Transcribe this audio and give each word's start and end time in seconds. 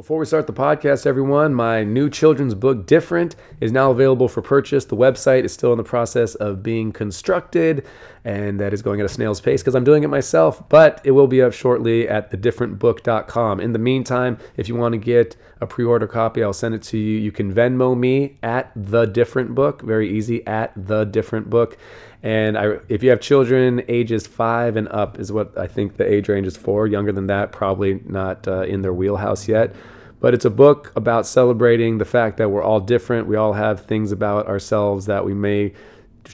Before 0.00 0.18
we 0.18 0.24
start 0.24 0.46
the 0.46 0.54
podcast, 0.54 1.04
everyone, 1.04 1.52
my 1.52 1.84
new 1.84 2.08
children's 2.08 2.54
book, 2.54 2.86
Different, 2.86 3.36
is 3.60 3.70
now 3.70 3.90
available 3.90 4.28
for 4.28 4.40
purchase. 4.40 4.86
The 4.86 4.96
website 4.96 5.44
is 5.44 5.52
still 5.52 5.72
in 5.72 5.76
the 5.76 5.84
process 5.84 6.34
of 6.36 6.62
being 6.62 6.90
constructed, 6.90 7.86
and 8.24 8.58
that 8.60 8.72
is 8.72 8.80
going 8.80 9.00
at 9.00 9.04
a 9.04 9.10
snail's 9.10 9.42
pace 9.42 9.60
because 9.60 9.74
I'm 9.74 9.84
doing 9.84 10.02
it 10.02 10.08
myself, 10.08 10.66
but 10.70 11.02
it 11.04 11.10
will 11.10 11.26
be 11.26 11.42
up 11.42 11.52
shortly 11.52 12.08
at 12.08 12.30
thedifferentbook.com. 12.30 13.60
In 13.60 13.74
the 13.74 13.78
meantime, 13.78 14.38
if 14.56 14.68
you 14.68 14.74
want 14.74 14.94
to 14.94 14.98
get 14.98 15.36
a 15.60 15.66
pre 15.66 15.84
order 15.84 16.06
copy, 16.06 16.42
I'll 16.42 16.54
send 16.54 16.74
it 16.74 16.82
to 16.84 16.96
you. 16.96 17.18
You 17.18 17.30
can 17.30 17.52
Venmo 17.52 17.94
me 17.94 18.38
at 18.42 18.72
The 18.74 19.04
Different 19.04 19.54
Book, 19.54 19.82
very 19.82 20.08
easy, 20.08 20.46
at 20.46 20.72
The 20.74 21.04
Different 21.04 21.50
Book. 21.50 21.76
And 22.22 22.58
I, 22.58 22.78
if 22.88 23.02
you 23.02 23.10
have 23.10 23.20
children 23.20 23.82
ages 23.88 24.26
five 24.26 24.76
and 24.76 24.88
up, 24.88 25.18
is 25.18 25.32
what 25.32 25.56
I 25.56 25.66
think 25.66 25.96
the 25.96 26.10
age 26.10 26.28
range 26.28 26.46
is 26.46 26.56
for. 26.56 26.86
Younger 26.86 27.12
than 27.12 27.26
that, 27.28 27.52
probably 27.52 28.00
not 28.04 28.46
uh, 28.46 28.62
in 28.62 28.82
their 28.82 28.92
wheelhouse 28.92 29.48
yet. 29.48 29.74
But 30.20 30.34
it's 30.34 30.44
a 30.44 30.50
book 30.50 30.92
about 30.96 31.26
celebrating 31.26 31.96
the 31.96 32.04
fact 32.04 32.36
that 32.36 32.50
we're 32.50 32.62
all 32.62 32.80
different. 32.80 33.26
We 33.26 33.36
all 33.36 33.54
have 33.54 33.86
things 33.86 34.12
about 34.12 34.46
ourselves 34.48 35.06
that 35.06 35.24
we 35.24 35.32
may 35.32 35.72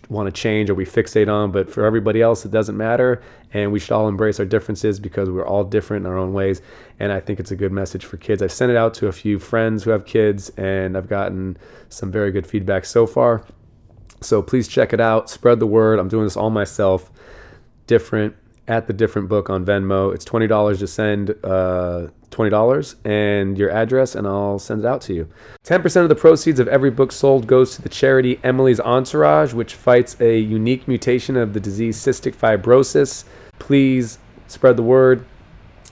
want 0.08 0.26
to 0.26 0.32
change 0.32 0.68
or 0.68 0.74
we 0.74 0.84
fixate 0.84 1.32
on, 1.32 1.52
but 1.52 1.70
for 1.70 1.84
everybody 1.84 2.20
else, 2.20 2.44
it 2.44 2.50
doesn't 2.50 2.76
matter. 2.76 3.22
And 3.52 3.70
we 3.70 3.78
should 3.78 3.92
all 3.92 4.08
embrace 4.08 4.40
our 4.40 4.44
differences 4.44 4.98
because 4.98 5.30
we're 5.30 5.46
all 5.46 5.64
different 5.64 6.04
in 6.04 6.10
our 6.10 6.18
own 6.18 6.32
ways. 6.32 6.60
And 6.98 7.12
I 7.12 7.20
think 7.20 7.40
it's 7.40 7.52
a 7.52 7.56
good 7.56 7.72
message 7.72 8.04
for 8.04 8.16
kids. 8.16 8.42
I've 8.42 8.52
sent 8.52 8.70
it 8.70 8.76
out 8.76 8.92
to 8.94 9.06
a 9.06 9.12
few 9.12 9.38
friends 9.38 9.84
who 9.84 9.90
have 9.90 10.04
kids, 10.04 10.50
and 10.56 10.96
I've 10.96 11.08
gotten 11.08 11.56
some 11.88 12.10
very 12.10 12.32
good 12.32 12.46
feedback 12.46 12.84
so 12.84 13.06
far. 13.06 13.44
So 14.20 14.42
please 14.42 14.68
check 14.68 14.92
it 14.92 15.00
out. 15.00 15.28
Spread 15.30 15.60
the 15.60 15.66
word. 15.66 15.98
I'm 15.98 16.08
doing 16.08 16.24
this 16.24 16.36
all 16.36 16.50
myself. 16.50 17.10
Different 17.86 18.34
at 18.68 18.86
the 18.86 18.92
different 18.92 19.28
book 19.28 19.48
on 19.48 19.64
Venmo. 19.64 20.14
It's 20.14 20.24
twenty 20.24 20.46
dollars 20.46 20.80
to 20.80 20.86
send 20.86 21.34
uh, 21.44 22.08
twenty 22.30 22.50
dollars 22.50 22.96
and 23.04 23.56
your 23.56 23.70
address, 23.70 24.14
and 24.14 24.26
I'll 24.26 24.58
send 24.58 24.80
it 24.80 24.86
out 24.86 25.00
to 25.02 25.14
you. 25.14 25.28
Ten 25.62 25.82
percent 25.82 26.02
of 26.02 26.08
the 26.08 26.14
proceeds 26.14 26.58
of 26.58 26.68
every 26.68 26.90
book 26.90 27.12
sold 27.12 27.46
goes 27.46 27.76
to 27.76 27.82
the 27.82 27.88
charity 27.88 28.40
Emily's 28.42 28.80
Entourage, 28.80 29.52
which 29.52 29.74
fights 29.74 30.16
a 30.20 30.38
unique 30.38 30.88
mutation 30.88 31.36
of 31.36 31.52
the 31.52 31.60
disease 31.60 31.96
cystic 31.96 32.34
fibrosis. 32.34 33.24
Please 33.58 34.18
spread 34.48 34.76
the 34.76 34.82
word. 34.82 35.24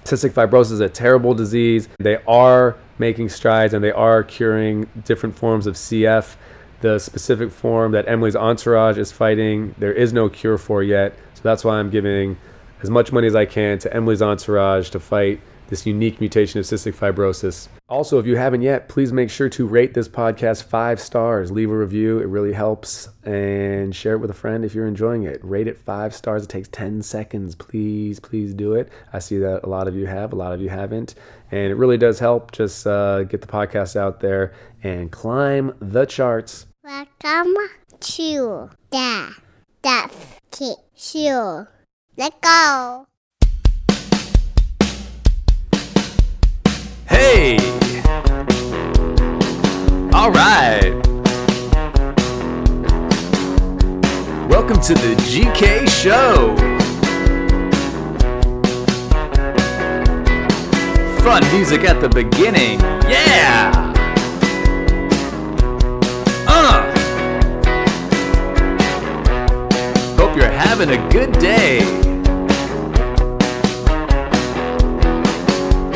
Cystic 0.04 0.30
fibrosis 0.30 0.72
is 0.72 0.80
a 0.80 0.88
terrible 0.88 1.34
disease. 1.34 1.88
They 1.98 2.18
are 2.28 2.76
making 2.98 3.28
strides 3.28 3.74
and 3.74 3.82
they 3.82 3.90
are 3.90 4.22
curing 4.22 4.88
different 5.04 5.36
forms 5.36 5.66
of 5.66 5.74
CF 5.74 6.36
the 6.84 6.98
specific 6.98 7.50
form 7.50 7.92
that 7.92 8.06
Emily's 8.06 8.36
entourage 8.36 8.98
is 8.98 9.10
fighting, 9.10 9.74
there 9.78 9.94
is 9.94 10.12
no 10.12 10.28
cure 10.28 10.58
for 10.58 10.82
yet. 10.82 11.16
So 11.32 11.40
that's 11.42 11.64
why 11.64 11.76
I'm 11.78 11.88
giving 11.88 12.36
as 12.82 12.90
much 12.90 13.10
money 13.10 13.26
as 13.26 13.34
I 13.34 13.46
can 13.46 13.78
to 13.78 13.96
Emily's 13.96 14.20
entourage 14.20 14.90
to 14.90 15.00
fight 15.00 15.40
this 15.68 15.86
unique 15.86 16.20
mutation 16.20 16.60
of 16.60 16.66
cystic 16.66 16.94
fibrosis. 16.94 17.68
Also, 17.88 18.18
if 18.18 18.26
you 18.26 18.36
haven't 18.36 18.60
yet, 18.60 18.90
please 18.90 19.14
make 19.14 19.30
sure 19.30 19.48
to 19.48 19.66
rate 19.66 19.94
this 19.94 20.08
podcast 20.08 20.64
five 20.64 21.00
stars. 21.00 21.50
Leave 21.50 21.70
a 21.70 21.76
review, 21.76 22.18
it 22.18 22.26
really 22.26 22.52
helps. 22.52 23.08
And 23.24 23.96
share 23.96 24.12
it 24.12 24.18
with 24.18 24.28
a 24.28 24.34
friend 24.34 24.62
if 24.62 24.74
you're 24.74 24.86
enjoying 24.86 25.22
it. 25.22 25.42
Rate 25.42 25.68
it 25.68 25.78
five 25.78 26.14
stars. 26.14 26.44
It 26.44 26.50
takes 26.50 26.68
10 26.68 27.00
seconds. 27.00 27.54
Please, 27.54 28.20
please 28.20 28.52
do 28.52 28.74
it. 28.74 28.92
I 29.14 29.20
see 29.20 29.38
that 29.38 29.64
a 29.64 29.68
lot 29.70 29.88
of 29.88 29.96
you 29.96 30.04
have, 30.04 30.34
a 30.34 30.36
lot 30.36 30.52
of 30.52 30.60
you 30.60 30.68
haven't. 30.68 31.14
And 31.50 31.70
it 31.70 31.76
really 31.76 31.96
does 31.96 32.18
help. 32.18 32.52
Just 32.52 32.86
uh, 32.86 33.24
get 33.24 33.40
the 33.40 33.46
podcast 33.46 33.96
out 33.96 34.20
there 34.20 34.52
and 34.82 35.10
climb 35.10 35.74
the 35.80 36.04
charts. 36.04 36.66
Welcome 36.84 37.54
to 37.98 38.68
the 38.90 39.34
Geoff 39.82 40.40
Keith 40.50 40.76
Show. 40.94 41.66
Let's 42.18 42.36
go. 42.42 43.06
Hey! 47.06 47.56
All 50.12 50.30
right. 50.30 50.92
Welcome 54.50 54.78
to 54.82 54.92
the 54.92 55.14
GK 55.24 55.88
Show. 55.88 56.54
Fun 61.22 61.42
music 61.54 61.84
at 61.84 62.02
the 62.02 62.10
beginning. 62.10 62.78
Yeah! 63.08 63.93
Hope 70.34 70.42
you're 70.42 70.50
having 70.50 70.90
a 70.90 71.08
good 71.10 71.30
day. 71.38 71.78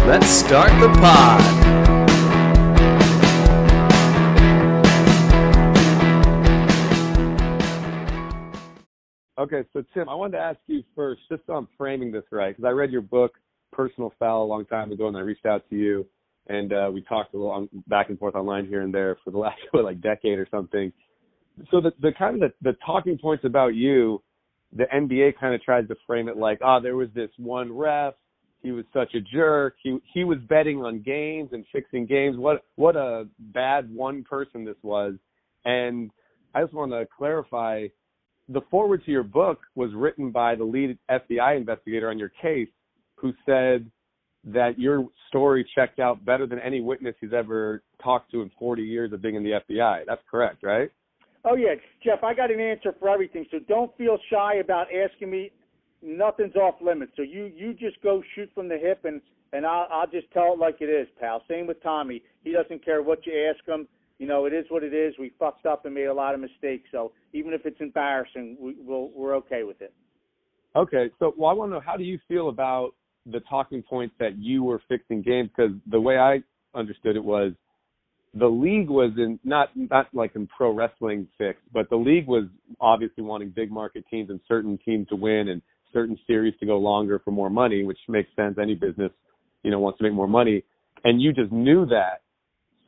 Let's 0.06 0.28
start 0.28 0.70
the 0.80 0.96
pod. 1.00 1.42
Okay, 9.40 9.64
so 9.72 9.82
Tim, 9.92 10.08
I 10.08 10.14
wanted 10.14 10.36
to 10.36 10.38
ask 10.38 10.60
you 10.68 10.84
first, 10.94 11.22
just 11.28 11.42
so 11.48 11.54
I'm 11.54 11.66
framing 11.76 12.12
this 12.12 12.22
right, 12.30 12.56
because 12.56 12.64
I 12.64 12.70
read 12.70 12.92
your 12.92 13.02
book, 13.02 13.32
Personal 13.72 14.12
Foul, 14.20 14.44
a 14.44 14.46
long 14.46 14.64
time 14.66 14.92
ago, 14.92 15.08
and 15.08 15.16
I 15.16 15.20
reached 15.20 15.46
out 15.46 15.68
to 15.68 15.76
you, 15.76 16.06
and 16.46 16.72
uh, 16.72 16.88
we 16.94 17.02
talked 17.02 17.34
a 17.34 17.36
little 17.36 17.50
on, 17.50 17.68
back 17.88 18.08
and 18.08 18.16
forth 18.16 18.36
online 18.36 18.66
here 18.68 18.82
and 18.82 18.94
there 18.94 19.18
for 19.24 19.32
the 19.32 19.38
last 19.38 19.58
like 19.72 20.00
decade 20.00 20.38
or 20.38 20.46
something. 20.48 20.92
So 21.72 21.80
the 21.80 21.90
the 22.00 22.12
kind 22.16 22.40
of 22.40 22.52
the, 22.62 22.70
the 22.70 22.76
talking 22.86 23.18
points 23.18 23.44
about 23.44 23.74
you, 23.74 24.22
the 24.74 24.84
NBA 24.84 25.38
kind 25.38 25.54
of 25.54 25.62
tries 25.62 25.88
to 25.88 25.96
frame 26.06 26.28
it 26.28 26.36
like, 26.36 26.60
oh, 26.62 26.78
there 26.82 26.96
was 26.96 27.08
this 27.14 27.30
one 27.38 27.72
ref, 27.76 28.14
he 28.62 28.72
was 28.72 28.84
such 28.92 29.14
a 29.14 29.20
jerk, 29.20 29.74
he 29.82 29.98
he 30.12 30.24
was 30.24 30.38
betting 30.48 30.82
on 30.82 31.00
games 31.00 31.50
and 31.52 31.64
fixing 31.72 32.06
games. 32.06 32.36
What 32.36 32.64
what 32.76 32.96
a 32.96 33.26
bad 33.38 33.92
one 33.94 34.24
person 34.24 34.64
this 34.64 34.76
was, 34.82 35.14
and 35.64 36.10
I 36.54 36.62
just 36.62 36.74
want 36.74 36.92
to 36.92 37.06
clarify 37.16 37.86
the 38.48 38.62
forward 38.70 39.04
to 39.04 39.10
your 39.10 39.22
book 39.22 39.60
was 39.74 39.90
written 39.94 40.30
by 40.30 40.54
the 40.54 40.64
lead 40.64 40.98
FBI 41.10 41.56
investigator 41.56 42.08
on 42.08 42.18
your 42.18 42.32
case, 42.42 42.68
who 43.16 43.32
said 43.44 43.90
that 44.44 44.78
your 44.78 45.06
story 45.28 45.68
checked 45.74 45.98
out 45.98 46.24
better 46.24 46.46
than 46.46 46.58
any 46.60 46.80
witness 46.80 47.14
he's 47.20 47.32
ever 47.32 47.82
talked 48.02 48.30
to 48.30 48.40
in 48.40 48.50
40 48.58 48.82
years 48.82 49.12
of 49.12 49.20
being 49.20 49.34
in 49.34 49.42
the 49.42 49.60
FBI. 49.68 50.04
That's 50.06 50.22
correct, 50.30 50.62
right? 50.62 50.90
Oh 51.44 51.54
yeah, 51.54 51.74
Geoff, 52.02 52.22
I 52.22 52.34
got 52.34 52.50
an 52.50 52.60
answer 52.60 52.94
for 52.98 53.08
everything. 53.08 53.46
So 53.50 53.58
don't 53.68 53.96
feel 53.96 54.18
shy 54.30 54.56
about 54.56 54.86
asking 54.92 55.30
me. 55.30 55.50
Nothing's 56.00 56.54
off 56.54 56.76
limits. 56.80 57.12
So 57.16 57.22
you 57.22 57.50
you 57.54 57.74
just 57.74 58.00
go 58.02 58.22
shoot 58.34 58.50
from 58.54 58.68
the 58.68 58.78
hip 58.78 59.04
and 59.04 59.20
and 59.52 59.66
I'll 59.66 59.88
I'll 59.90 60.06
just 60.06 60.30
tell 60.32 60.54
it 60.54 60.58
like 60.58 60.76
it 60.80 60.90
is, 60.90 61.08
pal. 61.20 61.42
Same 61.48 61.66
with 61.66 61.82
Tommy. 61.82 62.22
He 62.44 62.52
doesn't 62.52 62.84
care 62.84 63.02
what 63.02 63.26
you 63.26 63.32
ask 63.50 63.66
him 63.66 63.88
you 64.18 64.26
know, 64.26 64.46
it 64.46 64.52
is 64.52 64.66
what 64.68 64.82
it 64.82 64.92
is. 64.92 65.14
We 65.18 65.32
fucked 65.38 65.64
up 65.64 65.84
and 65.84 65.94
made 65.94 66.06
a 66.06 66.14
lot 66.14 66.34
of 66.34 66.40
mistakes. 66.40 66.88
So 66.90 67.12
even 67.32 67.52
if 67.52 67.64
it's 67.64 67.80
embarrassing, 67.80 68.56
we, 68.60 68.74
we'll, 68.78 69.10
we're 69.14 69.36
okay 69.36 69.62
with 69.62 69.80
it. 69.80 69.94
Okay. 70.76 71.10
So, 71.18 71.34
well, 71.36 71.50
I 71.50 71.54
want 71.54 71.70
to 71.70 71.74
know 71.74 71.82
how 71.84 71.96
do 71.96 72.04
you 72.04 72.18
feel 72.26 72.48
about 72.48 72.90
the 73.26 73.40
talking 73.48 73.82
points 73.82 74.14
that 74.18 74.36
you 74.36 74.64
were 74.64 74.82
fixing 74.88 75.22
games? 75.22 75.50
Because 75.56 75.72
the 75.88 76.00
way 76.00 76.18
I 76.18 76.40
understood 76.74 77.16
it 77.16 77.24
was 77.24 77.52
the 78.34 78.46
league 78.46 78.88
was 78.88 79.12
in 79.16 79.38
not 79.44 79.70
not 79.74 80.06
like 80.12 80.34
in 80.36 80.46
pro 80.46 80.72
wrestling 80.72 81.26
fix, 81.38 81.58
but 81.72 81.88
the 81.90 81.96
league 81.96 82.26
was 82.26 82.44
obviously 82.80 83.24
wanting 83.24 83.50
big 83.50 83.70
market 83.70 84.04
teams 84.10 84.30
and 84.30 84.40
certain 84.46 84.78
teams 84.84 85.08
to 85.08 85.16
win 85.16 85.48
and 85.48 85.62
certain 85.92 86.18
series 86.26 86.54
to 86.60 86.66
go 86.66 86.78
longer 86.78 87.20
for 87.24 87.30
more 87.30 87.50
money, 87.50 87.84
which 87.84 87.98
makes 88.08 88.28
sense. 88.36 88.58
Any 88.60 88.74
business, 88.74 89.10
you 89.62 89.70
know, 89.70 89.78
wants 89.78 89.98
to 89.98 90.04
make 90.04 90.12
more 90.12 90.28
money, 90.28 90.62
and 91.04 91.20
you 91.20 91.32
just 91.32 91.52
knew 91.52 91.86
that 91.86 92.22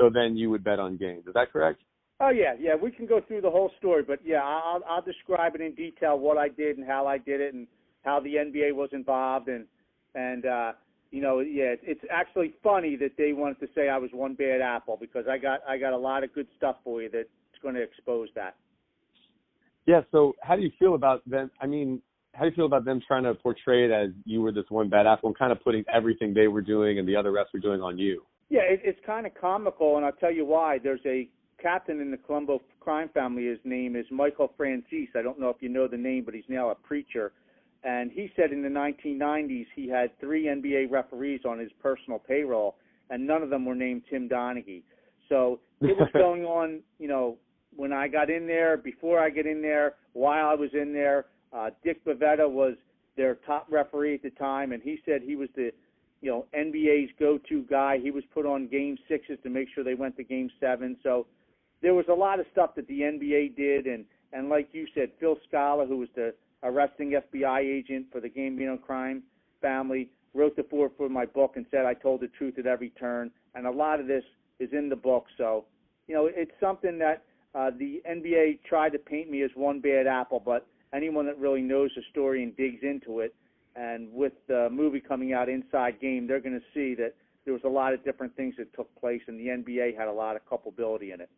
so 0.00 0.10
then 0.12 0.36
you 0.36 0.50
would 0.50 0.64
bet 0.64 0.78
on 0.78 0.96
games. 0.96 1.26
Is 1.26 1.34
that 1.34 1.52
correct? 1.52 1.82
Oh 2.20 2.30
yeah, 2.30 2.54
yeah. 2.58 2.74
We 2.74 2.90
can 2.90 3.06
go 3.06 3.20
through 3.26 3.42
the 3.42 3.50
whole 3.50 3.70
story, 3.78 4.02
but 4.02 4.18
yeah, 4.24 4.42
I'll 4.42 4.82
I'll 4.88 5.02
describe 5.02 5.54
it 5.54 5.60
in 5.60 5.74
detail 5.74 6.18
what 6.18 6.38
I 6.38 6.48
did 6.48 6.78
and 6.78 6.86
how 6.86 7.06
I 7.06 7.18
did 7.18 7.40
it 7.40 7.54
and 7.54 7.66
how 8.04 8.20
the 8.20 8.34
NBA 8.34 8.74
was 8.74 8.90
involved 8.92 9.48
and 9.48 9.66
and 10.14 10.44
uh 10.46 10.72
you 11.10 11.20
know, 11.20 11.40
yeah, 11.40 11.74
it's 11.82 12.00
actually 12.10 12.54
funny 12.62 12.96
that 12.96 13.12
they 13.18 13.32
wanted 13.32 13.58
to 13.60 13.66
say 13.74 13.88
I 13.88 13.98
was 13.98 14.10
one 14.12 14.34
bad 14.34 14.60
apple 14.60 14.96
because 15.00 15.24
I 15.28 15.38
got 15.38 15.60
I 15.68 15.76
got 15.76 15.92
a 15.92 15.98
lot 15.98 16.22
of 16.22 16.32
good 16.32 16.46
stuff 16.56 16.76
for 16.84 17.02
you 17.02 17.10
that's 17.12 17.28
going 17.62 17.74
to 17.74 17.82
expose 17.82 18.28
that. 18.36 18.54
Yeah. 19.86 20.02
So 20.12 20.34
how 20.42 20.56
do 20.56 20.62
you 20.62 20.70
feel 20.78 20.94
about 20.94 21.28
them? 21.28 21.50
I 21.60 21.66
mean, 21.66 22.00
how 22.34 22.44
do 22.44 22.50
you 22.50 22.54
feel 22.54 22.66
about 22.66 22.84
them 22.84 23.00
trying 23.06 23.24
to 23.24 23.34
portray 23.34 23.84
it 23.84 23.90
as 23.90 24.10
you 24.24 24.40
were 24.40 24.52
this 24.52 24.66
one 24.68 24.88
bad 24.88 25.06
apple 25.06 25.28
and 25.28 25.38
kind 25.38 25.50
of 25.50 25.62
putting 25.62 25.84
everything 25.92 26.32
they 26.32 26.46
were 26.46 26.60
doing 26.60 26.98
and 26.98 27.08
the 27.08 27.16
other 27.16 27.32
refs 27.32 27.52
were 27.52 27.60
doing 27.60 27.80
on 27.80 27.98
you? 27.98 28.22
Yeah, 28.48 28.62
it, 28.62 28.80
it's 28.84 28.98
kind 29.04 29.26
of 29.26 29.32
comical, 29.34 29.96
and 29.96 30.04
I'll 30.04 30.12
tell 30.12 30.32
you 30.32 30.44
why. 30.44 30.78
There's 30.82 31.00
a 31.06 31.28
captain 31.60 32.00
in 32.00 32.10
the 32.10 32.16
Colombo 32.16 32.60
crime 32.80 33.08
family. 33.12 33.46
His 33.46 33.58
name 33.64 33.96
is 33.96 34.06
Michael 34.10 34.52
Franzese. 34.58 35.14
I 35.16 35.22
don't 35.22 35.38
know 35.40 35.50
if 35.50 35.56
you 35.60 35.68
know 35.68 35.86
the 35.86 35.96
name, 35.96 36.24
but 36.24 36.34
he's 36.34 36.44
now 36.48 36.70
a 36.70 36.74
preacher. 36.74 37.32
And 37.82 38.10
he 38.12 38.30
said 38.36 38.52
in 38.52 38.62
the 38.62 38.68
1990s 38.68 39.66
he 39.74 39.88
had 39.88 40.18
three 40.20 40.44
NBA 40.44 40.90
referees 40.90 41.40
on 41.48 41.58
his 41.58 41.70
personal 41.82 42.18
payroll, 42.18 42.76
and 43.08 43.26
none 43.26 43.42
of 43.42 43.50
them 43.50 43.64
were 43.64 43.74
named 43.74 44.02
Tim 44.10 44.28
Donaghy. 44.28 44.82
So 45.28 45.60
it 45.80 45.96
was 45.96 46.08
going 46.12 46.44
on, 46.44 46.80
you 46.98 47.08
know, 47.08 47.38
when 47.74 47.92
I 47.92 48.08
got 48.08 48.30
in 48.30 48.46
there, 48.46 48.76
before 48.76 49.20
I 49.20 49.30
get 49.30 49.46
in 49.46 49.62
there, 49.62 49.94
while 50.12 50.48
I 50.48 50.54
was 50.54 50.70
in 50.74 50.92
there. 50.92 51.26
Uh, 51.52 51.70
Dick 51.82 52.04
Bavetta 52.04 52.48
was 52.48 52.74
their 53.16 53.36
top 53.46 53.66
referee 53.70 54.14
at 54.14 54.22
the 54.22 54.30
time, 54.30 54.72
and 54.72 54.82
he 54.82 54.98
said 55.04 55.22
he 55.22 55.36
was 55.36 55.48
the 55.56 55.70
you 56.20 56.30
know 56.30 56.46
NBA's 56.56 57.10
go-to 57.18 57.62
guy. 57.62 57.98
He 58.00 58.10
was 58.10 58.24
put 58.32 58.46
on 58.46 58.68
game 58.68 58.96
sixes 59.08 59.38
to 59.42 59.50
make 59.50 59.68
sure 59.74 59.82
they 59.82 59.94
went 59.94 60.16
to 60.16 60.24
game 60.24 60.50
seven. 60.60 60.96
So 61.02 61.26
there 61.82 61.94
was 61.94 62.06
a 62.08 62.14
lot 62.14 62.40
of 62.40 62.46
stuff 62.52 62.74
that 62.76 62.86
the 62.86 63.00
NBA 63.00 63.56
did, 63.56 63.86
and 63.86 64.04
and 64.32 64.48
like 64.48 64.68
you 64.72 64.86
said, 64.94 65.10
Phil 65.18 65.36
Scala, 65.48 65.86
who 65.86 65.98
was 65.98 66.08
the 66.14 66.34
arresting 66.62 67.20
FBI 67.32 67.60
agent 67.60 68.06
for 68.12 68.20
the 68.20 68.28
Gambino 68.28 68.80
crime 68.80 69.22
family, 69.60 70.10
wrote 70.34 70.56
the 70.56 70.62
foreword 70.64 70.92
for 70.96 71.08
my 71.08 71.26
book 71.26 71.52
and 71.56 71.66
said 71.70 71.84
I 71.86 71.94
told 71.94 72.20
the 72.20 72.28
truth 72.28 72.58
at 72.58 72.66
every 72.66 72.90
turn. 72.90 73.30
And 73.54 73.66
a 73.66 73.70
lot 73.70 74.00
of 74.00 74.06
this 74.06 74.24
is 74.58 74.70
in 74.72 74.88
the 74.88 74.96
book. 74.96 75.26
So, 75.36 75.64
you 76.06 76.14
know, 76.14 76.30
it's 76.32 76.52
something 76.60 76.98
that 76.98 77.24
uh, 77.54 77.70
the 77.78 78.02
NBA 78.08 78.60
tried 78.68 78.90
to 78.90 78.98
paint 78.98 79.30
me 79.30 79.42
as 79.42 79.50
one 79.54 79.80
bad 79.80 80.06
apple, 80.06 80.40
but 80.44 80.66
anyone 80.92 81.26
that 81.26 81.38
really 81.38 81.62
knows 81.62 81.90
the 81.96 82.02
story 82.10 82.42
and 82.42 82.56
digs 82.56 82.82
into 82.82 83.20
it, 83.20 83.34
and 83.76 84.12
with 84.12 84.32
the 84.48 84.68
movie 84.70 85.00
coming 85.00 85.32
out 85.32 85.48
Inside 85.48 86.00
Game, 86.00 86.26
they're 86.26 86.40
going 86.40 86.58
to 86.58 86.66
see 86.74 86.94
that 86.96 87.14
there 87.44 87.54
was 87.54 87.62
a 87.64 87.68
lot 87.68 87.94
of 87.94 88.04
different 88.04 88.36
things 88.36 88.54
that 88.58 88.72
took 88.74 88.94
place, 89.00 89.20
and 89.26 89.38
the 89.38 89.46
NBA 89.46 89.96
had 89.96 90.08
a 90.08 90.12
lot 90.12 90.36
of 90.36 90.46
culpability 90.48 91.12
in 91.12 91.20
it. 91.20 91.30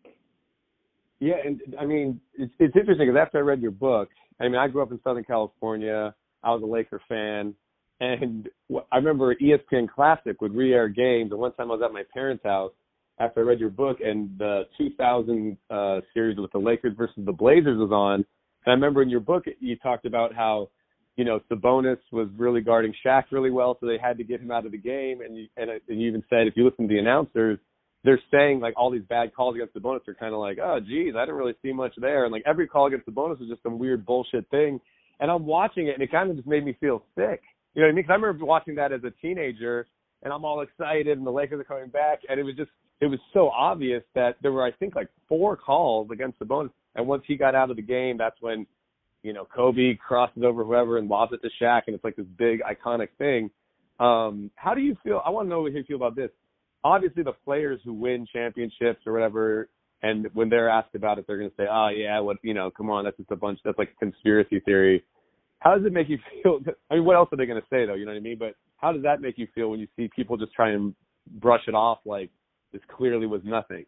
Yeah, 1.22 1.34
and 1.44 1.60
I 1.78 1.86
mean, 1.86 2.20
it's 2.34 2.52
it's 2.58 2.74
interesting 2.74 3.06
because 3.06 3.16
after 3.16 3.38
I 3.38 3.42
read 3.42 3.62
your 3.62 3.70
book, 3.70 4.08
I 4.40 4.48
mean, 4.48 4.56
I 4.56 4.66
grew 4.66 4.82
up 4.82 4.90
in 4.90 4.98
Southern 5.04 5.22
California. 5.22 6.12
I 6.42 6.50
was 6.50 6.64
a 6.64 6.66
Laker 6.66 7.00
fan, 7.08 7.54
and 8.00 8.48
I 8.90 8.96
remember 8.96 9.32
ESPN 9.36 9.88
Classic 9.88 10.40
would 10.40 10.52
re-air 10.52 10.88
games. 10.88 11.30
And 11.30 11.38
one 11.38 11.52
time 11.52 11.70
I 11.70 11.74
was 11.74 11.82
at 11.84 11.92
my 11.92 12.02
parents' 12.12 12.42
house 12.42 12.72
after 13.20 13.38
I 13.38 13.44
read 13.44 13.60
your 13.60 13.70
book, 13.70 13.98
and 14.04 14.36
the 14.36 14.64
2000 14.76 15.56
uh, 15.70 16.00
series 16.12 16.38
with 16.38 16.50
the 16.50 16.58
Lakers 16.58 16.96
versus 16.98 17.24
the 17.24 17.30
Blazers 17.30 17.78
was 17.78 17.92
on. 17.92 18.14
And 18.14 18.26
I 18.66 18.70
remember 18.72 19.00
in 19.00 19.08
your 19.08 19.20
book 19.20 19.44
you 19.60 19.76
talked 19.76 20.06
about 20.06 20.34
how, 20.34 20.70
you 21.14 21.24
know, 21.24 21.38
Sabonis 21.48 21.98
was 22.10 22.26
really 22.36 22.62
guarding 22.62 22.92
Shaq 23.06 23.26
really 23.30 23.52
well, 23.52 23.78
so 23.78 23.86
they 23.86 23.96
had 23.96 24.18
to 24.18 24.24
get 24.24 24.40
him 24.40 24.50
out 24.50 24.66
of 24.66 24.72
the 24.72 24.78
game. 24.78 25.20
And 25.20 25.36
you, 25.36 25.46
and, 25.56 25.70
and 25.70 26.00
you 26.00 26.08
even 26.08 26.24
said 26.28 26.48
if 26.48 26.56
you 26.56 26.64
listen 26.64 26.88
to 26.88 26.92
the 26.92 26.98
announcers, 26.98 27.60
they're 28.04 28.20
saying 28.30 28.60
like 28.60 28.74
all 28.76 28.90
these 28.90 29.04
bad 29.08 29.34
calls 29.34 29.54
against 29.54 29.74
Sabonis 29.74 30.06
are 30.08 30.14
kind 30.14 30.34
of 30.34 30.40
like, 30.40 30.58
oh, 30.62 30.80
geez, 30.80 31.14
I 31.16 31.22
didn't 31.22 31.36
really 31.36 31.54
see 31.62 31.72
much 31.72 31.92
there. 31.98 32.24
And 32.24 32.32
like 32.32 32.42
every 32.46 32.66
call 32.66 32.86
against 32.86 33.06
Sabonis 33.06 33.40
is 33.40 33.48
just 33.48 33.62
some 33.62 33.78
weird 33.78 34.04
bullshit 34.04 34.48
thing. 34.50 34.80
And 35.20 35.30
I'm 35.30 35.46
watching 35.46 35.86
it, 35.86 35.94
and 35.94 36.02
it 36.02 36.10
kind 36.10 36.30
of 36.30 36.36
just 36.36 36.48
made 36.48 36.64
me 36.64 36.76
feel 36.80 37.04
sick. 37.14 37.42
You 37.74 37.82
know 37.82 37.86
what 37.86 37.92
I 37.92 37.94
mean? 37.94 37.96
Because 37.96 38.10
I 38.10 38.14
remember 38.14 38.44
watching 38.44 38.74
that 38.74 38.92
as 38.92 39.02
a 39.04 39.10
teenager, 39.22 39.86
and 40.22 40.32
I'm 40.32 40.44
all 40.44 40.60
excited, 40.62 41.16
and 41.16 41.26
the 41.26 41.30
Lakers 41.30 41.60
are 41.60 41.64
coming 41.64 41.88
back, 41.88 42.20
and 42.28 42.40
it 42.40 42.42
was 42.42 42.56
just 42.56 42.70
it 43.00 43.06
was 43.06 43.18
so 43.32 43.48
obvious 43.50 44.02
that 44.14 44.36
there 44.42 44.52
were 44.52 44.64
I 44.64 44.72
think 44.72 44.94
like 44.94 45.08
four 45.28 45.56
calls 45.56 46.08
against 46.12 46.38
Sabonis, 46.38 46.70
and 46.94 47.06
once 47.06 47.22
he 47.26 47.36
got 47.36 47.54
out 47.54 47.70
of 47.70 47.76
the 47.76 47.82
game, 47.82 48.18
that's 48.18 48.36
when 48.40 48.66
you 49.22 49.32
know 49.32 49.44
Kobe 49.44 49.94
crosses 49.94 50.42
over 50.44 50.64
whoever 50.64 50.98
and 50.98 51.08
lobs 51.08 51.32
it 51.32 51.40
to 51.42 51.64
Shaq, 51.64 51.82
and 51.86 51.94
it's 51.94 52.04
like 52.04 52.16
this 52.16 52.26
big 52.36 52.60
iconic 52.60 53.08
thing. 53.18 53.50
Um, 54.00 54.50
how 54.56 54.74
do 54.74 54.80
you 54.80 54.96
feel? 55.04 55.22
I 55.24 55.30
want 55.30 55.46
to 55.46 55.50
know 55.50 55.62
what 55.62 55.72
you 55.72 55.84
feel 55.84 55.96
about 55.96 56.16
this. 56.16 56.30
Obviously, 56.84 57.22
the 57.22 57.32
players 57.44 57.80
who 57.84 57.92
win 57.92 58.26
championships 58.32 59.06
or 59.06 59.12
whatever, 59.12 59.68
and 60.02 60.26
when 60.34 60.48
they're 60.48 60.68
asked 60.68 60.94
about 60.94 61.18
it, 61.18 61.26
they're 61.26 61.38
going 61.38 61.50
to 61.50 61.56
say, 61.56 61.66
"Oh 61.70 61.88
yeah, 61.88 62.18
what 62.20 62.38
you 62.42 62.54
know? 62.54 62.70
Come 62.70 62.90
on, 62.90 63.04
that's 63.04 63.16
just 63.16 63.30
a 63.30 63.36
bunch. 63.36 63.60
That's 63.64 63.78
like 63.78 63.90
a 63.90 63.98
conspiracy 63.98 64.60
theory." 64.60 65.04
How 65.60 65.76
does 65.76 65.86
it 65.86 65.92
make 65.92 66.08
you 66.08 66.18
feel? 66.42 66.58
I 66.90 66.94
mean, 66.94 67.04
what 67.04 67.14
else 67.14 67.28
are 67.32 67.36
they 67.36 67.46
going 67.46 67.60
to 67.60 67.66
say 67.70 67.86
though? 67.86 67.94
You 67.94 68.04
know 68.04 68.12
what 68.12 68.18
I 68.18 68.22
mean? 68.22 68.38
But 68.38 68.54
how 68.76 68.92
does 68.92 69.02
that 69.04 69.20
make 69.20 69.38
you 69.38 69.46
feel 69.54 69.70
when 69.70 69.78
you 69.78 69.86
see 69.96 70.10
people 70.14 70.36
just 70.36 70.52
try 70.52 70.70
and 70.70 70.94
brush 71.40 71.62
it 71.68 71.74
off 71.74 71.98
like 72.04 72.30
this 72.72 72.82
clearly 72.88 73.26
was 73.26 73.42
nothing? 73.44 73.86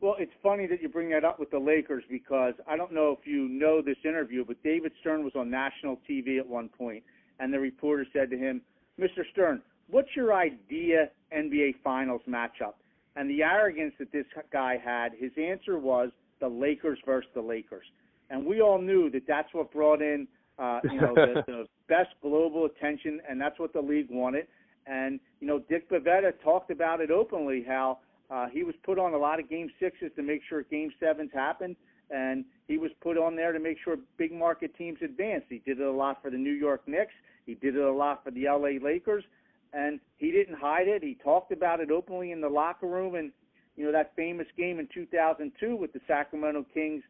Well, 0.00 0.16
it's 0.18 0.32
funny 0.42 0.66
that 0.66 0.82
you 0.82 0.88
bring 0.88 1.10
that 1.10 1.24
up 1.24 1.38
with 1.38 1.50
the 1.50 1.58
Lakers 1.58 2.02
because 2.10 2.54
I 2.66 2.76
don't 2.76 2.92
know 2.92 3.16
if 3.20 3.24
you 3.24 3.48
know 3.48 3.80
this 3.82 3.98
interview, 4.04 4.44
but 4.44 4.60
David 4.64 4.92
Stern 5.00 5.22
was 5.22 5.32
on 5.36 5.48
national 5.48 6.00
TV 6.10 6.40
at 6.40 6.46
one 6.46 6.68
point, 6.68 7.04
and 7.38 7.52
the 7.52 7.60
reporter 7.60 8.06
said 8.12 8.30
to 8.30 8.38
him, 8.38 8.62
"Mr. 8.98 9.22
Stern, 9.30 9.62
what's 9.88 10.08
your 10.16 10.32
idea 10.34 11.10
NBA 11.34 11.76
Finals 11.82 12.22
matchup?" 12.28 12.74
And 13.16 13.28
the 13.28 13.42
arrogance 13.42 13.94
that 13.98 14.12
this 14.12 14.26
guy 14.52 14.78
had, 14.82 15.12
his 15.18 15.32
answer 15.36 15.78
was 15.78 16.10
the 16.40 16.48
Lakers 16.48 16.98
versus 17.04 17.30
the 17.34 17.42
Lakers. 17.42 17.84
And 18.30 18.46
we 18.46 18.62
all 18.62 18.80
knew 18.80 19.10
that 19.10 19.26
that's 19.26 19.52
what 19.52 19.70
brought 19.70 20.00
in 20.00 20.26
uh, 20.58 20.80
you 20.84 21.00
know, 21.00 21.14
the, 21.14 21.42
the 21.46 21.66
best 21.88 22.10
global 22.20 22.66
attention, 22.66 23.20
and 23.28 23.40
that's 23.40 23.58
what 23.58 23.72
the 23.72 23.80
league 23.80 24.08
wanted. 24.10 24.46
And 24.86 25.20
you 25.40 25.46
know, 25.46 25.60
Dick 25.68 25.90
Bavetta 25.90 26.32
talked 26.42 26.70
about 26.70 27.00
it 27.00 27.10
openly 27.10 27.64
how 27.66 27.98
uh, 28.30 28.46
he 28.48 28.62
was 28.62 28.74
put 28.84 28.98
on 28.98 29.14
a 29.14 29.18
lot 29.18 29.38
of 29.38 29.48
game 29.48 29.70
sixes 29.80 30.10
to 30.16 30.22
make 30.22 30.40
sure 30.48 30.62
game 30.64 30.92
sevens 31.00 31.30
happened, 31.32 31.76
and 32.10 32.44
he 32.66 32.78
was 32.78 32.90
put 33.00 33.16
on 33.16 33.36
there 33.36 33.52
to 33.52 33.60
make 33.60 33.76
sure 33.84 33.96
big 34.16 34.32
market 34.32 34.76
teams 34.76 34.98
advanced. 35.02 35.46
He 35.48 35.62
did 35.64 35.80
it 35.80 35.86
a 35.86 35.92
lot 35.92 36.20
for 36.22 36.30
the 36.30 36.38
New 36.38 36.52
York 36.52 36.82
Knicks. 36.86 37.14
He 37.46 37.54
did 37.54 37.76
it 37.76 37.82
a 37.82 37.92
lot 37.92 38.22
for 38.24 38.30
the 38.30 38.44
LA 38.46 38.84
Lakers, 38.84 39.24
and 39.72 40.00
he 40.16 40.30
didn't 40.30 40.56
hide 40.56 40.88
it. 40.88 41.02
He 41.02 41.16
talked 41.22 41.52
about 41.52 41.80
it 41.80 41.90
openly 41.90 42.32
in 42.32 42.40
the 42.40 42.48
locker 42.48 42.86
room, 42.86 43.14
and 43.14 43.32
you 43.76 43.84
know 43.84 43.92
that 43.92 44.14
famous 44.16 44.46
game 44.56 44.78
in 44.78 44.88
2002 44.92 45.76
with 45.76 45.92
the 45.92 46.00
Sacramento 46.06 46.66
Kings 46.74 47.02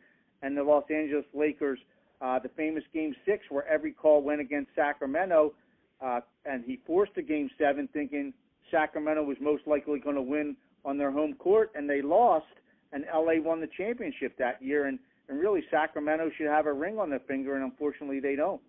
and 0.43 0.57
the 0.57 0.63
Los 0.63 0.85
Angeles 0.91 1.25
Lakers 1.35 1.79
uh, 2.23 2.39
the 2.39 2.49
famous 2.51 2.85
Game 2.95 3.15
Six, 3.27 3.45
where 3.51 3.67
every 3.67 3.93
call 3.93 4.23
went 4.23 4.41
against 4.41 4.71
Sacramento, 4.77 5.53
uh, 6.01 6.21
and 6.47 6.65
he 6.65 6.79
forced 6.87 7.13
a 7.17 7.23
Game 7.23 7.51
Seven, 7.59 7.89
thinking 7.93 8.33
Sacramento 8.71 9.25
was 9.25 9.37
most 9.41 9.67
likely 9.67 9.99
going 9.99 10.17
to 10.17 10.23
win 10.23 10.57
on 10.85 10.97
their 10.97 11.11
home 11.11 11.35
court, 11.35 11.73
and 11.75 11.91
they 11.91 12.01
lost, 12.01 12.47
and 12.93 13.05
LA 13.13 13.35
won 13.43 13.61
the 13.61 13.69
championship 13.77 14.39
that 14.39 14.63
year. 14.63 14.87
And 14.87 14.99
and 15.29 15.39
really, 15.39 15.63
Sacramento 15.71 16.31
should 16.37 16.47
have 16.47 16.67
a 16.67 16.73
ring 16.73 16.99
on 16.99 17.11
their 17.11 17.21
finger, 17.21 17.55
and 17.55 17.65
unfortunately, 17.65 18.21
they 18.21 18.37
don't. 18.37 18.61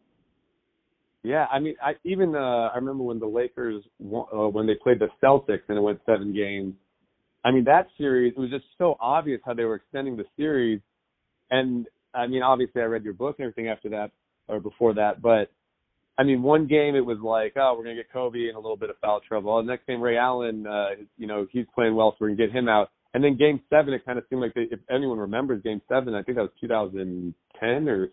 Yeah, 1.24 1.46
I 1.52 1.60
mean, 1.60 1.76
I 1.82 1.94
even 2.04 2.36
uh, 2.36 2.70
I 2.74 2.76
remember 2.76 3.04
when 3.04 3.20
the 3.20 3.28
Lakers 3.28 3.84
uh, 4.02 4.50
when 4.50 4.68
they 4.68 4.76
played 4.76 5.00
the 5.00 5.08
Celtics 5.24 5.64
and 5.70 5.78
it 5.78 5.82
went 5.82 6.02
seven 6.06 6.34
games. 6.34 6.76
I 7.46 7.52
mean, 7.52 7.64
that 7.66 7.88
series 7.98 8.34
it 8.36 8.40
was 8.40 8.50
just 8.50 8.66
so 8.78 8.98
obvious 9.00 9.40
how 9.46 9.54
they 9.54 9.64
were 9.64 9.76
extending 9.76 10.18
the 10.18 10.26
series, 10.36 10.82
and 11.50 11.88
I 12.14 12.28
mean, 12.28 12.44
obviously, 12.44 12.82
I 12.82 12.86
read 12.86 13.04
your 13.04 13.14
book 13.14 13.38
and 13.40 13.46
everything 13.46 13.70
after 13.70 13.90
that 13.90 14.12
or 14.50 14.60
before 14.60 14.94
that, 14.96 15.22
but 15.22 15.50
I 16.18 16.24
mean, 16.24 16.44
one 16.44 16.68
game 16.68 16.96
it 16.96 17.06
was 17.06 17.18
like, 17.24 17.54
oh, 17.56 17.74
we're 17.76 17.84
gonna 17.84 17.96
get 17.96 18.12
Kobe 18.12 18.50
in 18.50 18.56
a 18.56 18.60
little 18.60 18.78
bit 18.78 18.90
of 18.90 18.98
foul 19.02 19.22
trouble. 19.28 19.58
And 19.60 19.68
next 19.68 19.88
game, 19.88 20.02
Ray 20.02 20.18
Allen, 20.18 20.68
uh, 20.68 20.90
you 21.18 21.26
know, 21.26 21.48
he's 21.52 21.66
playing 21.74 21.96
well, 21.96 22.12
so 22.12 22.18
we're 22.22 22.28
gonna 22.30 22.48
get 22.48 22.56
him 22.56 22.68
out. 22.68 22.92
And 23.14 23.24
then 23.24 23.38
game 23.38 23.62
seven, 23.70 23.94
it 23.94 24.06
kind 24.06 24.18
of 24.18 24.26
seemed 24.30 24.42
like 24.42 24.54
they, 24.54 24.68
if 24.72 24.80
anyone 24.90 25.18
remembers 25.18 25.64
game 25.64 25.82
seven, 25.88 26.14
I 26.16 26.22
think 26.22 26.38
that 26.38 26.44
was 26.44 26.52
2010 26.62 27.88
or 27.88 28.10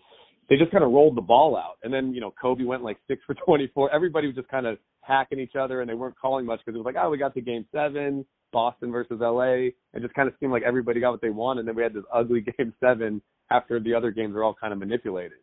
they 0.51 0.57
just 0.57 0.73
kind 0.73 0.83
of 0.83 0.91
rolled 0.91 1.17
the 1.17 1.23
ball 1.23 1.57
out. 1.57 1.79
And 1.85 1.95
then, 1.95 2.13
you 2.13 2.21
know, 2.21 2.33
Kobe 2.33 2.65
went 2.65 2.83
like 2.83 2.99
six 3.09 3.23
for 3.25 3.35
24. 3.47 3.95
Everybody 3.95 4.27
was 4.27 4.37
just 4.37 4.49
kind 4.49 4.67
of 4.67 4.79
hacking 5.01 5.39
each 5.39 5.55
other 5.59 5.81
and 5.81 5.89
they 5.89 5.95
weren't 5.95 6.19
calling 6.19 6.45
much 6.45 6.61
because 6.61 6.75
it 6.75 6.83
was 6.83 6.85
like, 6.85 6.97
oh, 7.01 7.09
we 7.09 7.17
got 7.17 7.33
to 7.35 7.41
game 7.41 7.65
seven, 7.73 8.27
Boston 8.53 8.91
versus 8.91 9.19
LA. 9.21 9.71
It 9.95 10.03
just 10.03 10.13
kind 10.15 10.29
of 10.29 10.35
seemed 10.41 10.53
like 10.53 10.65
everybody 10.65 11.01
got 11.01 11.13
what 11.13 11.23
they 11.23 11.31
wanted. 11.31 11.61
And 11.61 11.69
then 11.69 11.77
we 11.77 11.83
had 11.83 11.95
this 11.95 12.05
ugly 12.13 12.41
game 12.59 12.75
seven 12.81 13.23
after 13.51 13.81
the 13.81 13.95
other 13.95 14.11
games 14.11 14.35
are 14.35 14.43
all 14.43 14.55
kind 14.55 14.73
of 14.73 14.79
manipulated. 14.81 15.39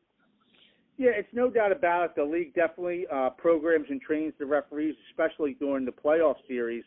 Yeah, 0.98 1.12
it's 1.14 1.30
no 1.32 1.50
doubt 1.50 1.72
about 1.72 2.06
it. 2.06 2.12
The 2.16 2.24
league 2.24 2.56
definitely 2.56 3.06
uh, 3.14 3.30
programs 3.30 3.86
and 3.90 4.02
trains 4.02 4.34
the 4.40 4.46
referees, 4.46 4.96
especially 5.12 5.56
during 5.60 5.86
the 5.86 5.92
playoff 5.92 6.36
series, 6.48 6.84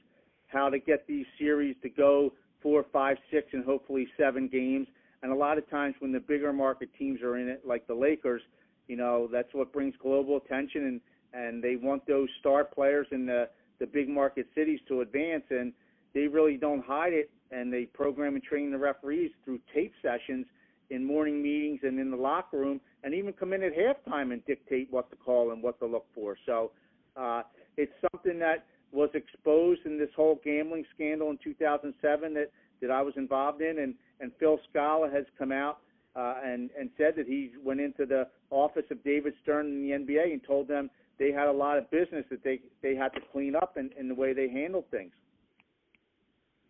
how 0.48 0.68
to 0.68 0.80
get 0.80 1.06
these 1.06 1.26
series 1.38 1.76
to 1.82 1.88
go 1.88 2.32
four, 2.60 2.84
five, 2.92 3.16
six, 3.30 3.46
and 3.52 3.64
hopefully 3.64 4.08
seven 4.18 4.48
games. 4.48 4.88
And 5.22 5.32
a 5.32 5.34
lot 5.34 5.58
of 5.58 5.68
times 5.68 5.94
when 5.98 6.12
the 6.12 6.20
bigger 6.20 6.52
market 6.52 6.88
teams 6.98 7.20
are 7.22 7.36
in 7.36 7.48
it, 7.48 7.62
like 7.66 7.86
the 7.86 7.94
Lakers, 7.94 8.42
you 8.88 8.96
know, 8.96 9.28
that's 9.30 9.52
what 9.52 9.72
brings 9.72 9.94
global 10.02 10.36
attention, 10.36 10.84
and 10.86 11.00
and 11.32 11.62
they 11.62 11.76
want 11.76 12.04
those 12.06 12.28
star 12.40 12.64
players 12.64 13.06
in 13.12 13.26
the 13.26 13.48
the 13.78 13.86
big 13.86 14.08
market 14.08 14.46
cities 14.54 14.80
to 14.88 15.00
advance, 15.00 15.44
and 15.50 15.72
they 16.12 16.26
really 16.26 16.56
don't 16.56 16.84
hide 16.84 17.12
it, 17.12 17.30
and 17.50 17.72
they 17.72 17.84
program 17.84 18.34
and 18.34 18.42
train 18.42 18.70
the 18.70 18.78
referees 18.78 19.30
through 19.44 19.58
tape 19.74 19.92
sessions 20.02 20.46
in 20.90 21.04
morning 21.04 21.40
meetings 21.40 21.80
and 21.82 21.98
in 22.00 22.10
the 22.10 22.16
locker 22.16 22.58
room, 22.58 22.80
and 23.04 23.14
even 23.14 23.32
come 23.32 23.52
in 23.52 23.62
at 23.62 23.72
halftime 23.76 24.32
and 24.32 24.44
dictate 24.44 24.88
what 24.90 25.08
to 25.10 25.16
call 25.16 25.52
and 25.52 25.62
what 25.62 25.78
to 25.78 25.86
look 25.86 26.06
for. 26.14 26.36
So 26.44 26.72
uh, 27.16 27.42
it's 27.76 27.92
something 28.12 28.38
that 28.40 28.66
was 28.92 29.08
exposed 29.14 29.82
in 29.86 29.98
this 29.98 30.10
whole 30.16 30.40
gambling 30.44 30.84
scandal 30.94 31.30
in 31.30 31.38
2007 31.42 32.34
that 32.34 32.50
that 32.82 32.90
I 32.90 33.02
was 33.02 33.14
involved 33.16 33.60
in, 33.60 33.78
and 33.78 33.94
and 34.20 34.32
Phil 34.38 34.58
Scala 34.70 35.10
has 35.10 35.24
come 35.38 35.52
out 35.52 35.78
uh, 36.16 36.34
and 36.44 36.70
and 36.78 36.90
said 36.96 37.14
that 37.16 37.26
he 37.26 37.50
went 37.62 37.80
into 37.80 38.06
the 38.06 38.26
office 38.50 38.84
of 38.90 39.02
David 39.04 39.34
Stern 39.42 39.66
in 39.66 39.82
the 39.82 40.12
NBA 40.12 40.32
and 40.32 40.42
told 40.44 40.68
them 40.68 40.90
they 41.18 41.30
had 41.30 41.48
a 41.48 41.52
lot 41.52 41.78
of 41.78 41.90
business 41.90 42.24
that 42.30 42.42
they 42.42 42.60
they 42.82 42.94
had 42.94 43.12
to 43.14 43.20
clean 43.32 43.54
up 43.54 43.76
in, 43.76 43.90
in 43.98 44.08
the 44.08 44.14
way 44.14 44.32
they 44.32 44.48
handled 44.48 44.84
things. 44.90 45.12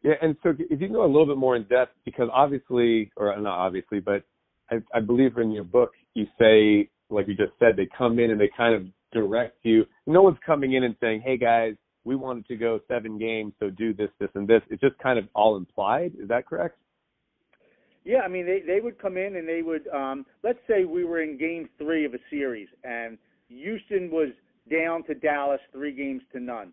Yeah, 0.02 0.14
and 0.22 0.36
so 0.42 0.50
if 0.58 0.80
you 0.80 0.86
can 0.86 0.92
go 0.92 1.04
a 1.04 1.06
little 1.06 1.26
bit 1.26 1.36
more 1.36 1.56
in 1.56 1.64
depth, 1.64 1.92
because 2.04 2.28
obviously, 2.32 3.10
or 3.16 3.38
not 3.38 3.58
obviously, 3.58 4.00
but 4.00 4.24
I, 4.70 4.76
I 4.94 5.00
believe 5.00 5.36
in 5.36 5.50
your 5.50 5.64
book 5.64 5.92
you 6.14 6.26
say, 6.38 6.88
like 7.10 7.28
you 7.28 7.34
just 7.34 7.52
said, 7.58 7.76
they 7.76 7.88
come 7.96 8.18
in 8.18 8.30
and 8.30 8.40
they 8.40 8.50
kind 8.56 8.74
of 8.74 8.86
direct 9.12 9.58
you. 9.62 9.84
No 10.06 10.22
one's 10.22 10.38
coming 10.44 10.74
in 10.74 10.84
and 10.84 10.96
saying, 11.00 11.22
"Hey 11.24 11.36
guys, 11.36 11.74
we 12.04 12.16
wanted 12.16 12.46
to 12.46 12.56
go 12.56 12.80
seven 12.88 13.18
games, 13.18 13.52
so 13.60 13.70
do 13.70 13.92
this, 13.92 14.10
this, 14.18 14.30
and 14.34 14.48
this." 14.48 14.62
It's 14.70 14.80
just 14.80 14.98
kind 14.98 15.18
of 15.18 15.26
all 15.34 15.56
implied. 15.56 16.12
Is 16.20 16.28
that 16.28 16.46
correct? 16.46 16.78
Yeah, 18.10 18.22
I 18.22 18.28
mean 18.28 18.44
they 18.44 18.60
they 18.66 18.80
would 18.80 18.98
come 18.98 19.16
in 19.16 19.36
and 19.36 19.46
they 19.46 19.62
would 19.62 19.86
um 19.88 20.26
let's 20.42 20.58
say 20.66 20.84
we 20.84 21.04
were 21.04 21.22
in 21.22 21.38
game 21.38 21.68
3 21.78 22.04
of 22.06 22.14
a 22.14 22.18
series 22.28 22.66
and 22.82 23.16
Houston 23.48 24.10
was 24.10 24.30
down 24.68 25.04
to 25.04 25.14
Dallas 25.14 25.60
3 25.72 25.92
games 25.92 26.22
to 26.32 26.40
none. 26.40 26.72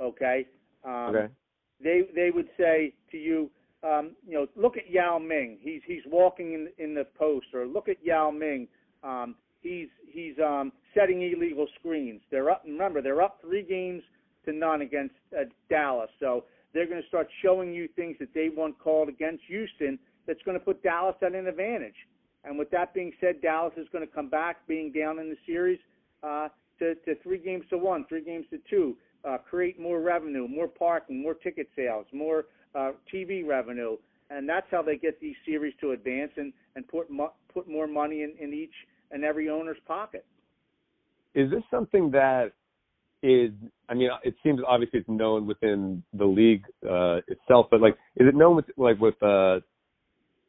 Okay. 0.00 0.46
Um, 0.84 1.14
Okay. 1.14 1.28
They 1.80 2.02
they 2.14 2.30
would 2.32 2.48
say 2.58 2.92
to 3.12 3.16
you, 3.16 3.50
um, 3.84 4.16
you 4.26 4.34
know, 4.34 4.46
look 4.56 4.76
at 4.76 4.90
Yao 4.90 5.18
Ming. 5.18 5.58
He's 5.60 5.82
he's 5.86 6.02
walking 6.06 6.54
in 6.54 6.68
in 6.78 6.94
the 6.94 7.04
post, 7.18 7.46
or 7.54 7.66
look 7.66 7.88
at 7.88 7.96
Yao 8.02 8.30
Ming. 8.30 8.66
Um, 9.04 9.36
he's 9.60 9.88
he's 10.10 10.34
um, 10.38 10.72
setting 10.94 11.22
illegal 11.22 11.66
screens. 11.78 12.22
They're 12.30 12.50
up. 12.50 12.64
And 12.64 12.72
remember, 12.72 13.02
they're 13.02 13.22
up 13.22 13.38
three 13.42 13.62
games 13.62 14.02
to 14.44 14.52
none 14.52 14.82
against 14.82 15.14
uh, 15.36 15.44
Dallas. 15.68 16.10
So 16.20 16.44
they're 16.72 16.86
going 16.86 17.02
to 17.02 17.08
start 17.08 17.28
showing 17.42 17.74
you 17.74 17.88
things 17.96 18.16
that 18.20 18.32
they 18.34 18.48
want 18.48 18.78
called 18.78 19.08
against 19.08 19.42
Houston. 19.48 19.98
That's 20.26 20.40
going 20.44 20.58
to 20.58 20.64
put 20.64 20.82
Dallas 20.82 21.16
at 21.22 21.34
an 21.34 21.46
advantage. 21.46 21.94
And 22.44 22.58
with 22.58 22.70
that 22.70 22.92
being 22.94 23.12
said, 23.20 23.40
Dallas 23.40 23.72
is 23.76 23.86
going 23.92 24.06
to 24.06 24.12
come 24.12 24.28
back, 24.28 24.66
being 24.66 24.92
down 24.92 25.18
in 25.18 25.30
the 25.30 25.36
series, 25.46 25.78
uh, 26.22 26.48
to, 26.78 26.94
to 26.94 27.14
three 27.22 27.38
games 27.38 27.64
to 27.70 27.78
one, 27.78 28.04
three 28.08 28.24
games 28.24 28.46
to 28.50 28.58
two. 28.68 28.96
Uh, 29.24 29.38
create 29.38 29.80
more 29.80 30.00
revenue, 30.00 30.46
more 30.46 30.68
parking, 30.68 31.22
more 31.22 31.32
ticket 31.32 31.66
sales, 31.74 32.04
more 32.12 32.44
uh, 32.74 32.92
TV 33.12 33.46
revenue, 33.46 33.96
and 34.28 34.46
that's 34.46 34.66
how 34.70 34.82
they 34.82 34.96
get 34.96 35.18
these 35.20 35.36
series 35.46 35.72
to 35.80 35.92
advance 35.92 36.32
and 36.36 36.52
and 36.76 36.86
put 36.88 37.10
mo- 37.10 37.32
put 37.52 37.66
more 37.66 37.86
money 37.86 38.22
in, 38.22 38.34
in 38.38 38.52
each 38.52 38.74
and 39.10 39.24
every 39.24 39.48
owner's 39.48 39.78
pocket. 39.86 40.26
Is 41.34 41.50
this 41.50 41.62
something 41.70 42.10
that 42.10 42.52
is? 43.22 43.50
I 43.88 43.94
mean, 43.94 44.10
it 44.24 44.34
seems 44.42 44.60
obviously 44.66 45.00
it's 45.00 45.08
known 45.08 45.46
within 45.46 46.02
the 46.12 46.26
league 46.26 46.64
uh, 46.88 47.20
itself, 47.28 47.68
but 47.70 47.80
like, 47.80 47.94
is 48.16 48.28
it 48.28 48.34
known 48.34 48.56
with 48.56 48.66
like 48.76 49.00
with 49.00 49.20
uh, 49.22 49.60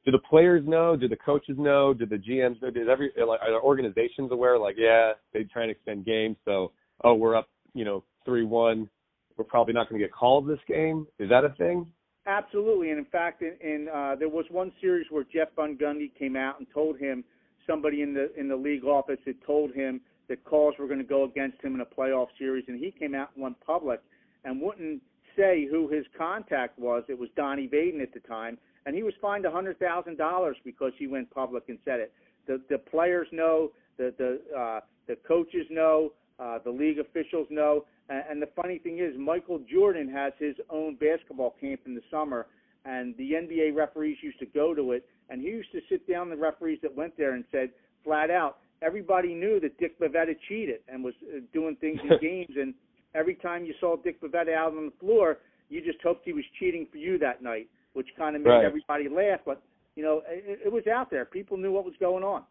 do 0.06 0.12
the 0.12 0.20
players 0.20 0.64
know? 0.68 0.96
Do 0.96 1.08
the 1.08 1.16
coaches 1.16 1.56
know? 1.58 1.94
Do 1.94 2.06
the 2.06 2.18
GMs 2.18 2.62
know? 2.62 2.70
Does 2.70 2.88
every 2.90 3.12
like, 3.18 3.42
are 3.42 3.52
the 3.52 3.60
organizations 3.60 4.32
aware? 4.32 4.58
Like, 4.58 4.76
yeah, 4.78 5.14
they 5.34 5.44
try 5.44 5.64
and 5.64 5.72
extend 5.72 6.06
games, 6.06 6.38
so 6.46 6.72
oh, 7.04 7.16
we're 7.16 7.36
up, 7.36 7.50
you 7.74 7.86
know, 7.86 8.04
three 8.24 8.44
one. 8.44 8.90
We're 9.36 9.46
probably 9.46 9.74
not 9.74 9.90
going 9.90 10.00
to 10.00 10.08
get 10.08 10.14
called 10.14 10.48
this 10.48 10.60
game. 10.68 11.08
Is 11.20 11.30
that 11.30 11.44
a 11.44 11.50
thing? 11.58 11.88
Absolutely, 12.28 12.92
and 12.92 13.00
in 13.00 13.06
fact, 13.06 13.42
in, 13.42 13.54
in 13.62 13.88
uh, 13.94 14.16
there 14.18 14.30
was 14.30 14.46
one 14.50 14.72
series 14.80 15.08
where 15.10 15.24
Jeff 15.24 15.50
Van 15.56 15.78
Gundy 15.78 16.12
came 16.18 16.36
out 16.36 16.60
and 16.60 16.68
told 16.74 16.98
him 16.98 17.24
somebody 17.68 18.02
in 18.02 18.14
the 18.14 18.34
in 18.40 18.48
the 18.48 18.56
league 18.56 18.86
office 18.86 19.20
had 19.26 19.36
told 19.46 19.74
him 19.74 20.02
that 20.28 20.44
calls 20.44 20.76
were 20.80 20.88
going 20.88 21.00
to 21.00 21.06
go 21.06 21.24
against 21.24 21.62
him 21.62 21.76
in 21.76 21.82
a 21.82 21.86
playoff 21.86 22.28
series, 22.38 22.66
and 22.68 22.80
he 22.80 22.92
came 22.92 23.16
out 23.16 23.30
and 23.36 23.44
went 23.44 23.60
public 23.66 24.02
and 24.44 24.62
wouldn't 24.62 25.02
say 25.36 25.68
who 25.70 25.88
his 25.88 26.06
contact 26.18 26.80
was. 26.80 27.04
It 27.10 27.18
was 27.18 27.30
Donnie 27.36 27.68
Vaden 27.68 28.02
at 28.02 28.14
the 28.14 28.22
time, 28.22 28.58
and 28.86 28.96
he 28.96 29.04
was 29.04 29.14
fined 29.22 29.46
a 29.46 29.52
hundred 29.52 29.80
thousand 29.80 30.18
dollars 30.18 30.58
because 30.64 30.92
he 30.98 31.08
went 31.08 31.30
public 31.32 31.64
and 31.70 31.78
said 31.86 32.00
it. 32.00 32.14
The 32.48 32.62
the 32.70 32.78
players 32.78 33.28
know, 33.32 33.72
the 33.98 34.14
the 34.18 34.58
uh, 34.58 34.80
the 35.08 35.16
coaches 35.28 35.66
know, 35.70 36.14
uh, 36.40 36.60
the 36.64 36.72
league 36.72 37.00
officials 37.00 37.48
know, 37.50 37.86
and, 38.10 38.24
and 38.30 38.42
the 38.42 38.50
funny 38.56 38.80
thing 38.80 39.00
is, 39.00 39.14
Michael 39.18 39.60
Jordan 39.72 40.10
has 40.10 40.34
his 40.40 40.56
own 40.70 40.96
basketball 40.96 41.56
camp 41.60 41.82
in 41.86 41.96
the 41.96 42.02
summer, 42.12 42.48
and 42.86 43.16
the 43.18 43.32
NBA 43.32 43.76
referees 43.76 44.18
used 44.22 44.40
to 44.40 44.46
go 44.46 44.74
to 44.74 44.92
it, 44.92 45.06
and 45.30 45.42
he 45.42 45.48
used 45.48 45.72
to 45.72 45.80
sit 45.90 46.08
down 46.10 46.30
the 46.30 46.38
referees 46.38 46.80
that 46.84 46.96
went 46.96 47.18
there 47.18 47.34
and 47.34 47.44
said 47.52 47.70
flat 48.04 48.30
out, 48.30 48.58
everybody 48.82 49.34
knew 49.34 49.60
that 49.60 49.78
Dick 49.80 50.00
Bavetta 50.00 50.36
cheated 50.48 50.82
and 50.88 51.04
was 51.04 51.14
uh, 51.24 51.40
doing 51.54 51.76
things 51.78 52.00
in 52.04 52.18
games, 52.22 52.56
and 52.56 52.74
every 53.16 53.36
time 53.36 53.66
you 53.66 53.74
saw 53.80 53.96
Dick 53.96 54.22
Bavetta 54.22 54.54
out 54.54 54.74
on 54.74 54.86
the 54.86 54.94
floor, 55.00 55.38
you 55.70 55.84
just 55.84 55.98
hoped 56.04 56.26
he 56.26 56.34
was 56.34 56.44
cheating 56.60 56.88
for 56.92 56.98
you 56.98 57.18
that 57.18 57.42
night 57.42 57.68
which 57.96 58.08
kind 58.18 58.36
of 58.36 58.42
made 58.44 58.50
Right. 58.52 58.66
everybody 58.66 59.10
laugh. 59.10 59.40
But 59.46 59.62
you 59.96 60.04
know, 60.04 60.22
it, 60.28 60.60
it 60.66 60.72
was 60.72 60.86
out 60.88 61.10
there. 61.10 61.26
People 61.26 61.58
knew 61.58 61.72
what 61.72 61.86
was 61.86 61.94
going 62.00 62.24
on. 62.24 62.44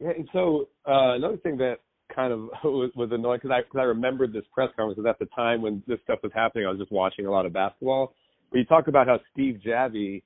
Yeah, 0.00 0.10
and 0.10 0.28
so 0.32 0.68
uh, 0.86 1.14
another 1.14 1.38
thing 1.38 1.56
that 1.58 1.76
kind 2.14 2.32
of 2.32 2.40
was, 2.64 2.90
was 2.96 3.10
annoying 3.12 3.40
because 3.42 3.54
I 3.54 3.62
cause 3.62 3.78
I 3.80 3.84
remembered 3.84 4.32
this 4.32 4.44
press 4.52 4.68
conference 4.76 4.96
because 4.96 5.08
at 5.08 5.18
the 5.18 5.32
time 5.34 5.62
when 5.62 5.82
this 5.86 5.98
stuff 6.04 6.18
was 6.22 6.32
happening, 6.34 6.66
I 6.66 6.70
was 6.70 6.78
just 6.78 6.92
watching 6.92 7.26
a 7.26 7.30
lot 7.30 7.46
of 7.46 7.52
basketball. 7.52 8.12
But 8.50 8.58
you 8.58 8.64
talk 8.64 8.88
about 8.88 9.06
how 9.06 9.18
Steve 9.32 9.60
Javie 9.66 10.22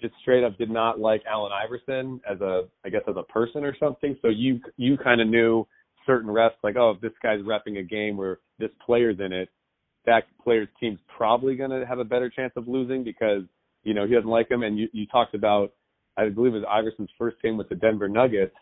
just 0.00 0.14
straight 0.22 0.44
up 0.44 0.56
did 0.56 0.70
not 0.70 0.98
like 0.98 1.22
Allen 1.30 1.52
Iverson 1.52 2.20
as 2.28 2.40
a, 2.40 2.62
I 2.84 2.88
guess, 2.88 3.02
as 3.06 3.16
a 3.16 3.22
person 3.24 3.64
or 3.64 3.76
something. 3.78 4.16
So 4.22 4.28
you 4.28 4.60
you 4.76 4.96
kind 4.96 5.20
of 5.20 5.28
knew 5.28 5.66
certain 6.06 6.30
refs 6.30 6.52
like, 6.62 6.76
oh, 6.76 6.92
if 6.92 7.00
this 7.00 7.12
guy's 7.22 7.40
repping 7.40 7.78
a 7.78 7.82
game 7.82 8.16
where 8.16 8.38
this 8.58 8.70
player's 8.84 9.18
in 9.20 9.32
it, 9.32 9.48
that 10.06 10.24
player's 10.42 10.68
team's 10.78 10.98
probably 11.16 11.56
going 11.56 11.70
to 11.70 11.86
have 11.86 11.98
a 11.98 12.04
better 12.04 12.30
chance 12.30 12.52
of 12.56 12.68
losing 12.68 13.04
because 13.04 13.42
you 13.82 13.94
know 13.94 14.06
he 14.06 14.14
doesn't 14.14 14.30
like 14.30 14.50
him. 14.50 14.62
And 14.62 14.78
you 14.78 14.88
you 14.92 15.06
talked 15.06 15.34
about, 15.34 15.72
I 16.16 16.28
believe 16.28 16.54
it 16.54 16.58
was 16.58 16.66
Iverson's 16.68 17.10
first 17.18 17.40
game 17.42 17.56
with 17.56 17.68
the 17.68 17.74
Denver 17.74 18.08
Nuggets. 18.08 18.54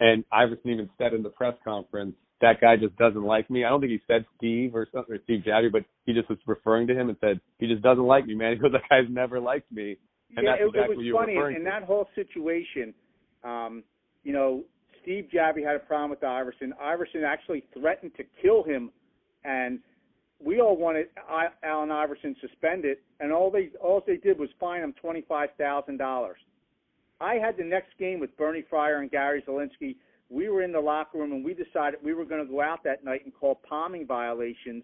And 0.00 0.24
Iverson 0.32 0.70
even 0.70 0.90
said 0.98 1.14
in 1.14 1.22
the 1.22 1.28
press 1.28 1.54
conference, 1.64 2.16
that 2.40 2.60
guy 2.60 2.76
just 2.76 2.96
doesn't 2.96 3.22
like 3.22 3.48
me. 3.48 3.64
I 3.64 3.68
don't 3.68 3.80
think 3.80 3.92
he 3.92 4.00
said 4.06 4.24
Steve 4.36 4.74
or 4.74 4.86
something 4.92 5.14
or 5.14 5.18
Steve 5.24 5.44
Javie, 5.46 5.70
but 5.70 5.84
he 6.04 6.12
just 6.12 6.28
was 6.28 6.38
referring 6.46 6.86
to 6.88 6.94
him 6.94 7.08
and 7.08 7.16
said, 7.20 7.40
he 7.58 7.66
just 7.66 7.82
doesn't 7.82 8.04
like 8.04 8.26
me, 8.26 8.34
man. 8.34 8.52
He 8.56 8.58
goes, 8.58 8.72
that 8.72 8.82
guy's 8.90 9.08
never 9.08 9.40
liked 9.40 9.70
me. 9.70 9.96
And 10.36 10.44
yeah, 10.44 10.52
that's 10.52 10.62
it, 10.62 10.68
exactly 10.68 10.94
it 10.94 10.98
was 10.98 11.06
you 11.06 11.14
funny 11.14 11.36
in 11.36 11.64
to. 11.64 11.70
that 11.70 11.84
whole 11.84 12.08
situation. 12.14 12.92
Um, 13.44 13.84
you 14.24 14.32
know, 14.32 14.64
Steve 15.02 15.28
Javie 15.32 15.64
had 15.64 15.76
a 15.76 15.80
problem 15.80 16.10
with 16.10 16.24
Iverson. 16.24 16.72
Iverson 16.82 17.22
actually 17.24 17.64
threatened 17.78 18.12
to 18.16 18.24
kill 18.42 18.62
him, 18.62 18.90
and 19.44 19.78
we 20.44 20.60
all 20.60 20.76
wanted 20.76 21.06
Allen 21.62 21.90
Iverson 21.90 22.36
suspended, 22.40 22.98
and 23.20 23.32
all 23.32 23.50
they 23.50 23.70
all 23.80 24.02
they 24.06 24.18
did 24.18 24.38
was 24.38 24.50
fine 24.60 24.82
him 24.82 24.94
twenty 25.00 25.24
five 25.28 25.50
thousand 25.58 25.96
dollars. 25.96 26.38
I 27.20 27.34
had 27.36 27.56
the 27.56 27.64
next 27.64 27.96
game 27.98 28.20
with 28.20 28.36
Bernie 28.36 28.64
Fryer 28.68 28.98
and 28.98 29.10
Gary 29.10 29.42
Zielinski. 29.46 29.96
We 30.30 30.48
were 30.48 30.62
in 30.62 30.72
the 30.72 30.80
locker 30.80 31.18
room 31.18 31.32
and 31.32 31.44
we 31.44 31.54
decided 31.54 32.00
we 32.02 32.12
were 32.12 32.24
going 32.24 32.44
to 32.44 32.50
go 32.50 32.60
out 32.60 32.82
that 32.84 33.04
night 33.04 33.24
and 33.24 33.32
call 33.32 33.60
palming 33.68 34.06
violations 34.06 34.82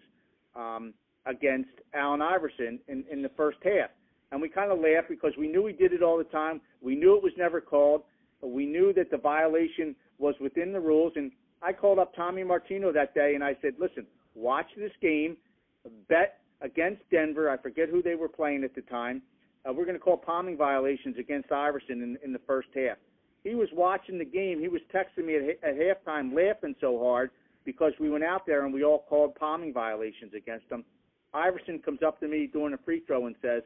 um, 0.55 0.93
against 1.25 1.69
Allen 1.93 2.21
Iverson 2.21 2.79
in, 2.87 3.03
in 3.11 3.21
the 3.21 3.29
first 3.35 3.57
half. 3.63 3.89
And 4.31 4.41
we 4.41 4.47
kind 4.47 4.71
of 4.71 4.79
laughed 4.79 5.09
because 5.09 5.33
we 5.37 5.47
knew 5.47 5.65
he 5.67 5.73
did 5.73 5.91
it 5.93 6.01
all 6.01 6.17
the 6.17 6.23
time. 6.25 6.61
We 6.81 6.95
knew 6.95 7.17
it 7.17 7.23
was 7.23 7.33
never 7.37 7.59
called. 7.59 8.03
We 8.41 8.65
knew 8.65 8.93
that 8.93 9.11
the 9.11 9.17
violation 9.17 9.95
was 10.17 10.35
within 10.39 10.71
the 10.71 10.79
rules. 10.79 11.13
And 11.15 11.31
I 11.61 11.73
called 11.73 11.99
up 11.99 12.15
Tommy 12.15 12.43
Martino 12.43 12.93
that 12.93 13.13
day 13.13 13.33
and 13.35 13.43
I 13.43 13.57
said, 13.61 13.73
listen, 13.77 14.07
watch 14.35 14.67
this 14.77 14.93
game, 15.01 15.35
bet 16.09 16.39
against 16.61 17.01
Denver. 17.11 17.49
I 17.49 17.57
forget 17.57 17.89
who 17.89 18.01
they 18.01 18.15
were 18.15 18.29
playing 18.29 18.63
at 18.63 18.75
the 18.75 18.81
time. 18.81 19.21
Uh, 19.67 19.73
we're 19.73 19.85
going 19.85 19.97
to 19.97 20.03
call 20.03 20.17
palming 20.17 20.57
violations 20.57 21.17
against 21.19 21.51
Iverson 21.51 22.01
in, 22.01 22.17
in 22.23 22.33
the 22.33 22.41
first 22.47 22.69
half. 22.75 22.97
He 23.43 23.55
was 23.55 23.69
watching 23.73 24.17
the 24.17 24.25
game. 24.25 24.59
He 24.59 24.67
was 24.67 24.81
texting 24.93 25.25
me 25.25 25.35
at, 25.35 25.67
at 25.67 25.77
halftime, 25.77 26.35
laughing 26.35 26.75
so 26.79 26.99
hard 26.99 27.31
because 27.65 27.93
we 27.99 28.09
went 28.09 28.23
out 28.23 28.45
there 28.45 28.65
and 28.65 28.73
we 28.73 28.83
all 28.83 29.05
called 29.07 29.35
palming 29.35 29.73
violations 29.73 30.33
against 30.35 30.69
him. 30.69 30.83
Iverson 31.33 31.79
comes 31.79 31.99
up 32.05 32.19
to 32.19 32.27
me 32.27 32.49
during 32.51 32.73
a 32.73 32.77
free 32.79 33.01
throw 33.05 33.27
and 33.27 33.35
says, 33.41 33.63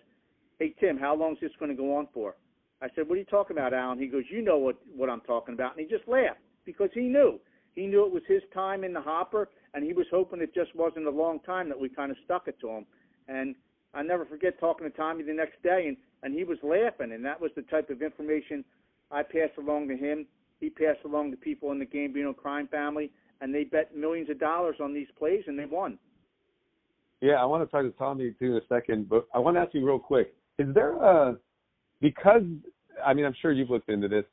"Hey 0.60 0.74
Tim, 0.80 0.98
how 0.98 1.16
long 1.16 1.34
is 1.34 1.40
this 1.42 1.52
going 1.60 1.72
to 1.72 1.78
go 1.78 1.96
on 1.96 2.08
for?" 2.14 2.36
I 2.82 2.88
said, 2.96 3.08
"What 3.08 3.16
are 3.16 3.20
you 3.20 3.26
talking 3.26 3.58
about, 3.58 3.74
Allen?" 3.74 4.00
He 4.00 4.08
goes, 4.08 4.24
"You 4.30 4.42
know 4.42 4.58
what 4.58 4.78
what 4.96 5.10
I'm 5.10 5.22
talking 5.22 5.56
about," 5.56 5.76
and 5.76 5.86
he 5.86 5.92
just 5.92 6.08
laughed 6.08 6.40
because 6.66 6.90
he 6.94 7.02
knew 7.02 7.40
he 7.76 7.88
knew 7.88 8.06
it 8.06 8.12
was 8.12 8.24
his 8.28 8.42
time 8.54 8.84
in 8.84 8.94
the 8.94 9.02
hopper, 9.02 9.50
and 9.76 9.84
he 9.84 9.94
was 9.94 10.06
hoping 10.10 10.42
it 10.42 10.56
just 10.56 10.74
wasn't 10.76 11.06
a 11.06 11.12
long 11.12 11.40
time 11.42 11.68
that 11.70 11.80
we 11.80 11.90
kind 11.90 12.10
of 12.10 12.18
stuck 12.24 12.48
it 12.48 12.58
to 12.62 12.70
him. 12.70 12.86
And 13.28 13.56
I 13.94 14.02
never 14.02 14.26
forget 14.26 14.60
talking 14.60 14.90
to 14.90 14.98
Tommy 14.98 15.24
the 15.24 15.34
next 15.34 15.62
day, 15.62 15.86
and 15.88 15.98
and 16.24 16.34
he 16.34 16.44
was 16.44 16.58
laughing, 16.64 17.12
and 17.12 17.24
that 17.24 17.40
was 17.40 17.52
the 17.56 17.62
type 17.64 17.92
of 17.92 18.02
information 18.02 18.66
I 19.12 19.22
passed 19.22 19.58
along 19.60 19.90
to 19.90 19.98
him. 19.98 20.26
He 20.60 20.70
passed 20.70 21.02
along 21.06 21.30
to 21.32 21.38
people 21.38 21.72
in 21.72 21.78
the 21.78 21.86
Gambino 21.86 22.36
crime 22.36 22.68
family, 22.68 23.12
and 23.42 23.54
they 23.54 23.66
bet 23.66 23.96
millions 23.96 24.30
of 24.30 24.40
dollars 24.40 24.78
on 24.82 24.94
these 24.94 25.08
plays, 25.20 25.44
and 25.46 25.60
they 25.60 25.66
won. 25.66 26.00
Yeah, 27.22 27.36
I 27.36 27.46
want 27.46 27.64
to 27.64 27.72
talk 27.72 27.84
to 27.84 27.92
Tommy 27.98 28.34
too 28.40 28.46
in 28.46 28.54
a 28.54 28.66
second, 28.68 29.08
but 29.08 29.28
I 29.36 29.40
want 29.40 29.58
to 29.58 29.62
ask 29.62 29.74
you 29.74 29.86
real 29.86 30.00
quick: 30.00 30.34
Is 30.58 30.74
there 30.74 30.94
a 30.94 31.38
because 32.02 32.44
I 33.06 33.14
mean 33.14 33.26
I'm 33.26 33.36
sure 33.42 33.52
you've 33.52 33.70
looked 33.70 33.90
into 33.90 34.08
this. 34.08 34.26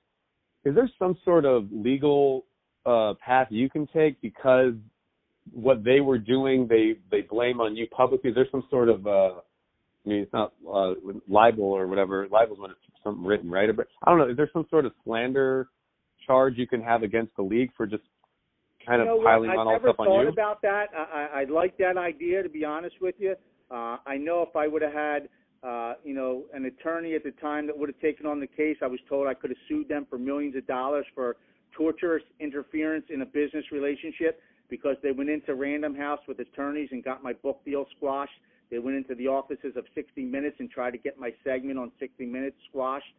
Is 0.64 0.74
there 0.74 0.88
some 0.98 1.18
sort 1.24 1.44
of 1.44 1.66
legal 1.72 2.44
uh, 2.86 3.14
path 3.24 3.48
you 3.50 3.68
can 3.68 3.88
take 3.88 4.20
because 4.20 4.74
what 5.50 5.82
they 5.84 6.00
were 6.00 6.18
doing 6.18 6.66
they 6.68 6.94
they 7.10 7.22
blame 7.22 7.60
on 7.60 7.76
you 7.76 7.86
publicly? 7.88 8.30
Is 8.30 8.36
there 8.36 8.46
some 8.50 8.64
sort 8.70 8.88
of 8.88 9.06
uh, 9.06 9.10
I 10.04 10.08
mean 10.08 10.20
it's 10.20 10.32
not 10.32 10.52
uh, 10.68 10.94
libel 11.28 11.64
or 11.64 11.86
whatever. 11.86 12.28
Libel's 12.28 12.58
when 12.58 12.70
it's 12.70 12.80
something 13.02 13.24
written, 13.24 13.50
right? 13.50 13.74
But 13.74 13.88
I 14.04 14.10
don't 14.10 14.18
know. 14.18 14.28
Is 14.28 14.36
there 14.36 14.50
some 14.52 14.66
sort 14.70 14.86
of 14.86 14.92
slander 15.04 15.68
charge 16.26 16.54
you 16.56 16.66
can 16.66 16.82
have 16.82 17.02
against 17.02 17.34
the 17.36 17.42
league 17.42 17.70
for 17.76 17.86
just 17.86 18.04
kind 18.86 19.00
you 19.00 19.06
know 19.06 19.18
of 19.18 19.24
piling 19.24 19.50
on 19.50 19.58
all 19.58 19.72
never 19.72 19.88
stuff 19.88 19.96
on 19.98 20.06
you 20.06 20.12
thought 20.12 20.22
you? 20.22 20.28
about 20.28 20.62
that. 20.62 20.86
I, 20.96 21.38
I, 21.38 21.40
I 21.40 21.44
like 21.44 21.76
that 21.78 21.96
idea, 21.96 22.42
to 22.42 22.48
be 22.48 22.64
honest 22.64 22.96
with 23.00 23.14
you. 23.18 23.34
Uh, 23.70 23.96
I 24.06 24.16
know 24.18 24.42
if 24.42 24.54
I 24.54 24.68
would 24.68 24.82
have 24.82 24.92
had, 24.92 25.28
uh, 25.62 25.94
you 26.04 26.14
know, 26.14 26.44
an 26.52 26.66
attorney 26.66 27.14
at 27.14 27.24
the 27.24 27.30
time 27.32 27.66
that 27.66 27.78
would 27.78 27.88
have 27.88 28.00
taken 28.00 28.26
on 28.26 28.38
the 28.38 28.46
case, 28.46 28.76
I 28.82 28.86
was 28.86 29.00
told 29.08 29.26
I 29.26 29.34
could 29.34 29.50
have 29.50 29.58
sued 29.68 29.88
them 29.88 30.06
for 30.08 30.18
millions 30.18 30.56
of 30.56 30.66
dollars 30.66 31.06
for 31.14 31.36
torturous 31.76 32.22
interference 32.38 33.06
in 33.08 33.22
a 33.22 33.26
business 33.26 33.64
relationship 33.72 34.40
because 34.72 34.96
they 35.02 35.12
went 35.12 35.28
into 35.28 35.54
Random 35.54 35.94
House 35.94 36.20
with 36.26 36.38
attorneys 36.38 36.88
and 36.92 37.04
got 37.04 37.22
my 37.22 37.34
book 37.34 37.62
deal 37.62 37.84
squashed. 37.94 38.32
They 38.70 38.78
went 38.78 38.96
into 38.96 39.14
the 39.14 39.28
offices 39.28 39.76
of 39.76 39.84
60 39.94 40.24
Minutes 40.24 40.56
and 40.60 40.70
tried 40.70 40.92
to 40.92 40.98
get 40.98 41.18
my 41.18 41.30
segment 41.44 41.78
on 41.78 41.92
60 42.00 42.24
Minutes 42.24 42.56
squashed. 42.70 43.14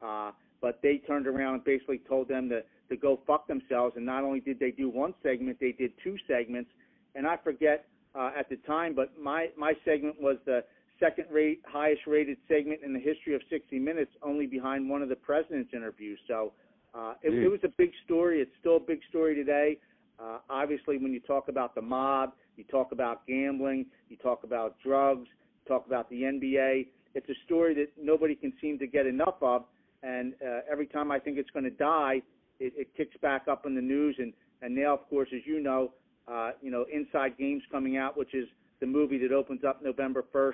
Uh, 0.00 0.30
but 0.62 0.80
they 0.82 1.02
turned 1.06 1.26
around 1.26 1.56
and 1.56 1.64
basically 1.64 2.00
told 2.08 2.28
them 2.28 2.48
to, 2.48 2.62
to 2.88 2.96
go 2.96 3.20
fuck 3.26 3.46
themselves. 3.46 3.96
And 3.96 4.06
not 4.06 4.24
only 4.24 4.40
did 4.40 4.58
they 4.58 4.70
do 4.70 4.88
one 4.88 5.12
segment, 5.22 5.58
they 5.60 5.72
did 5.72 5.92
two 6.02 6.16
segments. 6.26 6.70
And 7.14 7.26
I 7.26 7.36
forget 7.36 7.84
uh, 8.14 8.30
at 8.34 8.48
the 8.48 8.56
time, 8.66 8.94
but 8.94 9.12
my 9.20 9.48
my 9.58 9.74
segment 9.84 10.18
was 10.18 10.38
the 10.46 10.64
second 10.98 11.26
rate 11.30 11.60
highest 11.66 12.06
rated 12.06 12.38
segment 12.48 12.80
in 12.82 12.94
the 12.94 12.98
history 12.98 13.34
of 13.34 13.42
60 13.50 13.78
Minutes, 13.78 14.10
only 14.22 14.46
behind 14.46 14.88
one 14.88 15.02
of 15.02 15.10
the 15.10 15.16
president's 15.16 15.74
interviews. 15.74 16.18
So 16.26 16.52
uh, 16.94 17.12
it, 17.22 17.34
it 17.34 17.48
was 17.48 17.60
a 17.62 17.72
big 17.76 17.90
story. 18.06 18.40
It's 18.40 18.56
still 18.58 18.76
a 18.76 18.80
big 18.80 19.00
story 19.10 19.34
today. 19.34 19.76
Uh, 20.18 20.38
obviously, 20.48 20.98
when 20.98 21.12
you 21.12 21.20
talk 21.20 21.48
about 21.48 21.74
the 21.74 21.82
mob, 21.82 22.32
you 22.56 22.64
talk 22.64 22.92
about 22.92 23.26
gambling, 23.26 23.86
you 24.08 24.16
talk 24.16 24.44
about 24.44 24.76
drugs, 24.84 25.26
you 25.26 25.68
talk 25.68 25.86
about 25.86 26.08
the 26.10 26.22
NBA. 26.22 26.86
It's 27.14 27.28
a 27.28 27.34
story 27.44 27.74
that 27.74 27.88
nobody 28.00 28.34
can 28.34 28.52
seem 28.60 28.78
to 28.78 28.86
get 28.86 29.06
enough 29.06 29.36
of. 29.42 29.64
And 30.02 30.34
uh, 30.44 30.60
every 30.70 30.86
time 30.86 31.10
I 31.10 31.18
think 31.18 31.38
it's 31.38 31.50
going 31.50 31.64
to 31.64 31.70
die, 31.70 32.22
it, 32.60 32.72
it 32.76 32.96
kicks 32.96 33.16
back 33.22 33.48
up 33.48 33.66
in 33.66 33.74
the 33.74 33.80
news. 33.80 34.16
And, 34.18 34.32
and 34.62 34.74
now, 34.74 34.94
of 34.94 35.08
course, 35.08 35.28
as 35.34 35.40
you 35.46 35.60
know, 35.60 35.92
uh, 36.28 36.52
you 36.62 36.70
know, 36.70 36.86
Inside 36.92 37.36
Games 37.38 37.62
coming 37.70 37.96
out, 37.96 38.16
which 38.16 38.34
is 38.34 38.46
the 38.80 38.86
movie 38.86 39.18
that 39.18 39.32
opens 39.32 39.64
up 39.64 39.82
November 39.82 40.24
1st. 40.34 40.52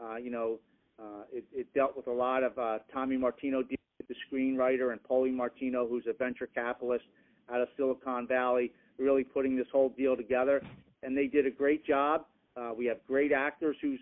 Uh, 0.00 0.16
you 0.16 0.30
know, 0.30 0.58
uh, 1.00 1.22
it, 1.32 1.44
it 1.52 1.72
dealt 1.74 1.96
with 1.96 2.06
a 2.06 2.12
lot 2.12 2.42
of 2.42 2.58
uh, 2.58 2.78
Tommy 2.92 3.16
Martino, 3.16 3.62
the 3.62 4.14
screenwriter, 4.32 4.92
and 4.92 5.00
Paulie 5.02 5.34
Martino, 5.34 5.86
who's 5.86 6.04
a 6.08 6.12
venture 6.12 6.46
capitalist 6.46 7.04
out 7.52 7.60
of 7.60 7.68
Silicon 7.76 8.26
Valley, 8.26 8.72
really 8.98 9.24
putting 9.24 9.56
this 9.56 9.66
whole 9.72 9.90
deal 9.90 10.16
together. 10.16 10.62
And 11.02 11.16
they 11.16 11.26
did 11.26 11.46
a 11.46 11.50
great 11.50 11.86
job. 11.86 12.24
Uh, 12.56 12.72
we 12.76 12.86
have 12.86 12.98
great 13.06 13.32
actors 13.32 13.76
who's, 13.80 14.00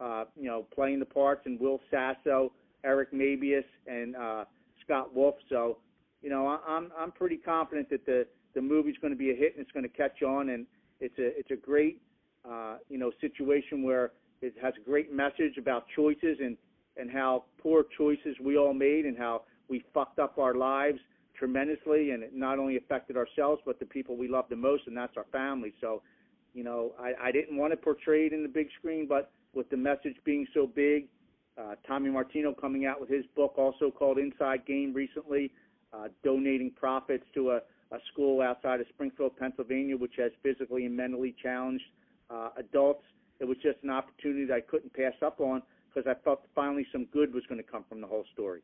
uh, 0.00 0.24
you 0.36 0.44
know, 0.44 0.66
playing 0.74 1.00
the 1.00 1.06
parts, 1.06 1.42
and 1.46 1.58
Will 1.58 1.80
Sasso, 1.90 2.52
Eric 2.84 3.12
Mabius, 3.12 3.64
and 3.86 4.14
uh, 4.14 4.44
Scott 4.84 5.14
Wolf. 5.14 5.34
So, 5.48 5.78
you 6.22 6.30
know, 6.30 6.46
I, 6.46 6.58
I'm 6.68 6.92
I'm 6.98 7.10
pretty 7.10 7.36
confident 7.36 7.90
that 7.90 8.06
the 8.06 8.26
the 8.54 8.62
movie's 8.62 8.96
going 9.00 9.12
to 9.12 9.18
be 9.18 9.30
a 9.30 9.34
hit 9.34 9.56
and 9.56 9.62
it's 9.62 9.72
going 9.72 9.88
to 9.88 9.96
catch 9.96 10.22
on, 10.22 10.50
and 10.50 10.66
it's 11.00 11.18
a 11.18 11.38
it's 11.38 11.50
a 11.50 11.56
great, 11.56 12.00
uh, 12.48 12.76
you 12.88 12.98
know, 12.98 13.10
situation 13.20 13.82
where 13.82 14.12
it 14.40 14.54
has 14.62 14.74
a 14.80 14.84
great 14.88 15.12
message 15.12 15.56
about 15.58 15.86
choices 15.96 16.38
and 16.40 16.56
and 16.96 17.10
how 17.10 17.44
poor 17.60 17.84
choices 17.96 18.36
we 18.42 18.56
all 18.56 18.72
made 18.72 19.04
and 19.04 19.18
how 19.18 19.42
we 19.68 19.84
fucked 19.92 20.18
up 20.18 20.38
our 20.38 20.54
lives 20.54 20.98
tremendously 21.38 22.10
and 22.10 22.22
it 22.22 22.34
not 22.34 22.58
only 22.58 22.76
affected 22.76 23.16
ourselves 23.16 23.60
but 23.64 23.78
the 23.78 23.86
people 23.86 24.16
we 24.16 24.28
love 24.28 24.46
the 24.48 24.56
most 24.56 24.86
and 24.86 24.96
that's 24.96 25.16
our 25.16 25.26
family. 25.32 25.72
So 25.80 26.02
you 26.56 26.64
know 26.64 26.92
i 26.98 27.12
i 27.28 27.30
didn't 27.30 27.56
want 27.56 27.72
to 27.72 27.76
portray 27.76 28.26
it 28.26 28.32
in 28.32 28.42
the 28.42 28.48
big 28.48 28.68
screen 28.78 29.06
but 29.06 29.30
with 29.54 29.68
the 29.70 29.76
message 29.76 30.16
being 30.24 30.46
so 30.54 30.66
big 30.66 31.06
uh 31.58 31.74
tommy 31.86 32.10
martino 32.10 32.52
coming 32.52 32.86
out 32.86 32.98
with 32.98 33.10
his 33.10 33.24
book 33.36 33.54
also 33.58 33.90
called 33.90 34.18
inside 34.18 34.64
game 34.66 34.92
recently 34.92 35.52
uh 35.92 36.08
donating 36.24 36.70
profits 36.70 37.24
to 37.34 37.50
a 37.50 37.60
a 37.92 37.98
school 38.12 38.42
outside 38.42 38.80
of 38.80 38.86
springfield 38.88 39.36
pennsylvania 39.36 39.96
which 39.96 40.14
has 40.16 40.32
physically 40.42 40.86
and 40.86 40.96
mentally 40.96 41.36
challenged 41.40 41.84
uh 42.30 42.48
adults. 42.56 43.04
It 43.38 43.44
was 43.44 43.58
just 43.58 43.76
an 43.82 43.90
opportunity 43.90 44.46
that 44.46 44.54
i 44.54 44.60
couldn't 44.60 44.92
pass 44.94 45.12
up 45.22 45.40
on 45.40 45.62
because 45.88 46.10
i 46.10 46.14
felt 46.24 46.40
finally 46.54 46.86
some 46.90 47.04
good 47.12 47.34
was 47.34 47.44
going 47.48 47.62
to 47.62 47.70
come 47.70 47.84
from 47.88 48.00
the 48.00 48.06
whole 48.06 48.24
story 48.32 48.62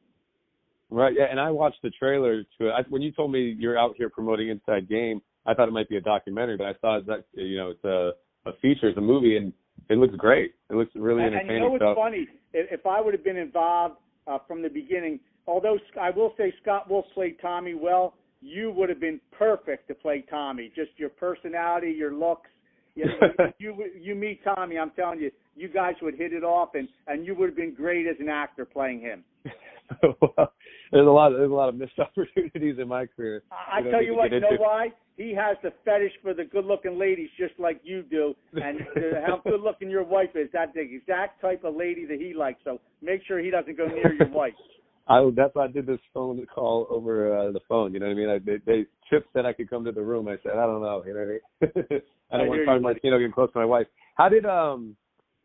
Right. 0.93 1.15
Yeah. 1.17 1.25
And 1.31 1.41
I 1.41 1.51
watched 1.51 1.81
the 1.83 1.91
trailer 1.91 2.43
to 2.59 2.69
it. 2.69 2.71
I, 2.71 2.83
when 2.89 3.01
you 3.03 3.13
told 3.13 3.33
me 3.33 3.57
you're 3.59 3.79
out 3.79 3.95
here 3.97 4.11
promoting 4.11 4.51
Inside 4.51 4.89
Game, 4.89 5.23
I 5.47 5.55
thought 5.55 5.69
it 5.69 5.73
might 5.73 5.89
be 5.89 5.97
a 5.97 6.01
documentary, 6.01 6.57
but 6.57 6.67
I 6.67 6.75
saw 6.81 7.01
that 7.07 7.25
you 7.33 7.57
know 7.57 7.71
it's 7.71 7.85
a 7.85 8.13
a 8.45 8.53
feature, 8.61 8.89
it's 8.89 8.99
a 8.99 9.01
movie, 9.01 9.37
and 9.37 9.53
it 9.89 9.99
looks 9.99 10.15
great. 10.17 10.55
It 10.71 10.75
looks 10.75 10.91
really 10.95 11.23
entertaining. 11.23 11.49
And 11.49 11.55
you 11.57 11.61
know 11.61 11.71
what's 11.71 11.83
stuff. 11.83 11.97
funny? 11.97 12.29
If, 12.53 12.87
I 12.87 13.01
would 13.01 13.15
have 13.15 13.25
been 13.25 13.37
involved 13.37 13.97
uh, 14.27 14.39
from 14.47 14.63
the 14.63 14.69
beginning, 14.69 15.21
although 15.47 15.79
I 16.01 16.11
will 16.11 16.35
say 16.37 16.53
Scott 16.61 16.91
Wolf 16.91 17.07
played 17.15 17.37
Tommy 17.41 17.75
well, 17.75 18.15
you 18.41 18.73
would 18.73 18.89
have 18.89 19.01
been 19.01 19.21
perfect 19.37 19.89
to 19.89 19.95
play 19.95 20.25
Tommy. 20.29 20.71
Just 20.75 20.91
your 20.97 21.09
personality, 21.09 21.95
your 21.97 22.15
looks. 22.15 22.49
You, 22.95 23.07
you 23.59 23.87
you 23.99 24.15
meet 24.15 24.45
Tommy, 24.45 24.77
I'm 24.79 24.91
telling 24.91 25.19
you, 25.19 25.31
you 25.57 25.69
guys 25.69 25.95
would 26.03 26.15
hit 26.15 26.35
it 26.35 26.45
off, 26.45 26.75
and 26.75 26.87
and 27.07 27.25
you 27.25 27.35
would 27.35 27.49
have 27.49 27.57
been 27.57 27.73
great 27.75 28.07
as 28.07 28.17
an 28.21 28.29
actor 28.29 28.67
playing 28.67 29.01
him. 29.01 29.25
Well, 30.03 30.53
there's 30.93 31.07
a 31.07 31.11
lot. 31.11 31.33
Of, 31.33 31.39
there's 31.39 31.51
a 31.51 31.55
lot 31.55 31.69
of 31.69 31.75
missed 31.75 31.93
opportunities 31.99 32.77
in 32.79 32.89
my 32.89 33.07
career. 33.07 33.43
I, 33.51 33.79
I 33.79 33.91
tell 33.91 34.03
you 34.03 34.15
what, 34.15 34.31
you 34.31 34.41
know 34.41 34.57
why? 34.59 34.89
He 35.17 35.35
has 35.35 35.57
the 35.63 35.73
fetish 35.85 36.13
for 36.23 36.35
the 36.35 36.45
good-looking 36.45 36.99
ladies, 36.99 37.29
just 37.39 37.53
like 37.59 37.81
you 37.83 38.03
do, 38.03 38.35
and 38.55 38.81
how 39.27 39.41
good-looking 39.45 39.91
your 39.91 40.05
wife 40.05 40.31
is. 40.35 40.49
That's 40.53 40.73
the 40.75 40.81
exact 40.81 41.41
type 41.41 41.65
of 41.65 41.77
lady 41.77 42.07
that 42.07 42.19
he 42.19 42.35
likes. 42.35 42.61
So 42.65 42.81
make 43.03 43.23
sure 43.27 43.39
he 43.39 43.51
doesn't 43.51 43.77
go 43.77 43.87
near 43.87 44.13
your 44.15 44.29
wife. 44.29 44.55
I 45.09 45.29
that's 45.35 45.55
why 45.55 45.65
I 45.65 45.69
did 45.69 45.87
this 45.87 45.99
phone 46.15 46.47
call 46.47 46.87
over 46.89 47.37
uh, 47.37 47.53
the 47.53 47.61
phone. 47.69 47.93
You 47.93 47.99
know 47.99 48.07
what 48.07 48.13
I 48.13 48.15
mean? 48.15 48.29
I, 48.29 48.39
they, 48.39 48.59
they 48.65 48.87
Chip 49.11 49.27
said 49.33 49.45
I 49.45 49.53
could 49.53 49.69
come 49.69 49.85
to 49.85 49.93
the 49.93 50.01
room. 50.01 50.29
I 50.29 50.37
said 50.45 50.53
I 50.53 50.65
don't 50.65 50.81
know. 50.81 51.03
You 51.05 51.15
know 51.15 51.21
what 51.61 51.77
I 51.83 51.95
mean? 51.97 52.03
I 52.31 52.39
don't 52.39 52.47
I 52.47 52.49
want 52.49 52.67
Tommy 52.67 52.81
Martino 52.81 53.19
getting 53.19 53.33
close 53.33 53.53
to 53.53 53.59
my 53.59 53.65
wife. 53.65 53.87
How 54.15 54.29
did 54.29 54.47
um 54.47 54.97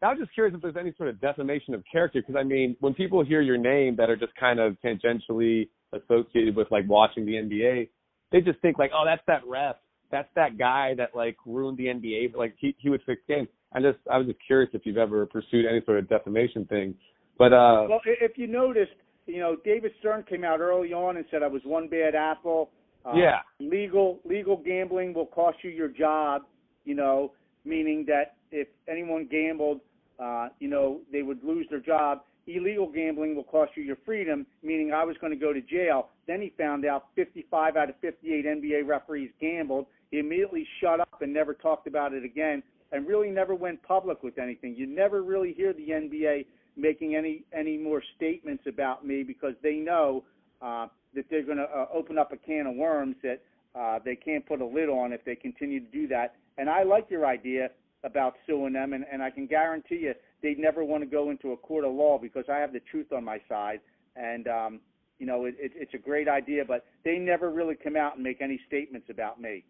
I 0.01 0.09
was 0.09 0.19
just 0.19 0.33
curious 0.33 0.55
if 0.55 0.61
there's 0.61 0.75
any 0.79 0.93
sort 0.97 1.09
of 1.09 1.19
defamation 1.19 1.73
of 1.73 1.83
character 1.91 2.21
because 2.21 2.35
I 2.39 2.43
mean, 2.43 2.75
when 2.79 2.93
people 2.93 3.23
hear 3.23 3.41
your 3.41 3.57
name 3.57 3.95
that 3.95 4.09
are 4.09 4.15
just 4.15 4.33
kind 4.35 4.59
of 4.59 4.77
tangentially 4.85 5.69
associated 5.93 6.55
with 6.55 6.69
like 6.69 6.87
watching 6.87 7.25
the 7.25 7.33
NBA, 7.33 7.89
they 8.31 8.41
just 8.41 8.59
think 8.61 8.77
like, 8.77 8.91
oh, 8.93 9.03
that's 9.05 9.23
that 9.27 9.41
ref, 9.47 9.75
that's 10.11 10.29
that 10.35 10.57
guy 10.57 10.93
that 10.97 11.15
like 11.15 11.37
ruined 11.45 11.77
the 11.77 11.85
NBA, 11.85 12.31
but 12.31 12.37
like 12.37 12.55
he 12.59 12.75
he 12.77 12.89
would 12.89 13.01
fix 13.05 13.21
games. 13.27 13.47
I 13.73 13.81
just 13.81 13.97
I 14.11 14.17
was 14.17 14.27
just 14.27 14.39
curious 14.45 14.69
if 14.73 14.83
you've 14.85 14.97
ever 14.97 15.25
pursued 15.25 15.65
any 15.65 15.81
sort 15.85 15.97
of 15.99 16.07
defamation 16.07 16.65
thing. 16.65 16.93
But 17.37 17.53
uh 17.53 17.87
well, 17.89 18.01
if 18.05 18.37
you 18.37 18.47
noticed, 18.47 18.91
you 19.25 19.39
know, 19.39 19.57
David 19.65 19.91
Stern 19.99 20.23
came 20.29 20.43
out 20.43 20.59
early 20.59 20.93
on 20.93 21.17
and 21.17 21.25
said 21.31 21.41
I 21.41 21.47
was 21.47 21.61
one 21.65 21.87
bad 21.87 22.13
apple. 22.13 22.69
Uh, 23.03 23.13
yeah. 23.15 23.39
Legal 23.59 24.19
legal 24.25 24.57
gambling 24.57 25.13
will 25.13 25.25
cost 25.25 25.57
you 25.63 25.71
your 25.71 25.89
job. 25.89 26.43
You 26.85 26.95
know, 26.95 27.33
meaning 27.65 28.05
that 28.07 28.36
if 28.51 28.67
anyone 28.87 29.27
gambled 29.29 29.81
uh, 30.19 30.49
you 30.59 30.67
know, 30.67 31.01
they 31.11 31.21
would 31.21 31.43
lose 31.43 31.67
their 31.69 31.79
job. 31.79 32.21
Illegal 32.47 32.89
gambling 32.89 33.35
will 33.35 33.43
cost 33.43 33.71
you 33.75 33.83
your 33.83 33.97
freedom, 34.05 34.45
meaning 34.63 34.93
I 34.93 35.03
was 35.03 35.17
going 35.19 35.33
to 35.33 35.39
go 35.39 35.51
to 35.51 35.61
jail. 35.61 36.09
Then 36.27 36.41
he 36.41 36.53
found 36.57 36.85
out 36.85 37.07
55 37.15 37.75
out 37.75 37.89
of 37.89 37.95
58 37.99 38.45
NBA 38.45 38.87
referees 38.87 39.29
gambled. 39.39 39.85
He 40.11 40.19
immediately 40.19 40.65
shut 40.79 40.99
up 40.99 41.21
and 41.21 41.33
never 41.33 41.53
talked 41.53 41.87
about 41.87 42.13
it 42.13 42.23
again, 42.23 42.63
and 42.91 43.05
really 43.05 43.29
never 43.29 43.53
went 43.53 43.83
public 43.83 44.23
with 44.23 44.37
anything. 44.37 44.75
You 44.75 44.87
never 44.87 45.23
really 45.23 45.53
hear 45.53 45.73
the 45.73 45.89
NBA 45.89 46.45
making 46.77 47.15
any 47.15 47.43
any 47.51 47.75
more 47.77 48.01
statements 48.15 48.63
about 48.67 49.05
me 49.05 49.23
because 49.23 49.53
they 49.61 49.75
know 49.75 50.23
uh, 50.61 50.87
that 51.15 51.25
they're 51.29 51.43
going 51.43 51.57
to 51.57 51.63
uh, 51.63 51.87
open 51.93 52.17
up 52.17 52.31
a 52.31 52.37
can 52.37 52.67
of 52.67 52.75
worms 52.75 53.15
that 53.23 53.41
uh, 53.75 53.99
they 54.05 54.15
can't 54.15 54.45
put 54.45 54.61
a 54.61 54.65
lid 54.65 54.87
on 54.87 55.11
if 55.11 55.23
they 55.25 55.35
continue 55.35 55.81
to 55.81 55.91
do 55.91 56.07
that. 56.07 56.35
And 56.57 56.69
I 56.69 56.83
like 56.83 57.09
your 57.09 57.25
idea 57.25 57.71
about 58.03 58.35
suing 58.45 58.73
them, 58.73 58.93
and, 58.93 59.05
and 59.11 59.21
I 59.21 59.29
can 59.29 59.47
guarantee 59.47 59.99
you 60.01 60.13
they'd 60.41 60.59
never 60.59 60.83
want 60.83 61.03
to 61.03 61.09
go 61.09 61.29
into 61.31 61.51
a 61.51 61.57
court 61.57 61.85
of 61.85 61.93
law 61.93 62.17
because 62.17 62.45
I 62.51 62.57
have 62.57 62.73
the 62.73 62.81
truth 62.91 63.11
on 63.11 63.23
my 63.23 63.39
side. 63.49 63.79
And 64.15 64.47
um, 64.47 64.79
you 65.19 65.25
know, 65.25 65.45
it, 65.45 65.55
it, 65.59 65.71
it's 65.75 65.93
a 65.93 65.97
great 65.97 66.27
idea, 66.27 66.63
but 66.65 66.85
they 67.03 67.17
never 67.17 67.49
really 67.49 67.75
come 67.75 67.95
out 67.95 68.15
and 68.15 68.23
make 68.23 68.41
any 68.41 68.59
statements 68.67 69.07
about 69.09 69.41
me. 69.41 69.63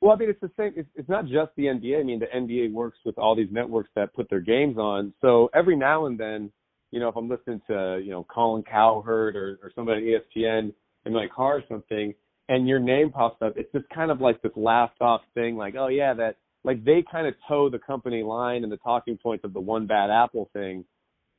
Well, 0.00 0.12
I 0.12 0.16
mean, 0.16 0.28
it's 0.28 0.40
the 0.40 0.50
same. 0.58 0.72
It's, 0.76 0.88
it's 0.94 1.08
not 1.08 1.24
just 1.24 1.52
the 1.56 1.64
NBA. 1.64 2.00
I 2.00 2.02
mean, 2.02 2.20
the 2.20 2.26
NBA 2.26 2.72
works 2.72 2.98
with 3.04 3.16
all 3.18 3.34
these 3.34 3.48
networks 3.50 3.90
that 3.96 4.14
put 4.14 4.28
their 4.28 4.40
games 4.40 4.76
on. 4.76 5.12
So 5.20 5.48
every 5.54 5.76
now 5.76 6.06
and 6.06 6.18
then, 6.18 6.50
you 6.90 7.00
know, 7.00 7.08
if 7.08 7.16
I'm 7.16 7.28
listening 7.28 7.60
to, 7.68 8.00
you 8.04 8.10
know, 8.10 8.24
Colin 8.24 8.62
Cowherd 8.62 9.36
or, 9.36 9.58
or 9.62 9.72
somebody 9.74 10.14
at 10.14 10.22
ESPN 10.36 10.72
in 11.06 11.12
my 11.12 11.26
car 11.34 11.58
or 11.58 11.62
something, 11.68 12.12
and 12.48 12.68
your 12.68 12.78
name 12.78 13.10
pops 13.10 13.40
up, 13.42 13.54
it's 13.56 13.72
just 13.72 13.88
kind 13.88 14.10
of 14.10 14.20
like 14.20 14.40
this 14.42 14.52
laughed 14.54 15.00
off 15.00 15.22
thing, 15.34 15.56
like, 15.56 15.74
oh 15.76 15.88
yeah, 15.88 16.14
that 16.14 16.36
like 16.66 16.84
they 16.84 17.02
kind 17.10 17.26
of 17.26 17.34
toe 17.48 17.70
the 17.70 17.78
company 17.78 18.22
line 18.22 18.64
and 18.64 18.70
the 18.70 18.76
talking 18.78 19.16
points 19.16 19.44
of 19.44 19.54
the 19.54 19.60
one 19.60 19.86
bad 19.86 20.10
apple 20.10 20.50
thing. 20.52 20.84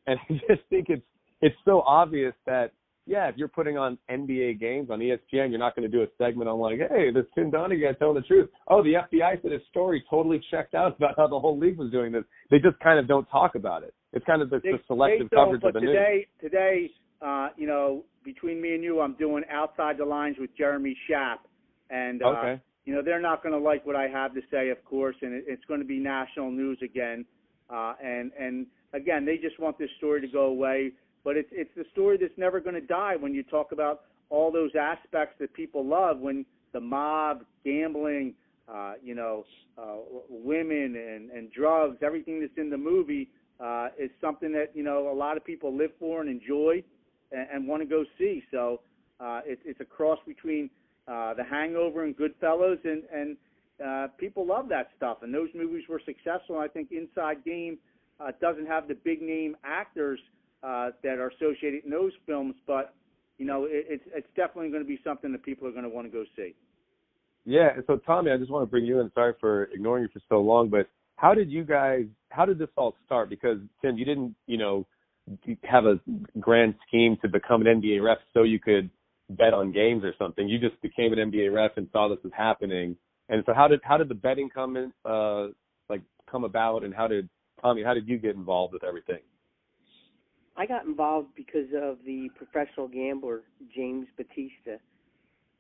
And 0.08 0.18
I 0.30 0.34
just 0.34 0.68
think 0.70 0.88
it's 0.90 1.06
it's 1.42 1.56
so 1.66 1.82
obvious 1.82 2.34
that 2.48 2.72
yeah, 3.06 3.30
if 3.30 3.38
you're 3.38 3.48
putting 3.48 3.78
on 3.78 3.98
NBA 4.10 4.60
games 4.60 4.90
on 4.90 5.00
ESPN, 5.00 5.50
you're 5.50 5.60
not 5.60 5.76
going 5.78 5.90
to 5.90 5.98
do 5.98 6.04
a 6.04 6.08
segment 6.18 6.50
on 6.50 6.60
like, 6.60 6.80
hey, 6.90 7.10
this 7.14 7.24
Tim 7.36 7.50
Donaghy 7.50 7.82
guy 7.82 7.98
telling 7.98 8.16
the 8.16 8.22
truth. 8.22 8.50
Oh, 8.68 8.84
the 8.84 8.96
FBI 8.96 9.42
said 9.42 9.52
his 9.52 9.62
story 9.70 10.04
totally 10.10 10.42
checked 10.52 10.74
out 10.74 10.98
about 10.98 11.14
how 11.16 11.28
the 11.28 11.40
whole 11.40 11.58
league 11.58 11.78
was 11.78 11.90
doing 11.90 12.12
this. 12.12 12.24
They 12.52 12.58
just 12.58 12.78
kind 12.80 13.00
of 13.00 13.08
don't 13.08 13.26
talk 13.28 13.56
about 13.56 13.84
it. 13.84 13.94
It's 14.12 14.26
kind 14.26 14.42
of 14.42 14.50
the, 14.50 14.60
they, 14.62 14.72
the 14.72 14.80
selective 14.88 15.30
they 15.30 15.38
coverage 15.38 15.62
but 15.62 15.70
of 15.70 15.74
the 15.76 15.80
today, 15.88 16.28
news. 16.42 16.52
Today, 16.52 16.92
uh, 17.26 17.48
you 17.56 17.66
know, 17.66 18.04
between 18.26 18.62
me 18.62 18.76
and 18.76 18.84
you, 18.84 19.00
I'm 19.00 19.14
doing 19.14 19.44
outside 19.50 19.98
the 19.98 20.06
lines 20.06 20.36
with 20.38 20.50
Jeremy 20.58 20.98
Schaap, 21.10 21.38
and 21.90 22.22
uh, 22.22 22.28
okay 22.28 22.62
you 22.88 22.96
know 22.96 23.02
they're 23.02 23.22
not 23.22 23.44
going 23.44 23.52
to 23.52 23.60
like 23.60 23.86
what 23.86 23.98
I 23.98 24.08
have 24.08 24.34
to 24.34 24.42
say, 24.50 24.70
of 24.70 24.84
course, 24.86 25.18
and 25.22 25.34
it, 25.34 25.44
it's 25.46 25.66
going 25.66 25.82
to 25.82 25.86
be 25.86 26.00
national 26.00 26.50
news 26.52 26.80
again. 26.82 27.26
Uh, 27.70 27.94
and 28.02 28.32
and 28.40 28.66
again, 28.94 29.26
they 29.26 29.36
just 29.36 29.60
want 29.60 29.78
this 29.78 29.90
story 29.98 30.22
to 30.22 30.28
go 30.28 30.46
away. 30.46 30.94
But 31.26 31.36
it's 31.36 31.50
it's 31.52 31.70
the 31.76 31.84
story 31.92 32.18
that's 32.18 32.38
never 32.38 32.62
going 32.62 32.76
to 32.76 32.82
die 32.82 33.18
when 33.20 33.34
you 33.34 33.44
talk 33.44 33.74
about 33.74 34.04
all 34.30 34.54
those 34.54 34.72
aspects 34.80 35.36
that 35.40 35.54
people 35.54 35.86
love 35.86 36.20
when 36.20 36.46
the 36.72 36.80
mob, 36.80 37.44
gambling, 37.66 38.34
uh, 38.74 38.94
you 39.04 39.16
know, 39.16 39.44
uh, 39.78 39.98
women 40.30 40.96
and 40.96 41.30
and 41.30 41.52
drugs, 41.52 41.98
everything 42.02 42.40
that's 42.40 42.58
in 42.58 42.70
the 42.70 42.78
movie 42.78 43.28
uh, 43.60 43.90
is 44.00 44.10
something 44.22 44.54
that 44.54 44.72
you 44.74 44.84
know 44.84 45.12
a 45.12 45.14
lot 45.14 45.36
of 45.36 45.44
people 45.44 45.76
live 45.76 45.92
for 46.00 46.22
and 46.22 46.30
enjoy 46.30 46.82
and, 47.34 47.48
and 47.54 47.68
want 47.68 47.82
to 47.82 47.86
go 47.86 48.06
see. 48.18 48.42
So 48.50 48.80
uh, 49.20 49.42
it's 49.46 49.62
it's 49.66 49.82
a 49.82 49.86
cross 49.86 50.20
between 50.26 50.70
uh, 51.08 51.34
The 51.34 51.44
Hangover 51.44 52.04
and 52.04 52.16
Goodfellas, 52.16 52.84
and 52.84 53.04
and 53.14 53.38
uh, 53.86 54.08
people 54.18 54.46
love 54.46 54.70
that 54.70 54.90
stuff, 54.98 55.20
and 55.22 55.34
those 55.34 55.50
movies 55.56 55.84
were 55.88 56.02
successful. 56.06 56.58
I 56.58 56.68
think 56.68 56.92
Inside 56.92 57.44
Game 57.46 57.78
uh, 58.20 58.32
doesn't 58.42 58.68
have 58.68 58.88
the 58.88 58.96
big 58.96 59.22
name 59.22 59.56
actors 59.64 60.20
uh, 60.64 60.90
that 61.04 61.20
are 61.20 61.30
associated 61.30 61.86
in 61.86 61.92
those 61.92 62.12
films, 62.26 62.56
but 62.66 62.96
you 63.38 63.46
know, 63.46 63.66
it, 63.66 63.86
it's 63.90 64.04
it's 64.14 64.28
definitely 64.36 64.70
going 64.70 64.84
to 64.84 64.88
be 64.88 65.00
something 65.04 65.32
that 65.32 65.44
people 65.44 65.68
are 65.68 65.72
going 65.72 65.84
to 65.84 65.90
want 65.90 66.08
to 66.08 66.12
go 66.12 66.24
see. 66.36 66.56
Yeah, 67.46 67.70
so 67.88 67.98
Tommy, 67.98 68.32
I 68.32 68.38
just 68.38 68.52
want 68.52 68.64
to 68.64 68.70
bring 68.70 68.86
you 68.86 69.00
in. 69.00 69.12
Sorry 69.14 69.34
for 69.40 69.66
ignoring 69.66 70.04
you 70.04 70.10
for 70.12 70.22
so 70.28 70.42
long, 70.42 70.70
but 70.70 70.90
how 71.16 71.34
did 71.34 71.50
you 71.50 71.64
guys? 71.64 72.06
How 72.30 72.46
did 72.46 72.58
this 72.58 72.70
all 72.76 72.96
start? 73.06 73.30
Because 73.30 73.58
Tim, 73.82 73.98
you 73.98 74.06
didn't, 74.06 74.36
you 74.48 74.58
know, 74.58 74.86
have 75.64 75.86
a 75.86 76.00
grand 76.40 76.76
scheme 76.88 77.18
to 77.22 77.28
become 77.28 77.66
an 77.66 77.82
NBA 77.82 78.04
ref 78.04 78.18
so 78.34 78.44
you 78.44 78.60
could 78.60 78.90
bet 79.30 79.54
on 79.54 79.72
games 79.72 80.04
or 80.04 80.14
something. 80.18 80.48
You 80.48 80.60
just 80.60 80.82
became 80.82 81.14
an 81.14 81.32
NBA 81.32 81.54
ref 81.54 81.72
and 81.78 81.88
saw 81.92 82.08
this 82.08 82.20
was 82.24 82.34
happening. 82.36 82.96
And 83.30 83.44
so, 83.46 83.54
how 83.54 83.68
did 83.68 83.82
how 83.84 83.98
did 83.98 84.10
the 84.10 84.16
betting 84.16 84.50
come 84.50 84.78
in, 84.78 84.94
uh, 85.06 85.48
like 85.90 86.02
come 86.30 86.44
about, 86.44 86.84
and 86.84 86.94
how 86.94 87.08
did 87.08 87.28
Tommy? 87.62 87.84
How 87.84 87.94
did 87.94 88.08
you 88.08 88.18
get 88.18 88.36
involved 88.36 88.74
with 88.74 88.84
everything? 88.84 89.20
I 90.56 90.66
got 90.66 90.86
involved 90.86 91.30
because 91.36 91.68
of 91.76 91.98
the 92.06 92.30
professional 92.36 92.88
gambler 92.88 93.44
James 93.76 94.08
Battista 94.18 94.80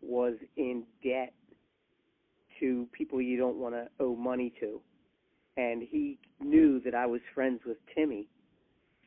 was 0.01 0.34
in 0.56 0.84
debt 1.03 1.34
to 2.60 2.88
people 2.93 3.21
you 3.21 3.38
don't 3.38 3.58
want 3.58 3.75
to 3.75 3.88
owe 3.99 4.15
money 4.15 4.51
to. 4.60 4.82
And 5.56 5.84
he 5.84 6.17
knew 6.39 6.80
that 6.82 6.95
I 6.95 7.06
was 7.06 7.21
friends 7.36 7.62
with 7.65 7.77
Timmy. 7.95 8.27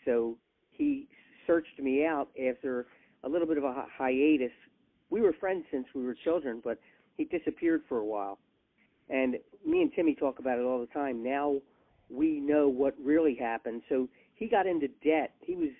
So 0.05 0.37
he 0.71 1.09
searched 1.47 1.79
me 1.81 2.05
out 2.05 2.29
after 2.39 2.87
a 3.25 3.29
little 3.29 3.47
bit 3.47 3.59
of 3.59 3.65
a 3.65 3.87
hiatus. 3.97 4.53
We 5.11 5.21
were 5.21 5.33
friends 5.33 5.65
since 5.71 5.87
we 5.95 6.05
were 6.05 6.15
children, 6.15 6.61
but 6.63 6.79
he 7.17 7.25
disappeared 7.25 7.83
for 7.89 7.99
a 7.99 8.05
while. 8.05 8.39
And 9.09 9.37
me 9.67 9.83
and 9.83 9.93
Timmy 9.93 10.15
talk 10.15 10.39
about 10.39 10.59
it 10.59 10.63
all 10.63 10.81
the 10.81 10.87
time. 10.87 11.23
Now 11.23 11.57
we 12.09 12.41
know 12.41 12.69
what 12.69 12.95
really 13.03 13.35
happened. 13.35 13.83
So 13.89 14.09
he 14.35 14.47
got 14.47 14.67
into 14.67 14.89
debt. 15.05 15.33
He 15.41 15.55
was 15.55 15.71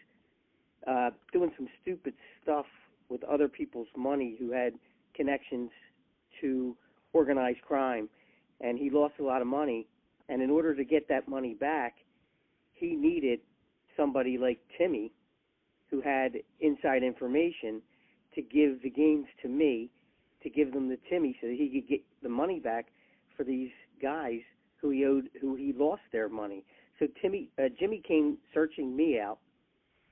uh, 0.87 1.11
doing 1.33 1.51
some 1.57 1.69
stupid 1.83 2.15
stuff 2.43 2.67
with 3.09 3.23
other 3.25 3.49
people's 3.49 3.89
money 3.97 4.37
who 4.39 4.53
had 4.53 4.75
connections 5.15 5.71
to 6.41 6.77
organized 7.13 7.61
crime, 7.63 8.09
and 8.61 8.79
he 8.79 8.91
lost 8.91 9.15
a 9.21 9.23
lot 9.23 9.41
of 9.41 9.49
money. 9.49 9.87
And 10.29 10.43
in 10.43 10.51
order 10.51 10.75
to 10.75 10.85
get 10.85 11.09
that 11.09 11.29
money 11.29 11.55
back, 11.55 11.97
he 12.73 12.95
needed 12.95 13.41
somebody 13.97 14.39
like 14.39 14.61
Timmy, 14.79 15.13
who 15.91 16.01
had 16.01 16.37
inside 16.61 17.03
information, 17.03 17.83
to 18.35 18.43
give 18.43 18.83
the 18.83 18.91
games 18.91 19.27
to 19.43 19.49
me, 19.49 19.91
to 20.43 20.51
give 20.51 20.73
them 20.73 20.89
to 20.89 20.97
Timmy, 21.09 21.37
so 21.41 21.49
that 21.49 21.57
he 21.57 21.69
could 21.69 21.89
get 21.89 22.01
the 22.23 22.29
money 22.29 22.61
back 22.61 22.87
for 23.37 23.45
these 23.45 23.71
guys 24.01 24.41
who 24.81 24.91
he 24.91 25.05
owed, 25.05 25.29
who 25.41 25.57
he 25.57 25.73
lost 25.77 26.03
their 26.13 26.29
money. 26.29 26.65
So 26.99 27.07
Timmy, 27.21 27.49
uh, 27.59 27.69
Jimmy 27.79 28.03
came 28.07 28.39
searching 28.55 28.97
me 28.97 29.19
out, 29.19 29.39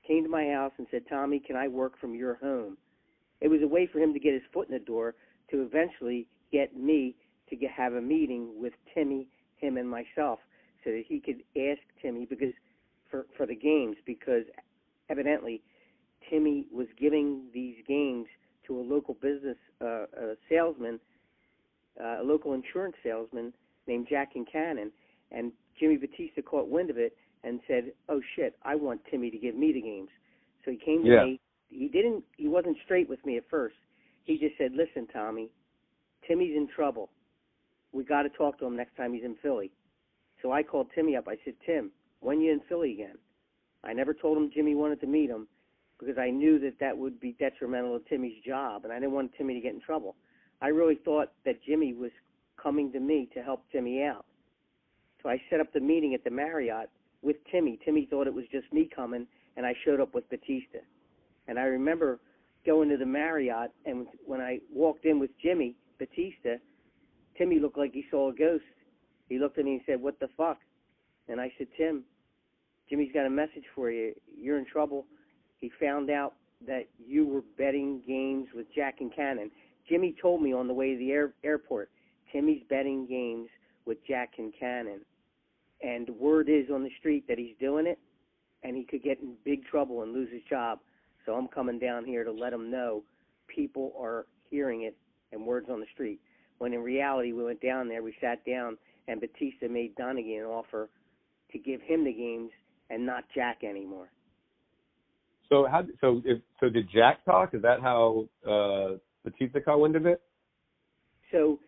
came 0.05 0.23
to 0.23 0.29
my 0.29 0.49
house 0.49 0.73
and 0.77 0.87
said, 0.91 1.07
"Tommy, 1.07 1.39
can 1.39 1.55
I 1.55 1.67
work 1.67 1.97
from 1.97 2.13
your 2.13 2.35
home?" 2.35 2.77
It 3.41 3.47
was 3.47 3.61
a 3.61 3.67
way 3.67 3.87
for 3.87 3.99
him 3.99 4.13
to 4.13 4.19
get 4.19 4.33
his 4.33 4.43
foot 4.51 4.67
in 4.67 4.73
the 4.73 4.79
door 4.79 5.15
to 5.49 5.61
eventually 5.61 6.27
get 6.51 6.75
me 6.75 7.15
to 7.49 7.55
get, 7.55 7.71
have 7.71 7.93
a 7.93 8.01
meeting 8.01 8.59
with 8.59 8.73
Timmy, 8.93 9.27
him, 9.57 9.77
and 9.77 9.89
myself, 9.89 10.39
so 10.83 10.91
that 10.91 11.03
he 11.07 11.19
could 11.19 11.43
ask 11.55 11.81
Timmy 12.01 12.25
because 12.25 12.53
for 13.09 13.25
for 13.37 13.45
the 13.45 13.55
games 13.55 13.97
because 14.05 14.43
evidently 15.09 15.61
Timmy 16.29 16.65
was 16.71 16.87
giving 16.99 17.43
these 17.53 17.75
games 17.87 18.27
to 18.67 18.79
a 18.79 18.81
local 18.81 19.15
business 19.15 19.57
uh, 19.81 20.05
a 20.17 20.35
salesman, 20.47 20.99
uh, 21.99 22.21
a 22.21 22.23
local 22.23 22.53
insurance 22.53 22.95
salesman 23.03 23.53
named 23.87 24.07
Jack 24.09 24.33
Concannon, 24.35 24.91
and 25.31 25.51
Jimmy 25.79 25.97
Battista 25.97 26.41
caught 26.41 26.69
wind 26.69 26.89
of 26.89 26.97
it 26.97 27.15
and 27.43 27.59
said, 27.67 27.93
"Oh 28.09 28.21
shit, 28.35 28.55
I 28.63 28.75
want 28.75 29.01
Timmy 29.09 29.31
to 29.31 29.37
give 29.37 29.55
me 29.55 29.71
the 29.73 29.81
games." 29.81 30.09
So 30.63 30.71
he 30.71 30.77
came 30.77 31.03
to 31.03 31.09
Yeah. 31.09 31.23
me. 31.25 31.39
He 31.69 31.87
didn't. 31.87 32.23
He 32.37 32.47
wasn't 32.47 32.77
straight 32.83 33.07
with 33.09 33.25
me 33.25 33.37
at 33.37 33.47
first. 33.47 33.77
He 34.23 34.37
just 34.37 34.57
said, 34.57 34.73
"Listen, 34.73 35.07
Tommy, 35.07 35.49
Timmy's 36.27 36.55
in 36.55 36.67
trouble. 36.67 37.09
We 37.91 38.03
got 38.03 38.23
to 38.23 38.29
talk 38.29 38.59
to 38.59 38.65
him 38.65 38.75
next 38.75 38.95
time 38.95 39.13
he's 39.13 39.23
in 39.23 39.35
Philly." 39.35 39.71
So 40.41 40.51
I 40.51 40.63
called 40.63 40.91
Timmy 40.93 41.15
up. 41.15 41.27
I 41.27 41.37
said, 41.43 41.55
"Tim, 41.65 41.91
when 42.19 42.41
you 42.41 42.51
in 42.51 42.59
Philly 42.61 42.91
again?" 42.93 43.17
I 43.83 43.93
never 43.93 44.13
told 44.13 44.37
him 44.37 44.51
Jimmy 44.53 44.75
wanted 44.75 45.01
to 45.01 45.07
meet 45.07 45.29
him 45.29 45.47
because 45.99 46.17
I 46.17 46.29
knew 46.29 46.59
that 46.59 46.79
that 46.79 46.97
would 46.97 47.19
be 47.19 47.35
detrimental 47.39 47.99
to 47.99 48.09
Timmy's 48.09 48.41
job, 48.45 48.83
and 48.83 48.93
I 48.93 48.99
didn't 48.99 49.11
want 49.11 49.31
Timmy 49.37 49.53
to 49.55 49.61
get 49.61 49.73
in 49.73 49.81
trouble. 49.81 50.15
I 50.61 50.67
really 50.67 50.99
thought 51.03 51.31
that 51.45 51.61
Jimmy 51.63 51.93
was 51.93 52.11
coming 52.61 52.91
to 52.91 52.99
me 52.99 53.29
to 53.33 53.41
help 53.41 53.63
Timmy 53.71 54.03
out. 54.03 54.25
So 55.21 55.29
I 55.29 55.41
set 55.49 55.59
up 55.59 55.71
the 55.73 55.79
meeting 55.79 56.13
at 56.13 56.23
the 56.23 56.29
Marriott 56.29 56.89
with 57.21 57.37
Timmy. 57.51 57.79
Timmy 57.83 58.07
thought 58.09 58.27
it 58.27 58.33
was 58.33 58.45
just 58.51 58.71
me 58.71 58.89
coming, 58.93 59.27
and 59.57 59.65
I 59.65 59.73
showed 59.85 59.99
up 59.99 60.13
with 60.13 60.29
Battista. 60.29 60.79
And 61.47 61.59
I 61.59 61.63
remember 61.63 62.19
going 62.65 62.89
to 62.89 62.97
the 62.97 63.05
Marriott, 63.05 63.71
and 63.85 64.07
when 64.25 64.41
I 64.41 64.59
walked 64.73 65.05
in 65.05 65.19
with 65.19 65.31
Jimmy 65.41 65.75
Battista, 65.97 66.57
Timmy 67.37 67.59
looked 67.59 67.77
like 67.77 67.93
he 67.93 68.05
saw 68.11 68.29
a 68.29 68.33
ghost. 68.33 68.63
He 69.27 69.39
looked 69.39 69.57
at 69.57 69.65
me 69.65 69.73
and 69.73 69.81
said, 69.85 70.01
"What 70.01 70.19
the 70.19 70.27
fuck?" 70.29 70.59
And 71.27 71.39
I 71.39 71.51
said, 71.57 71.67
"Tim, 71.77 72.05
Jimmy's 72.89 73.11
got 73.13 73.25
a 73.25 73.29
message 73.29 73.65
for 73.75 73.91
you. 73.91 74.13
You're 74.35 74.57
in 74.57 74.65
trouble. 74.65 75.05
He 75.57 75.71
found 75.79 76.09
out 76.09 76.33
that 76.65 76.87
you 76.97 77.25
were 77.25 77.43
betting 77.57 78.01
games 78.07 78.47
with 78.55 78.67
Jack 78.73 78.99
Concannon. 78.99 79.51
Jimmy 79.87 80.15
told 80.21 80.41
me 80.41 80.53
on 80.53 80.67
the 80.67 80.73
way 80.73 80.93
to 80.93 80.97
the 80.97 81.11
air, 81.11 81.33
airport, 81.43 81.89
Timmy's 82.31 82.63
betting 82.69 83.05
games 83.07 83.49
with 83.85 83.97
Jack 84.07 84.33
Concannon. 84.37 84.99
And 85.81 86.09
word 86.09 86.49
is 86.49 86.65
on 86.73 86.83
the 86.83 86.91
street 86.99 87.25
that 87.27 87.37
he's 87.37 87.55
doing 87.59 87.87
it, 87.87 87.99
and 88.63 88.75
he 88.75 88.83
could 88.83 89.03
get 89.03 89.19
in 89.19 89.35
big 89.45 89.65
trouble 89.65 90.03
and 90.03 90.13
lose 90.13 90.29
his 90.31 90.41
job. 90.49 90.79
So 91.25 91.33
I'm 91.33 91.47
coming 91.47 91.79
down 91.79 92.05
here 92.05 92.23
to 92.23 92.31
let 92.31 92.53
him 92.53 92.69
know 92.69 93.03
people 93.47 93.93
are 93.99 94.25
hearing 94.49 94.83
it 94.83 94.95
and 95.31 95.45
words 95.45 95.67
on 95.69 95.79
the 95.79 95.85
street. 95.93 96.19
When 96.57 96.73
in 96.73 96.81
reality, 96.81 97.31
we 97.31 97.43
went 97.43 97.61
down 97.61 97.87
there, 97.87 98.03
we 98.03 98.13
sat 98.19 98.43
down, 98.45 98.77
and 99.07 99.21
Battista 99.21 99.69
made 99.69 99.95
Donaghy 99.95 100.39
an 100.39 100.45
offer 100.45 100.89
to 101.51 101.57
give 101.57 101.81
him 101.81 102.03
the 102.03 102.13
games 102.13 102.51
and 102.89 103.05
not 103.05 103.25
Jack 103.33 103.63
anymore. 103.63 104.09
So 105.49 105.67
how? 105.69 105.83
So 106.01 106.21
if 106.25 106.41
so, 106.59 106.69
did 106.69 106.89
Jack 106.93 107.25
talk? 107.25 107.53
Is 107.53 107.61
that 107.63 107.81
how 107.81 108.27
uh, 108.47 108.97
Battista 109.23 109.61
caught 109.61 109.79
wind 109.79 109.95
of 109.95 110.05
it? 110.05 110.21
So 111.31 111.59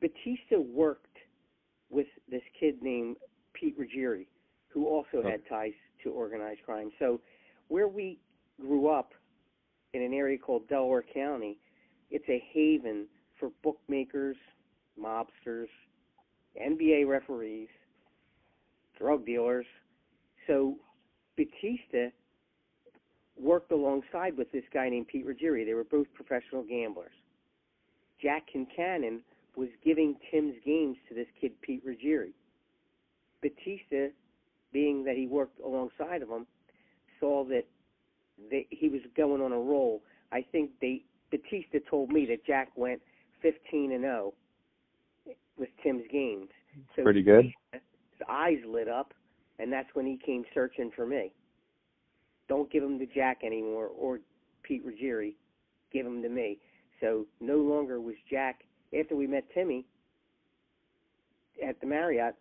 Battista 0.00 0.60
worked 0.60 1.04
with 1.90 2.06
this 2.30 2.42
kid 2.58 2.82
named 2.82 3.16
Pete 3.52 3.78
Ruggieri, 3.78 4.26
who 4.68 4.86
also 4.86 5.22
had 5.22 5.40
ties 5.48 5.72
to 6.04 6.10
organized 6.10 6.60
crime. 6.64 6.90
So 6.98 7.20
where 7.68 7.88
we 7.88 8.18
grew 8.60 8.88
up 8.88 9.12
in 9.94 10.02
an 10.02 10.12
area 10.12 10.38
called 10.38 10.68
Delaware 10.68 11.04
County, 11.14 11.58
it's 12.10 12.28
a 12.28 12.42
haven 12.52 13.06
for 13.38 13.50
bookmakers, 13.62 14.36
mobsters, 15.00 15.68
NBA 16.60 17.06
referees, 17.06 17.68
drug 18.98 19.24
dealers. 19.24 19.66
So 20.48 20.76
Battista 21.36 22.10
worked 23.40 23.70
alongside 23.70 24.36
with 24.36 24.50
this 24.50 24.64
guy 24.74 24.88
named 24.88 25.06
Pete 25.06 25.24
Ruggieri. 25.24 25.64
They 25.64 25.74
were 25.74 25.84
both 25.84 26.08
professional 26.14 26.64
gamblers. 26.64 27.12
Jack 28.20 28.48
Concannon 28.52 29.20
was 29.54 29.68
giving 29.84 30.16
Tim's 30.30 30.56
games 30.64 30.96
to 31.08 31.14
this 31.14 31.28
kid 31.40 31.52
Pete 31.62 31.86
Ruggieri. 31.86 32.32
Battista, 33.42 34.10
being 34.72 35.04
that 35.04 35.16
he 35.16 35.26
worked 35.28 35.60
alongside 35.60 36.22
of 36.22 36.28
him, 36.28 36.46
saw 37.20 37.44
that 37.44 37.64
they, 38.50 38.66
he 38.70 38.88
was 38.88 39.00
going 39.16 39.40
on 39.40 39.52
a 39.52 39.58
roll. 39.58 40.02
I 40.32 40.44
think 40.50 40.70
they 40.80 41.02
Battista 41.30 41.78
told 41.88 42.10
me 42.10 42.26
that 42.26 42.44
Jack 42.46 42.70
went 42.74 43.02
15 43.42 43.92
and 43.92 44.00
0 44.00 44.32
with 45.58 45.68
Tim's 45.82 46.04
games. 46.10 46.48
So 46.96 47.02
Pretty 47.02 47.22
good. 47.22 47.46
his 47.72 47.80
eyes 48.28 48.58
lit 48.66 48.88
up, 48.88 49.12
and 49.58 49.72
that's 49.72 49.88
when 49.94 50.06
he 50.06 50.18
came 50.24 50.44
searching 50.54 50.90
for 50.94 51.06
me. 51.06 51.32
Don't 52.48 52.70
give 52.70 52.82
him 52.82 52.98
to 52.98 53.06
Jack 53.06 53.38
anymore 53.44 53.88
or 53.88 54.20
Pete 54.62 54.84
Ruggieri. 54.86 55.34
Give 55.92 56.06
him 56.06 56.22
to 56.22 56.28
me. 56.28 56.58
So 57.00 57.26
no 57.40 57.56
longer 57.58 58.00
was 58.00 58.16
Jack. 58.30 58.60
After 58.98 59.16
we 59.16 59.26
met 59.26 59.44
Timmy 59.52 59.84
at 61.66 61.80
the 61.80 61.86
Marriott, 61.86 62.34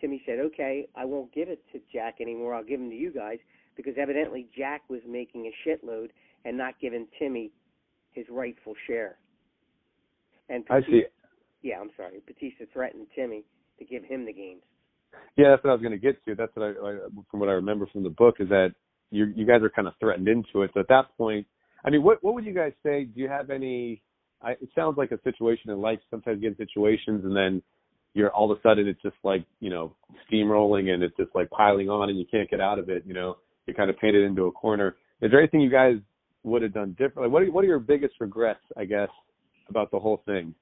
Timmy 0.00 0.22
said, 0.26 0.38
"Okay, 0.38 0.88
I 0.94 1.04
won't 1.04 1.32
give 1.32 1.48
it 1.48 1.64
to 1.72 1.80
Jack 1.92 2.20
anymore. 2.20 2.54
I'll 2.54 2.64
give 2.64 2.80
him 2.80 2.90
to 2.90 2.96
you 2.96 3.10
guys." 3.10 3.38
Because 3.74 3.96
evidently 3.96 4.48
Jack 4.56 4.88
was 4.88 5.00
making 5.06 5.46
a 5.46 5.68
shitload 5.68 6.10
and 6.44 6.56
not 6.56 6.78
giving 6.80 7.06
Timmy 7.18 7.52
his 8.12 8.28
rightful 8.28 8.74
share. 8.86 9.18
And 10.48 10.64
I 10.70 10.82
see. 10.82 11.04
yeah, 11.62 11.80
I'm 11.80 11.90
sorry. 11.96 12.20
Battista 12.26 12.66
threatened 12.66 13.06
Timmy 13.14 13.44
to 13.78 13.84
give 13.84 14.04
him 14.04 14.24
the 14.24 14.32
games. 14.32 14.62
Yeah, 15.36 15.50
that's 15.50 15.62
what 15.62 15.70
I 15.70 15.74
was 15.74 15.82
going 15.82 15.92
to 15.92 15.98
get 15.98 16.22
to. 16.24 16.34
That's 16.34 16.54
what 16.54 16.66
I, 16.66 16.70
I 16.70 16.98
from 17.30 17.40
what 17.40 17.48
I 17.48 17.52
remember 17.52 17.86
from 17.92 18.02
the 18.02 18.10
book 18.10 18.36
is 18.40 18.48
that 18.48 18.74
you 19.10 19.32
you 19.36 19.46
guys 19.46 19.62
are 19.62 19.70
kind 19.70 19.88
of 19.88 19.94
threatened 20.00 20.28
into 20.28 20.62
it. 20.62 20.70
So 20.74 20.80
at 20.80 20.88
that 20.88 21.16
point, 21.16 21.46
I 21.84 21.90
mean, 21.90 22.02
what 22.02 22.22
what 22.22 22.34
would 22.34 22.44
you 22.44 22.54
guys 22.54 22.72
say? 22.84 23.04
Do 23.04 23.20
you 23.20 23.28
have 23.28 23.50
any? 23.50 24.02
I, 24.42 24.52
it 24.52 24.68
sounds 24.74 24.96
like 24.98 25.10
a 25.12 25.20
situation 25.22 25.70
in 25.70 25.80
life. 25.80 25.98
Sometimes 26.10 26.40
you 26.42 26.48
get 26.50 26.58
situations 26.58 27.24
and 27.24 27.34
then 27.34 27.62
you're 28.14 28.30
all 28.30 28.50
of 28.50 28.58
a 28.58 28.62
sudden 28.62 28.86
it's 28.86 29.02
just 29.02 29.16
like 29.24 29.44
you 29.60 29.70
know 29.70 29.94
steamrolling 30.30 30.90
and 30.90 31.02
it's 31.02 31.16
just 31.16 31.30
like 31.34 31.50
piling 31.50 31.88
on 31.88 32.08
and 32.08 32.18
you 32.18 32.24
can't 32.30 32.50
get 32.50 32.60
out 32.60 32.78
of 32.78 32.88
it. 32.88 33.04
You 33.06 33.14
know, 33.14 33.36
you're 33.66 33.76
kind 33.76 33.90
of 33.90 33.98
painted 33.98 34.24
into 34.24 34.46
a 34.46 34.52
corner. 34.52 34.96
Is 35.20 35.30
there 35.30 35.40
anything 35.40 35.60
you 35.60 35.70
guys 35.70 35.96
would 36.44 36.62
have 36.62 36.74
done 36.74 36.90
differently? 36.98 37.28
What 37.28 37.42
are, 37.42 37.50
what 37.50 37.64
are 37.64 37.68
your 37.68 37.80
biggest 37.80 38.14
regrets, 38.20 38.60
I 38.76 38.84
guess, 38.84 39.08
about 39.68 39.90
the 39.90 39.98
whole 39.98 40.22
thing? 40.26 40.54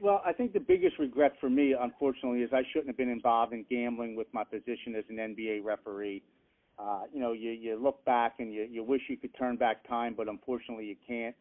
Well, 0.00 0.22
I 0.24 0.32
think 0.32 0.52
the 0.52 0.60
biggest 0.60 0.98
regret 0.98 1.34
for 1.40 1.50
me, 1.50 1.74
unfortunately, 1.78 2.42
is 2.42 2.50
I 2.52 2.62
shouldn't 2.72 2.88
have 2.88 2.96
been 2.96 3.08
involved 3.08 3.52
in 3.52 3.64
gambling 3.68 4.14
with 4.14 4.28
my 4.32 4.44
position 4.44 4.94
as 4.96 5.04
an 5.08 5.16
NBA 5.16 5.64
referee. 5.64 6.22
Uh, 6.78 7.02
you 7.12 7.20
know, 7.20 7.32
you 7.32 7.50
you 7.50 7.76
look 7.76 8.04
back 8.04 8.36
and 8.38 8.52
you 8.52 8.66
you 8.70 8.84
wish 8.84 9.02
you 9.08 9.16
could 9.16 9.36
turn 9.36 9.56
back 9.56 9.86
time, 9.88 10.14
but 10.16 10.28
unfortunately 10.28 10.86
you 10.86 10.96
can't. 11.06 11.34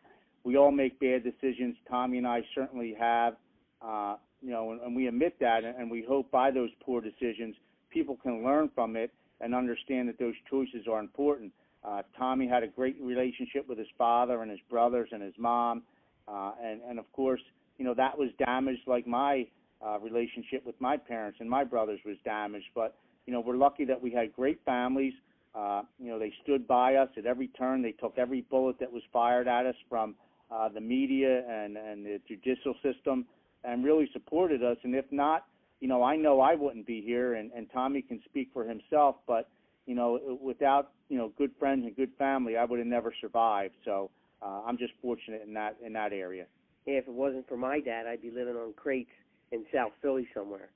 We 0.44 0.58
all 0.58 0.72
make 0.72 1.00
bad 1.00 1.24
decisions. 1.24 1.76
Tommy 1.90 2.18
and 2.18 2.28
I 2.28 2.42
certainly 2.56 2.96
have. 3.00 3.36
Uh, 3.82 4.16
you 4.42 4.52
know, 4.52 4.72
and, 4.72 4.82
and 4.82 4.96
we 4.96 5.08
admit 5.08 5.38
that, 5.40 5.64
and 5.64 5.90
we 5.90 6.04
hope 6.08 6.32
by 6.32 6.52
those 6.52 6.70
poor 6.84 7.02
decisions, 7.02 7.56
people 7.90 8.18
can 8.22 8.44
learn 8.44 8.70
from 8.74 8.96
it 8.96 9.12
and 9.42 9.54
understand 9.54 10.10
that 10.10 10.18
those 10.18 10.34
choices 10.50 10.88
are 10.92 11.00
important. 11.00 11.52
Uh, 11.84 12.02
Tommy 12.18 12.48
had 12.48 12.64
a 12.64 12.68
great 12.68 12.98
relationship 13.02 13.68
with 13.68 13.78
his 13.78 13.88
father 13.98 14.42
and 14.42 14.50
his 14.50 14.60
brothers 14.70 15.10
and 15.12 15.22
his 15.22 15.34
mom, 15.38 15.84
uh, 16.28 16.54
and 16.64 16.82
and 16.90 16.98
of 16.98 17.12
course, 17.14 17.42
you 17.78 17.86
know 17.86 17.94
that 17.94 18.18
was 18.18 18.30
damaged 18.38 18.82
like 18.88 19.08
my 19.08 19.46
uh, 19.86 20.00
relationship 20.00 20.66
with 20.66 20.80
my 20.80 20.98
parents 20.98 21.38
and 21.40 21.50
my 21.50 21.64
brothers 21.64 22.00
was 22.06 22.18
damaged. 22.24 22.68
But 22.74 22.96
you 23.26 23.34
know 23.34 23.40
we're 23.40 23.58
lucky 23.58 23.86
that 23.86 24.02
we 24.02 24.12
had 24.12 24.34
great 24.34 24.60
families. 24.66 25.14
Uh, 25.56 25.84
you 26.00 26.10
know 26.10 26.20
they 26.20 26.34
stood 26.44 26.68
by 26.68 26.96
us 26.96 27.10
at 27.18 27.26
every 27.26 27.48
turn. 27.50 27.82
They 27.82 27.92
took 27.92 28.18
every 28.18 28.42
bullet 28.42 28.80
that 28.80 28.92
was 28.92 29.04
fired 29.14 29.48
at 29.48 29.66
us 29.66 29.76
from 29.90 30.16
uh, 30.52 30.70
the 30.70 30.82
media 30.82 31.44
and 31.48 31.78
and 31.78 32.06
the 32.06 32.20
judicial 32.28 32.76
system, 32.84 33.26
and 33.64 33.84
really 33.84 34.10
supported 34.14 34.64
us. 34.64 34.78
And 34.84 34.96
if 34.96 35.06
not, 35.12 35.46
you 35.80 35.88
know 35.88 36.04
I 36.04 36.16
know 36.16 36.42
I 36.42 36.56
wouldn't 36.56 36.88
be 36.88 37.02
here, 37.02 37.36
and, 37.36 37.52
and 37.52 37.68
Tommy 37.72 38.02
can 38.02 38.22
speak 38.26 38.50
for 38.54 38.64
himself. 38.64 39.18
But 39.28 39.50
you 39.86 39.96
know 39.96 40.40
without 40.42 40.92
you 41.10 41.18
know 41.18 41.32
good 41.38 41.52
friends 41.60 41.86
and 41.86 41.96
good 41.96 42.12
family, 42.18 42.58
I 42.58 42.66
would 42.66 42.80
have 42.80 42.88
never 42.88 43.14
survived. 43.22 43.76
So 43.86 44.10
uh, 44.42 44.62
I'm 44.66 44.78
just 44.78 44.94
fortunate 45.02 45.44
in 45.46 45.54
that 45.54 45.78
in 45.86 45.94
that 45.94 46.14
area 46.14 46.46
if 46.88 47.08
it 47.08 47.14
wasn't 47.14 47.48
for 47.48 47.58
my 47.58 47.80
dad, 47.80 48.08
I'd 48.08 48.22
be 48.22 48.32
living 48.32 48.56
on 48.56 48.74
crates 48.74 49.12
in 49.52 49.66
South 49.74 49.92
Philly 50.02 50.28
somewhere. 50.34 50.70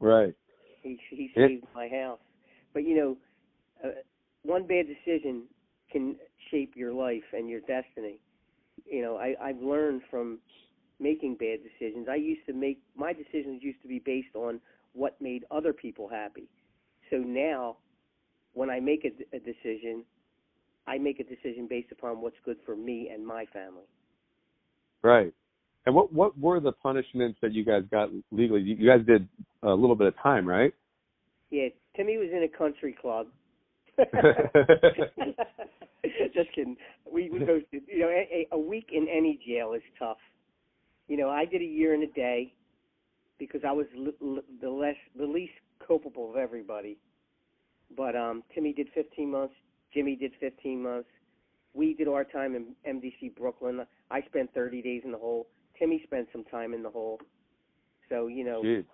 Right. 0.00 0.34
He 0.82 1.00
he 1.10 1.30
saved 1.34 1.64
yeah. 1.64 1.68
my 1.74 1.88
house. 1.88 2.20
But 2.74 2.84
you 2.84 2.96
know, 2.96 3.16
uh, 3.82 3.94
one 4.42 4.66
bad 4.66 4.86
decision 4.86 5.44
can 5.90 6.16
shape 6.50 6.74
your 6.76 6.92
life 6.92 7.24
and 7.32 7.48
your 7.48 7.60
destiny. 7.60 8.20
You 8.84 9.02
know, 9.02 9.16
I 9.16 9.34
I've 9.42 9.60
learned 9.60 10.02
from 10.10 10.38
making 11.00 11.36
bad 11.36 11.58
decisions. 11.62 12.08
I 12.10 12.16
used 12.16 12.46
to 12.46 12.52
make 12.52 12.80
my 12.94 13.12
decisions 13.12 13.62
used 13.62 13.80
to 13.82 13.88
be 13.88 13.98
based 13.98 14.34
on 14.34 14.60
what 14.92 15.20
made 15.20 15.44
other 15.50 15.72
people 15.72 16.08
happy. 16.08 16.48
So 17.10 17.16
now, 17.16 17.76
when 18.54 18.70
I 18.70 18.80
make 18.80 19.04
a, 19.04 19.36
a 19.36 19.38
decision, 19.38 20.04
I 20.86 20.98
make 20.98 21.20
a 21.20 21.24
decision 21.24 21.66
based 21.68 21.92
upon 21.92 22.20
what's 22.20 22.36
good 22.44 22.56
for 22.64 22.76
me 22.76 23.10
and 23.12 23.26
my 23.26 23.44
family. 23.46 23.84
Right. 25.06 25.32
And 25.86 25.94
what 25.94 26.12
what 26.12 26.36
were 26.36 26.58
the 26.58 26.72
punishments 26.72 27.38
that 27.40 27.52
you 27.52 27.64
guys 27.64 27.84
got 27.92 28.10
legally? 28.32 28.60
You 28.62 28.88
guys 28.88 29.06
did 29.06 29.28
a 29.62 29.72
little 29.72 29.94
bit 29.94 30.08
of 30.08 30.14
time, 30.20 30.44
right? 30.44 30.74
Yeah, 31.50 31.68
Timmy 31.96 32.16
was 32.18 32.30
in 32.32 32.42
a 32.42 32.48
country 32.48 32.96
club. 33.00 33.28
Just 36.34 36.52
kidding. 36.56 36.76
We 37.10 37.30
we 37.30 37.38
hosted. 37.38 37.82
You 37.86 38.00
know, 38.00 38.08
a, 38.08 38.48
a 38.50 38.58
week 38.58 38.88
in 38.92 39.06
any 39.08 39.38
jail 39.46 39.74
is 39.74 39.82
tough. 39.96 40.18
You 41.06 41.16
know, 41.16 41.30
I 41.30 41.44
did 41.44 41.62
a 41.62 41.64
year 41.64 41.94
and 41.94 42.02
a 42.02 42.08
day 42.08 42.52
because 43.38 43.60
I 43.64 43.70
was 43.70 43.86
l- 43.96 44.08
l- 44.20 44.42
the 44.60 44.68
less 44.68 44.96
the 45.16 45.24
least 45.24 45.52
culpable 45.86 46.30
of 46.30 46.36
everybody. 46.36 46.98
But 47.96 48.16
um 48.16 48.42
Timmy 48.52 48.72
did 48.72 48.88
15 48.92 49.30
months. 49.30 49.54
Jimmy 49.94 50.16
did 50.16 50.32
15 50.40 50.82
months. 50.82 51.08
We 51.76 51.94
did 51.94 52.08
our 52.08 52.24
time 52.24 52.54
in 52.54 52.74
MDC 52.88 53.36
Brooklyn. 53.36 53.86
I 54.10 54.22
spent 54.22 54.52
30 54.54 54.82
days 54.82 55.02
in 55.04 55.12
the 55.12 55.18
hole. 55.18 55.46
Timmy 55.78 56.00
spent 56.04 56.28
some 56.32 56.44
time 56.44 56.72
in 56.72 56.82
the 56.82 56.90
hole. 56.90 57.20
So 58.08 58.28
you 58.28 58.44
know. 58.44 58.62
Jeez. 58.62 58.84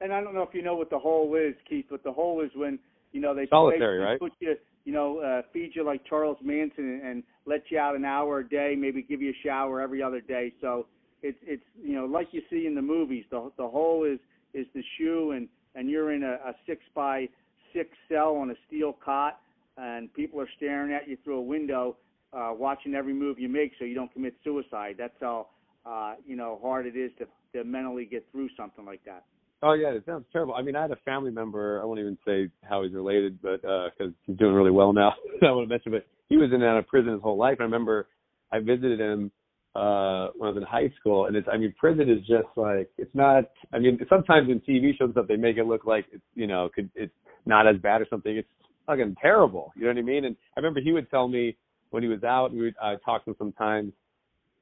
And 0.00 0.12
I 0.12 0.20
don't 0.20 0.34
know 0.34 0.42
if 0.42 0.52
you 0.52 0.62
know 0.62 0.74
what 0.74 0.90
the 0.90 0.98
hole 0.98 1.36
is, 1.36 1.54
Keith, 1.68 1.86
but 1.88 2.02
the 2.02 2.12
hole 2.12 2.40
is 2.40 2.50
when 2.56 2.78
you 3.12 3.20
know 3.20 3.34
they 3.34 3.46
solitary, 3.48 3.98
they 3.98 4.04
right? 4.04 4.18
Put 4.18 4.32
you, 4.40 4.56
you 4.84 4.92
know, 4.92 5.18
uh, 5.18 5.42
feed 5.52 5.72
you 5.74 5.84
like 5.84 6.04
Charles 6.08 6.38
Manson 6.42 6.84
and, 6.84 7.02
and 7.02 7.22
let 7.46 7.62
you 7.70 7.78
out 7.78 7.94
an 7.94 8.04
hour 8.04 8.40
a 8.40 8.48
day, 8.48 8.74
maybe 8.76 9.02
give 9.02 9.22
you 9.22 9.30
a 9.30 9.46
shower 9.46 9.80
every 9.80 10.02
other 10.02 10.20
day. 10.20 10.52
So 10.60 10.86
it's 11.22 11.38
it's 11.42 11.62
you 11.80 11.94
know 11.94 12.06
like 12.06 12.28
you 12.32 12.42
see 12.50 12.66
in 12.66 12.74
the 12.74 12.82
movies. 12.82 13.24
The 13.30 13.52
the 13.56 13.68
hole 13.68 14.04
is 14.04 14.18
is 14.54 14.66
the 14.74 14.82
shoe, 14.98 15.32
and 15.32 15.48
and 15.74 15.88
you're 15.88 16.12
in 16.12 16.24
a, 16.24 16.32
a 16.48 16.54
six 16.66 16.82
by 16.94 17.28
six 17.72 17.90
cell 18.10 18.36
on 18.36 18.50
a 18.50 18.54
steel 18.66 18.96
cot, 19.04 19.40
and 19.76 20.12
people 20.14 20.40
are 20.40 20.48
staring 20.56 20.92
at 20.92 21.08
you 21.08 21.16
through 21.22 21.38
a 21.38 21.42
window 21.42 21.96
uh, 22.32 22.52
watching 22.56 22.94
every 22.94 23.12
move 23.12 23.38
you 23.38 23.48
make 23.48 23.72
so 23.78 23.84
you 23.84 23.94
don't 23.94 24.12
commit 24.12 24.34
suicide. 24.44 24.96
That's 24.98 25.14
how 25.20 25.48
uh, 25.84 26.14
you 26.26 26.36
know 26.36 26.58
hard 26.62 26.86
it 26.86 26.96
is 26.96 27.10
to 27.18 27.26
to 27.56 27.64
mentally 27.64 28.04
get 28.04 28.26
through 28.32 28.48
something 28.56 28.84
like 28.84 29.04
that. 29.04 29.24
Oh 29.62 29.74
yeah, 29.74 29.90
it 29.90 30.04
sounds 30.06 30.24
terrible. 30.32 30.54
I 30.54 30.62
mean, 30.62 30.74
I 30.74 30.82
had 30.82 30.90
a 30.90 30.96
family 31.04 31.30
member. 31.30 31.80
I 31.80 31.84
won't 31.84 32.00
even 32.00 32.18
say 32.26 32.48
how 32.68 32.82
he's 32.82 32.92
related, 32.92 33.40
but 33.40 33.62
because 33.62 33.92
uh, 34.00 34.16
he's 34.26 34.36
doing 34.36 34.54
really 34.54 34.70
well 34.70 34.92
now, 34.92 35.12
I 35.42 35.50
want 35.52 35.68
to 35.68 35.72
mention. 35.72 35.92
But 35.92 36.06
he 36.28 36.36
was 36.36 36.48
in 36.48 36.62
and 36.62 36.64
out 36.64 36.78
of 36.78 36.86
prison 36.88 37.12
his 37.12 37.22
whole 37.22 37.38
life. 37.38 37.58
I 37.60 37.64
remember 37.64 38.08
I 38.52 38.58
visited 38.58 39.00
him 39.00 39.30
uh 39.74 40.28
when 40.36 40.48
I 40.48 40.52
was 40.52 40.56
in 40.56 40.62
high 40.64 40.92
school, 40.98 41.26
and 41.26 41.36
it's. 41.36 41.48
I 41.52 41.56
mean, 41.58 41.74
prison 41.78 42.10
is 42.10 42.20
just 42.20 42.48
like 42.56 42.90
it's 42.98 43.14
not. 43.14 43.44
I 43.72 43.78
mean, 43.78 43.98
sometimes 44.08 44.50
in 44.50 44.60
TV 44.60 44.90
shows 44.98 45.06
and 45.06 45.12
stuff 45.12 45.26
they 45.28 45.36
make 45.36 45.58
it 45.58 45.64
look 45.64 45.84
like 45.86 46.06
it's 46.12 46.24
you 46.34 46.46
know 46.46 46.68
could 46.74 46.90
it's 46.94 47.14
not 47.46 47.66
as 47.66 47.76
bad 47.76 48.00
or 48.00 48.06
something. 48.10 48.36
It's 48.36 48.48
fucking 48.86 49.16
terrible. 49.22 49.72
You 49.76 49.82
know 49.82 49.90
what 49.90 49.98
I 49.98 50.02
mean? 50.02 50.24
And 50.24 50.36
I 50.56 50.60
remember 50.60 50.80
he 50.80 50.92
would 50.92 51.08
tell 51.10 51.28
me 51.28 51.56
when 51.92 52.02
he 52.02 52.08
was 52.08 52.22
out, 52.24 52.52
we 52.52 52.62
would 52.62 52.74
uh, 52.82 52.96
talk 53.04 53.24
to 53.24 53.30
him 53.30 53.36
sometimes 53.38 53.92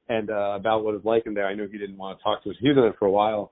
and 0.09 0.29
uh, 0.29 0.53
about 0.55 0.83
what 0.83 0.95
it's 0.95 1.05
like 1.05 1.23
in 1.25 1.33
there. 1.33 1.47
I 1.47 1.53
knew 1.53 1.67
he 1.67 1.77
didn't 1.77 1.97
want 1.97 2.17
to 2.17 2.23
talk 2.23 2.43
to 2.43 2.49
us. 2.49 2.55
He 2.59 2.67
was 2.67 2.77
in 2.77 2.83
it 2.83 2.95
for 2.99 3.05
a 3.05 3.11
while, 3.11 3.51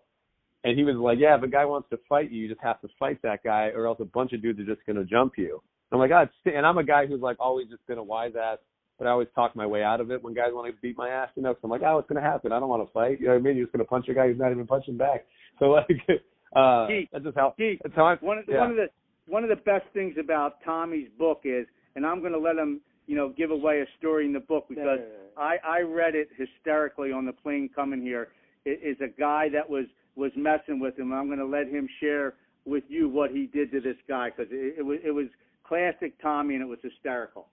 and 0.64 0.78
he 0.78 0.84
was 0.84 0.96
like, 0.96 1.18
"Yeah, 1.20 1.38
if 1.38 1.44
a 1.44 1.48
guy 1.48 1.66
wants 1.66 1.90
to 1.90 2.00
fight 2.10 2.32
you, 2.32 2.42
you 2.42 2.50
just 2.50 2.62
have 2.62 2.82
to 2.82 2.90
fight 3.00 3.22
that 3.24 3.44
guy, 3.44 3.72
or 3.76 3.88
else 3.88 4.00
a 4.02 4.06
bunch 4.06 4.34
of 4.34 4.42
dudes 4.42 4.60
are 4.60 4.66
just 4.66 4.86
gonna 4.86 5.06
jump 5.06 5.34
you." 5.38 5.62
I'm 5.92 6.00
like, 6.00 6.10
God, 6.10 6.30
and 6.46 6.66
I'm 6.66 6.78
a 6.78 6.84
guy 6.84 7.08
who's 7.08 7.22
like 7.22 7.38
always 7.40 7.68
just 7.68 7.86
been 7.88 7.98
a 7.98 8.04
wise 8.04 8.34
ass, 8.40 8.60
but 9.00 9.08
I 9.08 9.12
always 9.12 9.28
talk 9.34 9.56
my 9.56 9.66
way 9.66 9.84
out 9.84 10.02
of 10.02 10.12
it 10.12 10.22
when 10.24 10.36
guys 10.36 10.50
want 10.52 10.74
to 10.74 10.82
beat 10.82 10.98
my 10.98 11.10
ass, 11.10 11.30
you 11.36 11.42
know. 11.42 11.54
Cause 11.54 11.62
I'm 11.64 11.72
like, 11.72 11.82
oh, 11.84 11.98
it's 11.98 12.08
gonna 12.08 12.22
happen. 12.22 12.52
I 12.52 12.60
don't 12.60 12.70
want 12.70 12.88
to 12.88 12.94
fight. 12.94 13.20
You 13.20 13.28
know 13.28 13.34
what 13.34 13.40
I 13.40 13.44
mean? 13.44 13.56
You're 13.56 13.66
just 13.66 13.74
gonna 13.74 13.86
punch 13.86 14.08
a 14.10 14.14
guy 14.14 14.28
who's 14.28 14.38
not 14.38 14.52
even 14.52 14.68
punching 14.68 14.98
back. 14.98 15.26
So 15.60 15.66
like, 15.66 15.88
uh, 16.56 16.88
Keith, 16.88 17.10
that's 17.12 17.24
just 17.24 17.38
how. 17.38 17.54
That's 17.58 17.96
how 17.96 18.06
I. 18.06 18.16
One 18.22 18.38
of 18.38 18.46
the, 18.46 18.54
yeah. 18.54 18.60
one 18.60 18.72
of 18.72 18.76
the 18.76 18.88
one 19.30 19.44
of 19.44 19.50
the 19.50 19.56
best 19.56 19.86
things 19.94 20.16
about 20.20 20.64
Tommy's 20.66 21.08
book 21.18 21.42
is, 21.44 21.66
and 21.96 22.06
I'm 22.06 22.20
going 22.20 22.34
to 22.34 22.40
let 22.40 22.58
him 22.58 22.82
you 23.10 23.16
know, 23.16 23.30
give 23.36 23.50
away 23.50 23.82
a 23.82 23.88
story 23.98 24.28
in 24.28 24.34
the 24.34 24.40
book 24.40 24.68
because 24.70 25.00
I 25.36 25.56
I 25.68 25.80
read 25.82 26.14
it 26.14 26.30
hysterically 26.38 27.12
on 27.12 27.26
the 27.26 27.34
plane 27.34 27.68
coming 27.76 28.04
here. 28.04 28.28
It 28.66 28.82
is 28.84 29.02
a 29.02 29.08
guy 29.20 29.50
that 29.50 29.68
was 29.68 29.86
was 30.16 30.32
messing 30.36 30.80
with 30.80 31.00
him. 31.00 31.12
I'm 31.12 31.26
going 31.26 31.40
to 31.40 31.46
let 31.46 31.68
him 31.68 31.90
share 32.00 32.36
with 32.66 32.84
you 32.88 33.10
what 33.10 33.32
he 33.32 33.48
did 33.48 33.72
to 33.72 33.82
this 33.82 33.96
guy 34.08 34.30
because 34.30 34.52
it, 34.52 34.76
it 34.78 34.86
was 34.86 35.00
it 35.04 35.10
was 35.10 35.26
classic 35.64 36.22
Tommy 36.22 36.54
and 36.54 36.62
it 36.62 36.68
was 36.68 36.78
hysterical. 36.84 37.48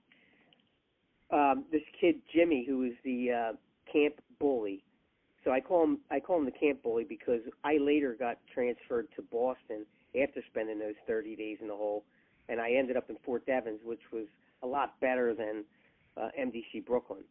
Um, 1.31 1.65
this 1.73 1.81
kid 1.99 2.17
Jimmy, 2.35 2.67
who 2.69 2.81
was 2.81 2.93
the 3.03 3.31
uh, 3.33 3.53
camp 3.91 4.17
bully. 4.39 4.85
So 5.43 5.53
I 5.53 5.61
call 5.61 5.85
him 5.85 6.01
I 6.11 6.21
call 6.21 6.37
him 6.39 6.45
the 6.45 6.51
camp 6.51 6.83
bully 6.83 7.05
because 7.09 7.41
I 7.65 7.79
later 7.79 8.15
got 8.19 8.37
transferred 8.53 9.09
to 9.17 9.23
Boston 9.23 9.87
after 10.23 10.43
spending 10.51 10.79
those 10.79 10.97
30 11.07 11.35
days 11.35 11.57
in 11.63 11.69
the 11.69 11.75
hole, 11.75 12.05
and 12.51 12.61
I 12.61 12.73
ended 12.73 12.99
up 12.99 13.09
in 13.09 13.17
Fort 13.25 13.47
Devens, 13.47 13.81
which 13.83 14.03
was 14.13 14.27
a 14.63 14.67
lot 14.67 14.99
better 15.01 15.35
than 15.35 15.65
uh, 16.17 16.29
MDC 16.39 16.85
Brooklyn. 16.87 17.25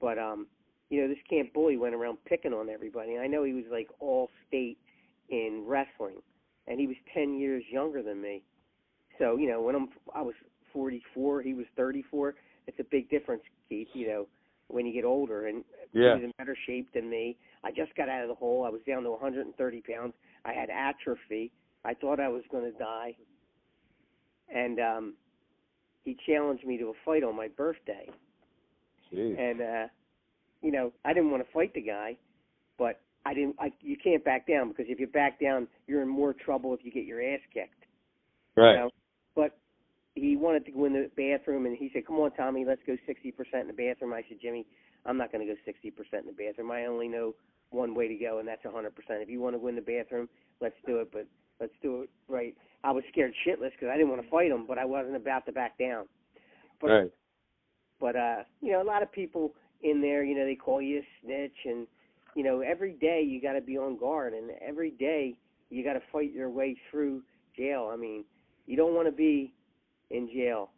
But 0.00 0.18
um, 0.18 0.46
you 0.90 1.02
know, 1.02 1.08
this 1.08 1.18
camp 1.28 1.52
bully 1.52 1.76
went 1.76 1.94
around 1.94 2.18
picking 2.26 2.52
on 2.52 2.68
everybody. 2.68 3.14
And 3.14 3.22
I 3.22 3.26
know 3.26 3.44
he 3.44 3.52
was 3.52 3.64
like 3.70 3.88
all 4.00 4.30
state 4.46 4.78
in 5.28 5.64
wrestling, 5.66 6.16
and 6.66 6.78
he 6.78 6.86
was 6.86 6.96
ten 7.12 7.38
years 7.38 7.64
younger 7.70 8.02
than 8.02 8.20
me. 8.20 8.42
So 9.18 9.36
you 9.36 9.48
know, 9.48 9.60
when 9.60 9.74
I'm 9.74 9.88
I 10.14 10.22
was 10.22 10.34
44, 10.72 11.42
he 11.42 11.54
was 11.54 11.66
34. 11.76 12.34
It's 12.66 12.78
a 12.78 12.84
big 12.84 13.08
difference, 13.08 13.42
Keith. 13.68 13.88
You 13.94 14.08
know, 14.08 14.26
when 14.68 14.86
you 14.86 14.92
get 14.92 15.04
older, 15.04 15.46
and 15.46 15.64
yeah. 15.92 16.14
he 16.14 16.20
was 16.20 16.24
in 16.24 16.32
better 16.38 16.56
shape 16.66 16.88
than 16.92 17.08
me. 17.08 17.36
I 17.64 17.70
just 17.70 17.94
got 17.96 18.08
out 18.08 18.22
of 18.22 18.28
the 18.28 18.34
hole. 18.34 18.64
I 18.64 18.70
was 18.70 18.80
down 18.86 19.02
to 19.04 19.10
130 19.10 19.82
pounds. 19.90 20.14
I 20.44 20.52
had 20.52 20.68
atrophy. 20.70 21.50
I 21.84 21.94
thought 21.94 22.20
I 22.20 22.28
was 22.28 22.42
going 22.50 22.70
to 22.70 22.78
die. 22.78 23.16
And 24.54 24.78
um 24.78 25.14
he 26.06 26.16
challenged 26.26 26.64
me 26.64 26.78
to 26.78 26.86
a 26.86 26.92
fight 27.04 27.22
on 27.22 27.36
my 27.36 27.48
birthday. 27.48 28.08
Jeez. 29.12 29.38
And 29.38 29.60
uh 29.60 29.88
you 30.62 30.72
know, 30.72 30.92
I 31.04 31.12
didn't 31.12 31.30
want 31.30 31.46
to 31.46 31.52
fight 31.52 31.74
the 31.74 31.82
guy, 31.82 32.16
but 32.78 33.00
I 33.26 33.34
didn't 33.34 33.56
I 33.58 33.72
you 33.82 33.96
can't 34.02 34.24
back 34.24 34.46
down 34.46 34.68
because 34.68 34.86
if 34.88 34.98
you 34.98 35.06
back 35.06 35.38
down, 35.38 35.68
you're 35.86 36.02
in 36.02 36.08
more 36.08 36.32
trouble 36.32 36.72
if 36.72 36.80
you 36.82 36.90
get 36.90 37.04
your 37.04 37.20
ass 37.20 37.40
kicked. 37.52 37.84
Right. 38.56 38.72
You 38.72 38.78
know? 38.78 38.90
But 39.34 39.58
he 40.14 40.30
he 40.30 40.36
wanted 40.36 40.64
to 40.64 40.72
go 40.72 40.86
in 40.86 40.94
the 40.94 41.10
bathroom, 41.14 41.66
and 41.66 41.76
he 41.76 41.90
said, 41.92 42.06
"Come 42.06 42.16
on, 42.16 42.30
Tommy, 42.32 42.64
let's 42.64 42.80
go 42.86 42.96
60% 43.06 43.60
in 43.60 43.66
the 43.66 43.72
bathroom." 43.74 44.14
I 44.14 44.22
said, 44.28 44.38
"Jimmy, 44.40 44.64
I'm 45.04 45.18
not 45.18 45.30
going 45.30 45.46
to 45.46 45.52
go 45.52 45.58
60% 45.66 46.20
in 46.20 46.26
the 46.26 46.32
bathroom. 46.32 46.70
I 46.70 46.86
only 46.86 47.06
know 47.06 47.34
one 47.70 47.94
way 47.94 48.08
to 48.08 48.14
go, 48.14 48.38
and 48.38 48.48
that's 48.48 48.64
100%. 48.64 48.90
If 49.22 49.28
you 49.28 49.40
want 49.40 49.54
to 49.54 49.60
go 49.60 49.68
in 49.68 49.76
the 49.76 49.82
bathroom, 49.82 50.28
let's 50.60 50.74
do 50.86 51.00
it, 51.00 51.10
but 51.12 51.26
let's 51.60 51.72
do 51.82 52.02
it 52.02 52.10
right." 52.28 52.54
I 52.84 52.92
was 52.92 53.02
scared 53.10 53.32
shitless 53.44 53.72
because 53.72 53.88
I 53.92 53.96
didn't 53.96 54.10
want 54.10 54.22
to 54.22 54.30
fight 54.30 54.50
him, 54.50 54.64
but 54.66 54.78
I 54.78 54.84
wasn't 54.84 55.16
about 55.16 55.44
to 55.46 55.52
back 55.52 55.76
down. 55.78 56.06
But 56.80 56.86
right. 56.88 57.12
but 58.00 58.16
uh, 58.16 58.36
you 58.60 58.72
know, 58.72 58.82
a 58.82 58.84
lot 58.84 59.02
of 59.02 59.10
people 59.10 59.54
in 59.82 60.00
there, 60.00 60.24
you 60.24 60.36
know, 60.36 60.44
they 60.44 60.54
call 60.54 60.80
you 60.80 60.98
a 60.98 61.06
snitch, 61.22 61.56
and 61.64 61.86
you 62.34 62.44
know, 62.44 62.60
every 62.60 62.92
day 62.92 63.22
you 63.22 63.40
got 63.40 63.54
to 63.54 63.60
be 63.60 63.76
on 63.76 63.96
guard, 63.96 64.34
and 64.34 64.50
every 64.66 64.90
day 64.90 65.36
you 65.70 65.82
got 65.82 65.94
to 65.94 66.02
fight 66.12 66.32
your 66.32 66.50
way 66.50 66.76
through 66.90 67.22
jail. 67.56 67.90
I 67.92 67.96
mean, 67.96 68.24
you 68.66 68.76
don't 68.76 68.94
want 68.94 69.08
to 69.08 69.12
be 69.12 69.52
in 70.10 70.28
jail. 70.28 70.70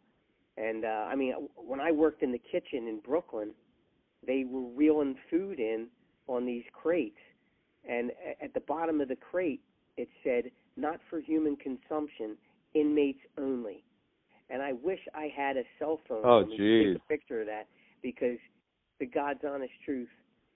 And 0.57 0.85
uh, 0.85 1.07
I 1.09 1.15
mean, 1.15 1.33
when 1.55 1.79
I 1.79 1.91
worked 1.91 2.23
in 2.23 2.31
the 2.31 2.39
kitchen 2.39 2.87
in 2.87 2.99
Brooklyn, 3.05 3.51
they 4.25 4.45
were 4.49 4.67
reeling 4.75 5.15
food 5.29 5.59
in 5.59 5.87
on 6.27 6.45
these 6.45 6.63
crates, 6.73 7.19
and 7.87 8.11
at 8.41 8.53
the 8.53 8.59
bottom 8.61 8.99
of 8.99 9.07
the 9.07 9.15
crate 9.15 9.61
it 9.97 10.07
said, 10.23 10.51
"Not 10.75 10.99
for 11.09 11.19
human 11.19 11.55
consumption, 11.55 12.37
inmates 12.73 13.21
only." 13.37 13.83
And 14.49 14.61
I 14.61 14.73
wish 14.73 14.99
I 15.13 15.27
had 15.27 15.57
a 15.57 15.63
cell 15.77 15.97
phone 16.07 16.21
Oh, 16.23 16.43
to 16.43 16.57
jeez. 16.57 16.93
take 16.93 17.01
a 17.03 17.07
picture 17.07 17.41
of 17.41 17.47
that 17.47 17.67
because 18.01 18.39
the 18.99 19.05
God's 19.05 19.43
honest 19.45 19.73
truth, 19.85 20.09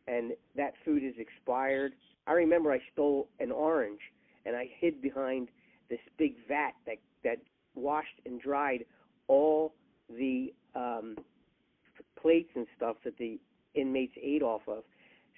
and 0.08 0.36
that 0.56 0.76
food 0.84 1.04
is 1.04 1.18
expired. 1.18 1.94
I 2.28 2.34
remember 2.34 2.72
I 2.72 2.80
stole 2.92 3.30
an 3.40 3.52
orange 3.52 4.00
and 4.46 4.56
I 4.56 4.66
hid 4.80 5.02
behind 5.02 5.50
this 5.90 6.00
big 6.18 6.36
vat 6.48 6.74
that 6.86 6.98
that 7.24 7.40
washed 7.76 8.20
and 8.26 8.40
dried 8.42 8.86
all 9.28 9.74
the 10.10 10.54
um 10.76 11.18
plates 12.22 12.50
and 12.56 12.66
stuff 12.76 12.98
that 13.04 13.18
the 13.18 13.40
inmates 13.76 14.14
ate 14.22 14.42
off 14.42 14.62
of. 14.68 14.84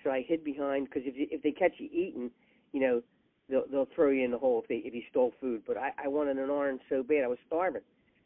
So 0.04 0.12
I 0.12 0.22
hid 0.22 0.44
behind 0.44 0.86
because 0.86 1.04
if 1.06 1.16
you, 1.18 1.28
if 1.32 1.42
they 1.42 1.52
catch 1.52 1.74
you 1.80 1.90
eating, 1.92 2.30
you 2.74 2.80
know, 2.80 3.02
they'll 3.50 3.64
they'll 3.72 3.88
throw 3.96 4.10
you 4.10 4.24
in 4.26 4.32
the 4.32 4.38
hole 4.38 4.62
if 4.62 4.68
they 4.68 4.76
if 4.88 4.94
you 4.94 5.02
stole 5.10 5.34
food. 5.40 5.64
But 5.68 5.78
I 5.78 5.92
I 6.04 6.08
wanted 6.08 6.38
an 6.38 6.50
orange 6.50 6.82
so 6.90 7.04
bad 7.04 7.24
I 7.24 7.28
was 7.28 7.38
starving. 7.48 7.82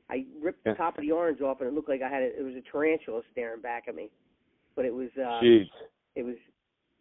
I 0.10 0.26
ripped 0.42 0.64
the 0.64 0.74
top 0.74 0.98
of 0.98 1.04
the 1.04 1.12
orange 1.12 1.40
off 1.42 1.60
and 1.62 1.68
it 1.70 1.74
looked 1.74 1.90
like 1.90 2.02
I 2.02 2.10
had 2.10 2.24
a, 2.24 2.40
it 2.40 2.44
was 2.44 2.56
a 2.56 2.72
tarantula 2.72 3.22
staring 3.32 3.62
back 3.62 3.84
at 3.88 3.96
me. 3.96 4.10
But 4.76 4.86
it 4.86 4.94
was 4.94 5.10
uh 5.18 5.42
Jeez. 5.44 5.68
it 6.16 6.24
was 6.24 6.36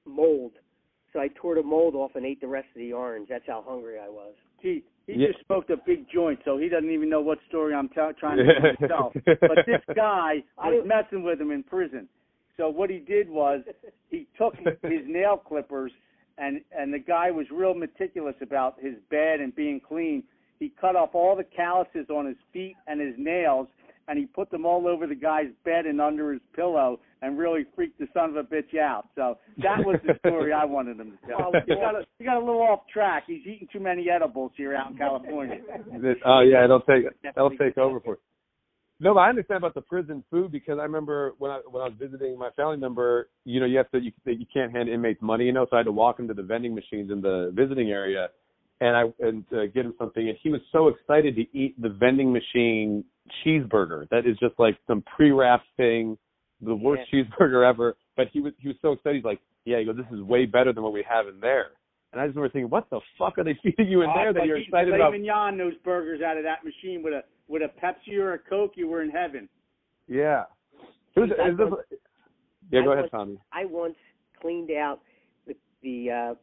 mold. 0.04 0.52
So 1.12 1.20
I 1.20 1.28
tore 1.28 1.54
the 1.54 1.62
mold 1.62 1.94
off 1.94 2.12
and 2.16 2.26
ate 2.26 2.40
the 2.40 2.48
rest 2.48 2.68
of 2.74 2.80
the 2.80 2.92
orange. 2.92 3.28
That's 3.30 3.46
how 3.46 3.64
hungry 3.66 3.98
I 3.98 4.08
was. 4.10 4.34
Gee, 4.62 4.84
he 5.06 5.14
Yeah. 5.14 5.28
just 5.28 5.44
smoked 5.46 5.70
a 5.70 5.78
big 5.86 6.06
joint, 6.12 6.40
so 6.44 6.58
he 6.58 6.68
doesn't 6.68 6.90
even 6.90 7.08
know 7.08 7.22
what 7.22 7.38
story 7.48 7.72
I'm 7.74 7.88
t- 7.88 7.94
trying 8.20 8.36
to 8.38 8.44
tell 8.44 8.74
himself. 8.78 9.12
But 9.24 9.64
this 9.64 9.80
guy 9.94 10.42
I 10.58 10.68
was 10.70 10.84
messing 10.86 11.22
with 11.22 11.40
him 11.40 11.50
in 11.50 11.62
prison. 11.62 12.08
So 12.58 12.68
what 12.68 12.90
he 12.90 12.98
did 12.98 13.30
was 13.30 13.62
he 14.10 14.26
took 14.36 14.54
his 14.56 15.02
nail 15.06 15.36
clippers 15.38 15.92
and 16.38 16.60
and 16.76 16.92
the 16.92 16.98
guy 16.98 17.30
was 17.30 17.46
real 17.50 17.74
meticulous 17.74 18.36
about 18.40 18.76
his 18.80 18.94
bed 19.10 19.40
and 19.40 19.54
being 19.54 19.80
clean. 19.86 20.22
He 20.58 20.72
cut 20.80 20.96
off 20.96 21.10
all 21.14 21.36
the 21.36 21.44
calluses 21.44 22.10
on 22.10 22.26
his 22.26 22.36
feet 22.52 22.76
and 22.86 23.00
his 23.00 23.14
nails 23.16 23.68
and 24.08 24.18
he 24.18 24.24
put 24.24 24.50
them 24.50 24.64
all 24.64 24.88
over 24.88 25.06
the 25.06 25.14
guy's 25.14 25.48
bed 25.64 25.84
and 25.86 26.00
under 26.00 26.32
his 26.32 26.40
pillow 26.56 26.98
and 27.20 27.38
really 27.38 27.66
freaked 27.76 27.98
the 27.98 28.08
son 28.14 28.30
of 28.30 28.36
a 28.36 28.42
bitch 28.42 28.76
out. 28.78 29.08
So 29.14 29.38
that 29.58 29.78
was 29.84 30.00
the 30.06 30.14
story 30.26 30.52
I 30.52 30.64
wanted 30.64 30.98
him 30.98 31.12
to 31.12 31.26
tell. 31.28 31.52
Oh, 31.54 31.58
You 31.66 31.74
got 31.76 31.94
a, 31.94 32.04
you 32.18 32.24
got 32.26 32.36
a 32.36 32.40
little 32.44 32.62
off 32.62 32.80
track. 32.92 33.24
He's 33.26 33.42
eating 33.46 33.68
too 33.72 33.80
many 33.80 34.08
edibles 34.08 34.52
here 34.56 34.74
out 34.74 34.92
in 34.92 34.96
California. 34.96 35.58
That- 35.68 36.16
oh 36.24 36.40
yeah, 36.40 36.64
it'll 36.64 36.80
take 36.80 37.04
that'll 37.22 37.50
take 37.50 37.76
over 37.76 38.00
for. 38.00 38.18
No, 39.00 39.14
but 39.14 39.20
I 39.20 39.28
understand 39.28 39.58
about 39.58 39.74
the 39.74 39.80
prison 39.80 40.24
food 40.30 40.50
because 40.50 40.78
I 40.78 40.82
remember 40.82 41.34
when 41.38 41.52
I 41.52 41.60
when 41.70 41.82
I 41.82 41.86
was 41.86 41.94
visiting 41.98 42.36
my 42.36 42.50
family 42.50 42.76
member, 42.76 43.28
you 43.44 43.60
know, 43.60 43.66
you 43.66 43.76
have 43.76 43.90
to 43.92 44.00
you, 44.00 44.10
you 44.24 44.46
can't 44.52 44.72
hand 44.72 44.88
inmates 44.88 45.22
money, 45.22 45.44
you 45.44 45.52
know, 45.52 45.66
so 45.70 45.76
I 45.76 45.80
had 45.80 45.86
to 45.86 45.92
walk 45.92 46.18
him 46.18 46.26
to 46.28 46.34
the 46.34 46.42
vending 46.42 46.74
machines 46.74 47.10
in 47.12 47.20
the 47.20 47.52
visiting 47.54 47.90
area, 47.90 48.28
and 48.80 48.96
I 48.96 49.04
and 49.20 49.44
uh, 49.52 49.66
get 49.66 49.86
him 49.86 49.94
something, 49.98 50.28
and 50.28 50.36
he 50.42 50.50
was 50.50 50.60
so 50.72 50.88
excited 50.88 51.36
to 51.36 51.42
eat 51.56 51.80
the 51.80 51.90
vending 51.90 52.32
machine 52.32 53.04
cheeseburger. 53.46 54.08
That 54.08 54.26
is 54.26 54.36
just 54.38 54.58
like 54.58 54.76
some 54.88 55.02
pre-wrapped 55.16 55.66
thing, 55.76 56.18
the 56.60 56.74
worst 56.74 57.02
cheeseburger 57.12 57.68
ever. 57.68 57.96
But 58.16 58.28
he 58.32 58.40
was 58.40 58.52
he 58.58 58.66
was 58.66 58.76
so 58.82 58.92
excited. 58.92 59.16
He's 59.16 59.24
like, 59.24 59.40
yeah, 59.64 59.78
he 59.78 59.84
goes, 59.84 59.96
this 59.96 60.06
is 60.12 60.22
way 60.22 60.44
better 60.44 60.72
than 60.72 60.82
what 60.82 60.92
we 60.92 61.04
have 61.08 61.28
in 61.28 61.38
there. 61.38 61.66
And 62.12 62.20
I 62.20 62.26
just 62.26 62.36
remember 62.36 62.52
thinking, 62.52 62.70
what 62.70 62.88
the 62.90 63.00
fuck 63.18 63.38
are 63.38 63.44
they 63.44 63.58
feeding 63.62 63.88
you 63.88 64.02
in 64.02 64.10
Oh, 64.10 64.14
there 64.16 64.32
that 64.32 64.46
you're 64.46 64.56
you 64.58 64.64
excited 64.64 64.88
filet 64.92 65.00
about? 65.00 65.12
mignon 65.12 65.58
those 65.58 65.74
burgers 65.84 66.22
out 66.22 66.36
of 66.36 66.42
that 66.44 66.64
machine 66.64 67.02
with 67.02 67.12
a 67.12 67.22
with 67.48 67.62
a 67.62 67.70
Pepsi 67.82 68.18
or 68.18 68.34
a 68.34 68.38
Coke, 68.38 68.72
you 68.76 68.86
were 68.88 69.02
in 69.02 69.10
heaven. 69.10 69.48
Yeah. 70.06 70.44
It 71.16 71.20
was, 71.20 71.30
I 71.42 71.48
is 71.50 71.56
this, 71.56 71.66
once- 71.70 71.82
yeah, 72.70 72.80
I 72.80 72.84
go 72.84 72.92
ahead, 72.92 73.02
once- 73.04 73.10
Tommy. 73.10 73.38
I 73.52 73.64
once 73.64 73.96
cleaned 74.40 74.70
out 74.70 75.00
the 75.46 75.54
the 75.82 76.10
uh 76.10 76.34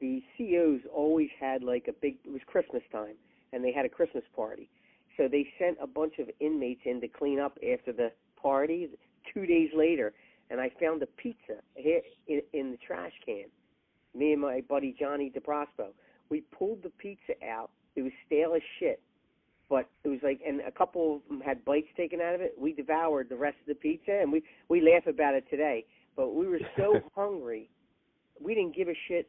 the 0.00 0.22
COs 0.36 0.80
always 0.94 1.28
had 1.40 1.62
like 1.62 1.86
a 1.88 1.92
big 2.02 2.16
it 2.24 2.30
was 2.30 2.40
Christmas 2.46 2.82
time 2.92 3.14
and 3.52 3.64
they 3.64 3.72
had 3.72 3.86
a 3.86 3.88
Christmas 3.88 4.24
party. 4.34 4.68
So 5.16 5.28
they 5.28 5.46
sent 5.58 5.78
a 5.80 5.86
bunch 5.86 6.18
of 6.18 6.28
inmates 6.40 6.82
in 6.84 7.00
to 7.00 7.08
clean 7.08 7.40
up 7.40 7.56
after 7.72 7.92
the 7.92 8.12
party 8.40 8.90
2 9.32 9.46
days 9.46 9.70
later 9.74 10.12
and 10.50 10.60
I 10.60 10.70
found 10.80 11.02
a 11.02 11.06
pizza 11.06 11.56
here 11.74 12.02
in, 12.28 12.42
in 12.52 12.70
the 12.72 12.76
trash 12.86 13.12
can. 13.24 13.44
Me 14.16 14.32
and 14.32 14.40
my 14.40 14.62
buddy 14.68 14.94
Johnny 14.98 15.30
DeProspo. 15.34 15.88
We 16.28 16.42
pulled 16.56 16.82
the 16.82 16.90
pizza 16.90 17.32
out. 17.46 17.70
It 17.94 18.02
was 18.02 18.12
stale 18.26 18.54
as 18.54 18.62
shit. 18.78 19.00
But 19.68 19.88
it 20.04 20.08
was 20.08 20.20
like, 20.22 20.40
and 20.46 20.60
a 20.60 20.70
couple 20.70 21.16
of 21.16 21.22
them 21.28 21.40
had 21.40 21.64
bites 21.64 21.88
taken 21.96 22.20
out 22.20 22.34
of 22.34 22.40
it. 22.40 22.54
We 22.58 22.72
devoured 22.72 23.28
the 23.28 23.36
rest 23.36 23.56
of 23.60 23.66
the 23.66 23.74
pizza, 23.74 24.12
and 24.12 24.30
we 24.30 24.42
we 24.68 24.80
laugh 24.80 25.06
about 25.06 25.34
it 25.34 25.44
today. 25.50 25.84
But 26.16 26.34
we 26.34 26.46
were 26.46 26.60
so 26.76 27.00
hungry, 27.16 27.68
we 28.40 28.54
didn't 28.54 28.76
give 28.76 28.88
a 28.88 28.96
shit. 29.08 29.28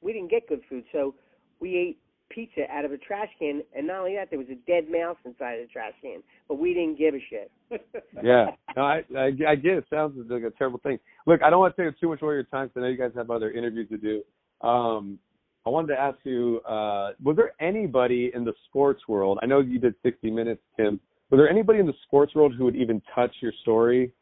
We 0.00 0.12
didn't 0.12 0.30
get 0.30 0.48
good 0.48 0.62
food, 0.68 0.84
so 0.92 1.14
we 1.60 1.76
ate 1.76 1.98
pizza 2.30 2.62
out 2.70 2.84
of 2.84 2.92
a 2.92 2.98
trash 2.98 3.28
can. 3.38 3.62
And 3.76 3.86
not 3.86 4.00
only 4.00 4.14
that, 4.16 4.30
there 4.30 4.38
was 4.38 4.48
a 4.50 4.56
dead 4.66 4.90
mouse 4.90 5.16
inside 5.24 5.58
the 5.62 5.68
trash 5.72 5.92
can, 6.02 6.22
but 6.48 6.58
we 6.58 6.74
didn't 6.74 6.98
give 6.98 7.14
a 7.14 7.20
shit. 7.30 7.50
Yeah. 8.22 8.46
No, 8.76 8.82
I, 8.82 9.02
I 9.16 9.32
I 9.48 9.54
get 9.56 9.74
it. 9.74 9.84
Sounds 9.90 10.14
like 10.30 10.42
a 10.42 10.50
terrible 10.50 10.80
thing. 10.82 10.98
Look, 11.26 11.42
I 11.42 11.50
don't 11.50 11.60
want 11.60 11.76
to 11.76 11.82
take 11.82 11.92
up 11.92 12.00
too 12.00 12.08
much 12.08 12.22
of 12.22 12.28
your 12.28 12.44
time 12.44 12.68
because 12.68 12.80
I 12.80 12.84
know 12.84 12.88
you 12.88 12.96
guys 12.96 13.10
have 13.14 13.30
other 13.30 13.50
interviews 13.50 13.88
to 13.90 13.98
do. 13.98 14.22
Um, 14.66 15.18
I 15.66 15.70
wanted 15.70 15.88
to 15.88 16.00
ask 16.00 16.16
you, 16.22 16.60
uh, 16.60 17.10
was 17.22 17.36
there 17.36 17.52
anybody 17.60 18.30
in 18.34 18.44
the 18.44 18.54
sports 18.68 19.02
world? 19.08 19.38
I 19.42 19.46
know 19.46 19.60
you 19.60 19.78
did 19.78 19.94
60 20.02 20.30
Minutes, 20.30 20.62
Tim. 20.76 21.00
Was 21.30 21.38
there 21.38 21.50
anybody 21.50 21.80
in 21.80 21.86
the 21.86 21.94
sports 22.04 22.34
world 22.34 22.54
who 22.56 22.64
would 22.64 22.76
even 22.76 23.02
touch 23.14 23.34
your 23.40 23.52
story 23.62 24.12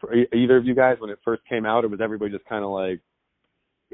for 0.00 0.12
either 0.14 0.56
of 0.56 0.64
you 0.64 0.74
guys 0.74 0.96
when 0.98 1.10
it 1.10 1.18
first 1.24 1.42
came 1.48 1.66
out, 1.66 1.84
or 1.84 1.88
was 1.88 2.00
everybody 2.02 2.32
just 2.32 2.46
kind 2.46 2.64
of 2.64 2.70
like 2.70 3.00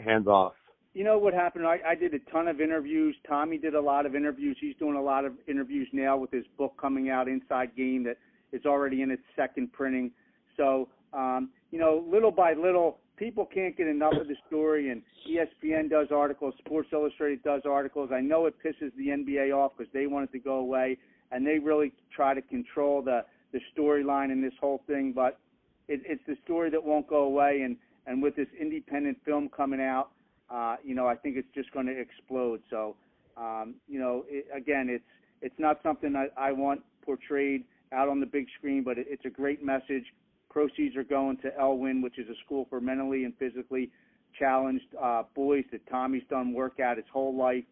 hands 0.03 0.27
off? 0.27 0.55
You 0.95 1.05
know 1.05 1.17
what 1.17 1.33
happened? 1.33 1.67
I, 1.67 1.79
I 1.87 1.95
did 1.95 2.13
a 2.13 2.19
ton 2.31 2.49
of 2.49 2.61
interviews. 2.61 3.17
Tommy 3.27 3.57
did 3.57 3.75
a 3.75 3.81
lot 3.81 4.05
of 4.05 4.15
interviews. 4.15 4.59
He's 4.61 4.77
doing 4.77 4.97
a 4.97 5.03
lot 5.03 5.25
of 5.25 5.33
interviews 5.49 5.89
now 5.93 6.19
with 6.19 6.31
his 6.31 6.45
book 6.59 6.75
coming 6.79 7.09
out, 7.09 7.29
Inside 7.29 7.75
Game, 7.75 8.05
that 8.05 8.19
is 8.53 8.67
already 8.67 9.01
in 9.01 9.11
its 9.11 9.23
second 9.35 9.73
printing. 9.73 10.11
So, 10.57 10.89
um, 11.15 11.49
you 11.71 11.79
know, 11.79 12.05
little 12.11 12.31
by 12.31 12.53
little, 12.53 12.99
people 13.17 13.47
can't 13.47 13.75
get 13.75 13.87
enough 13.87 14.13
of 14.21 14.29
the 14.29 14.37
story, 14.49 14.91
and 14.91 15.01
ESPN 15.31 15.89
does 15.89 16.09
articles, 16.11 16.55
Sports 16.59 16.89
Illustrated 16.93 17.43
does 17.43 17.63
articles. 17.65 18.11
I 18.13 18.21
know 18.21 18.45
it 18.45 18.55
pisses 18.63 18.95
the 18.99 19.09
NBA 19.09 19.57
off 19.57 19.73
because 19.77 19.91
they 19.95 20.07
want 20.07 20.29
it 20.29 20.33
to 20.33 20.39
go 20.39 20.57
away, 20.57 20.99
and 21.31 21.47
they 21.47 21.59
really 21.59 21.93
try 22.15 22.35
to 22.35 22.43
control 22.43 23.03
the 23.03 23.25
the 23.53 23.61
storyline 23.77 24.33
in 24.33 24.41
this 24.41 24.55
whole 24.61 24.83
thing. 24.87 25.13
But 25.15 25.39
it, 25.87 26.01
it's 26.07 26.23
the 26.27 26.37
story 26.45 26.71
that 26.71 26.83
won't 26.83 27.07
go 27.07 27.25
away, 27.25 27.63
and 27.63 27.77
and 28.07 28.23
with 28.23 28.37
this 28.37 28.49
independent 28.61 29.19
film 29.25 29.49
coming 29.49 29.81
out, 29.81 30.11
uh, 30.53 30.77
you 30.85 30.95
know, 30.95 31.07
I 31.07 31.17
think 31.17 31.37
it's 31.37 31.49
just 31.55 31.71
going 31.73 31.87
to 31.87 31.99
explode. 31.99 32.61
So, 32.71 32.97
um, 33.37 33.75
you 33.89 33.99
know, 33.99 34.25
it, 34.29 34.47
again, 34.55 34.89
it's 34.91 35.05
it's 35.41 35.59
not 35.59 35.81
something 35.83 36.15
I, 36.15 36.29
I 36.37 36.53
want 36.53 36.83
portrayed 37.05 37.65
out 37.93 38.09
on 38.09 38.21
the 38.21 38.27
big 38.27 38.47
screen, 38.59 38.85
but 38.85 38.99
it, 38.99 39.07
it's 39.09 39.25
a 39.25 39.31
great 39.31 39.65
message. 39.65 40.05
Proceeds 40.51 40.97
are 40.97 41.05
going 41.05 41.39
to 41.39 41.51
Elwyn, 41.59 42.03
which 42.03 42.19
is 42.19 42.29
a 42.29 42.35
school 42.45 42.67
for 42.69 42.81
mentally 42.81 43.25
and 43.25 43.35
physically 43.39 43.91
challenged 44.39 44.85
uh, 45.03 45.25
boys 45.35 45.65
that 45.73 45.87
Tommy's 45.91 46.23
done 46.31 46.53
work 46.53 46.79
at 46.81 46.97
his 46.97 47.07
whole 47.13 47.37
life, 47.37 47.65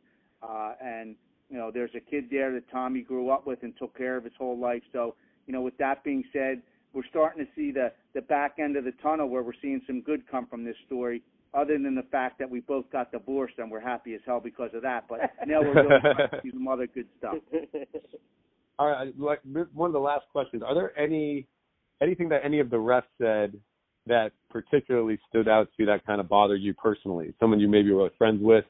uh, 0.43 0.73
and 0.83 1.17
you 1.51 1.59
know, 1.59 1.71
there's 1.73 1.91
a 1.97 2.01
kid 2.01 2.25
there 2.31 2.53
that 2.53 2.71
Tommy 2.71 3.03
grew 3.03 3.31
up 3.31 3.47
with 3.47 3.63
and 3.63 3.75
took 3.77 3.97
care 3.97 4.17
of 4.17 4.25
his 4.25 4.33
whole 4.39 4.59
life. 4.59 4.83
So, 4.93 5.17
you 5.47 5.53
know, 5.53 5.63
with 5.63 5.77
that 5.79 6.05
being 6.05 6.23
said, 6.33 6.63
we're 6.93 7.07
starting 7.11 7.45
to 7.45 7.51
see 7.55 7.73
the 7.73 7.93
the 8.15 8.23
back 8.23 8.55
end 8.59 8.77
of 8.77 8.85
the 8.85 8.93
tunnel 9.03 9.29
where 9.29 9.43
we're 9.43 9.53
seeing 9.61 9.81
some 9.87 10.01
good 10.01 10.23
come 10.31 10.47
from 10.47 10.65
this 10.65 10.77
story. 10.87 11.23
Other 11.53 11.79
than 11.79 11.97
the 11.97 12.05
fact 12.13 12.39
that 12.39 12.49
we 12.49 12.61
both 12.61 12.85
got 12.93 13.11
divorced 13.11 13.55
and 13.59 13.71
we're 13.71 13.81
happy 13.81 14.15
as 14.15 14.21
hell 14.25 14.39
because 14.39 14.71
of 14.73 14.83
that, 14.83 15.07
but 15.09 15.19
now 15.47 15.61
we're 15.61 15.75
really 15.75 15.99
starting 15.99 16.29
to 16.31 16.41
see 16.45 16.51
some 16.53 16.69
other 16.69 16.87
good 16.87 17.07
stuff. 17.19 17.35
All 18.79 18.89
right, 18.89 19.13
like 19.19 19.41
one 19.75 19.89
of 19.89 19.93
the 19.93 19.99
last 19.99 20.25
questions. 20.33 20.63
Are 20.67 20.75
there 20.75 20.99
any 20.99 21.47
anything 22.01 22.29
that 22.31 22.41
any 22.45 22.61
of 22.61 22.71
the 22.71 22.77
refs 22.77 23.03
said 23.21 23.59
that 24.07 24.33
particularly 24.49 25.19
stood 25.29 25.49
out 25.49 25.67
to 25.67 25.73
you 25.79 25.87
that 25.87 26.07
kind 26.07 26.21
of 26.21 26.29
bothered 26.29 26.63
you 26.63 26.73
personally? 26.73 27.35
Someone 27.41 27.61
you 27.61 27.69
maybe 27.69 27.91
were 27.91 28.11
friends 28.17 28.41
with, 28.43 28.65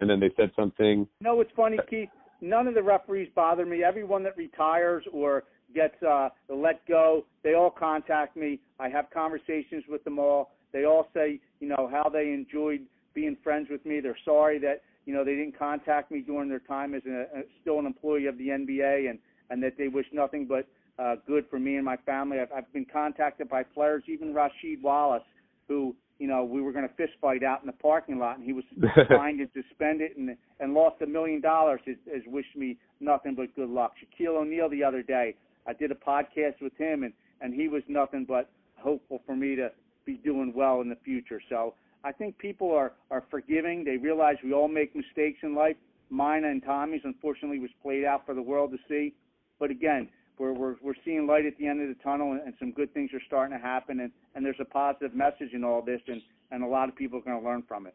and 0.00 0.08
then 0.08 0.18
they 0.18 0.30
said 0.36 0.50
something. 0.56 1.06
No, 1.20 1.40
it's 1.40 1.52
funny, 1.54 1.78
Keith. 1.88 2.08
none 2.40 2.66
of 2.66 2.74
the 2.74 2.82
referees 2.82 3.28
bother 3.34 3.64
me. 3.66 3.84
Everyone 3.84 4.22
that 4.24 4.36
retires 4.36 5.04
or 5.12 5.44
gets 5.74 6.02
uh, 6.02 6.30
let 6.48 6.86
go, 6.86 7.24
they 7.42 7.54
all 7.54 7.70
contact 7.70 8.36
me. 8.36 8.60
I 8.80 8.88
have 8.88 9.10
conversations 9.10 9.84
with 9.88 10.02
them 10.04 10.18
all. 10.18 10.53
They 10.74 10.84
all 10.84 11.06
say, 11.14 11.40
you 11.60 11.68
know, 11.68 11.88
how 11.90 12.10
they 12.10 12.32
enjoyed 12.32 12.80
being 13.14 13.36
friends 13.44 13.68
with 13.70 13.86
me. 13.86 14.00
They're 14.00 14.18
sorry 14.24 14.58
that 14.58 14.82
you 15.06 15.14
know 15.14 15.24
they 15.24 15.36
didn't 15.36 15.56
contact 15.56 16.10
me 16.10 16.20
during 16.20 16.48
their 16.48 16.58
time 16.58 16.94
as 16.94 17.02
a, 17.06 17.22
a, 17.38 17.42
still 17.62 17.78
an 17.78 17.86
employee 17.86 18.26
of 18.26 18.36
the 18.36 18.48
NBA, 18.48 19.08
and 19.08 19.18
and 19.50 19.62
that 19.62 19.78
they 19.78 19.86
wish 19.86 20.06
nothing 20.12 20.46
but 20.46 20.66
uh, 20.98 21.14
good 21.26 21.46
for 21.48 21.60
me 21.60 21.76
and 21.76 21.84
my 21.84 21.96
family. 21.98 22.40
I've, 22.40 22.50
I've 22.52 22.72
been 22.72 22.86
contacted 22.92 23.48
by 23.48 23.62
players, 23.62 24.02
even 24.08 24.34
Rasheed 24.34 24.82
Wallace, 24.82 25.22
who 25.68 25.94
you 26.18 26.26
know 26.26 26.44
we 26.44 26.60
were 26.60 26.72
going 26.72 26.88
to 26.88 26.94
fist 26.96 27.12
fight 27.20 27.44
out 27.44 27.60
in 27.60 27.68
the 27.68 27.72
parking 27.72 28.18
lot, 28.18 28.38
and 28.38 28.44
he 28.44 28.52
was 28.52 28.64
fined 29.08 29.38
and 29.38 29.48
suspended 29.54 30.16
and 30.16 30.36
and 30.58 30.74
lost 30.74 31.00
a 31.02 31.06
million 31.06 31.40
dollars. 31.40 31.80
Has, 31.86 31.96
has 32.12 32.22
wished 32.26 32.56
me 32.56 32.76
nothing 32.98 33.36
but 33.36 33.54
good 33.54 33.70
luck. 33.70 33.92
Shaquille 34.02 34.40
O'Neal 34.40 34.68
the 34.68 34.82
other 34.82 35.04
day, 35.04 35.36
I 35.68 35.72
did 35.72 35.92
a 35.92 35.94
podcast 35.94 36.60
with 36.60 36.76
him, 36.78 37.04
and 37.04 37.12
and 37.40 37.54
he 37.54 37.68
was 37.68 37.84
nothing 37.86 38.24
but 38.26 38.50
hopeful 38.76 39.22
for 39.24 39.36
me 39.36 39.54
to 39.54 39.70
be 40.04 40.14
doing 40.24 40.52
well 40.54 40.80
in 40.80 40.88
the 40.88 40.98
future. 41.04 41.40
So 41.48 41.74
I 42.04 42.12
think 42.12 42.38
people 42.38 42.70
are 42.72 42.92
are 43.10 43.24
forgiving. 43.30 43.84
They 43.84 43.96
realize 43.96 44.36
we 44.44 44.52
all 44.52 44.68
make 44.68 44.94
mistakes 44.94 45.38
in 45.42 45.54
life. 45.54 45.76
Mine 46.10 46.44
and 46.44 46.62
Tommy's 46.62 47.00
unfortunately 47.04 47.58
was 47.58 47.70
played 47.82 48.04
out 48.04 48.26
for 48.26 48.34
the 48.34 48.42
world 48.42 48.72
to 48.72 48.78
see. 48.88 49.14
But 49.58 49.70
again, 49.70 50.08
we're 50.38 50.52
we're 50.52 50.76
we're 50.82 50.94
seeing 51.04 51.26
light 51.26 51.46
at 51.46 51.56
the 51.58 51.66
end 51.66 51.80
of 51.82 51.88
the 51.88 52.02
tunnel, 52.02 52.32
and, 52.32 52.42
and 52.42 52.54
some 52.58 52.72
good 52.72 52.92
things 52.92 53.10
are 53.14 53.22
starting 53.26 53.56
to 53.56 53.62
happen, 53.62 54.00
and 54.00 54.10
and 54.34 54.44
there's 54.44 54.60
a 54.60 54.64
positive 54.64 55.14
message 55.14 55.52
in 55.52 55.64
all 55.64 55.82
this, 55.82 56.00
and 56.08 56.20
and 56.50 56.62
a 56.62 56.66
lot 56.66 56.88
of 56.88 56.96
people 56.96 57.18
are 57.18 57.22
going 57.22 57.40
to 57.40 57.44
learn 57.44 57.62
from 57.66 57.86
it. 57.86 57.94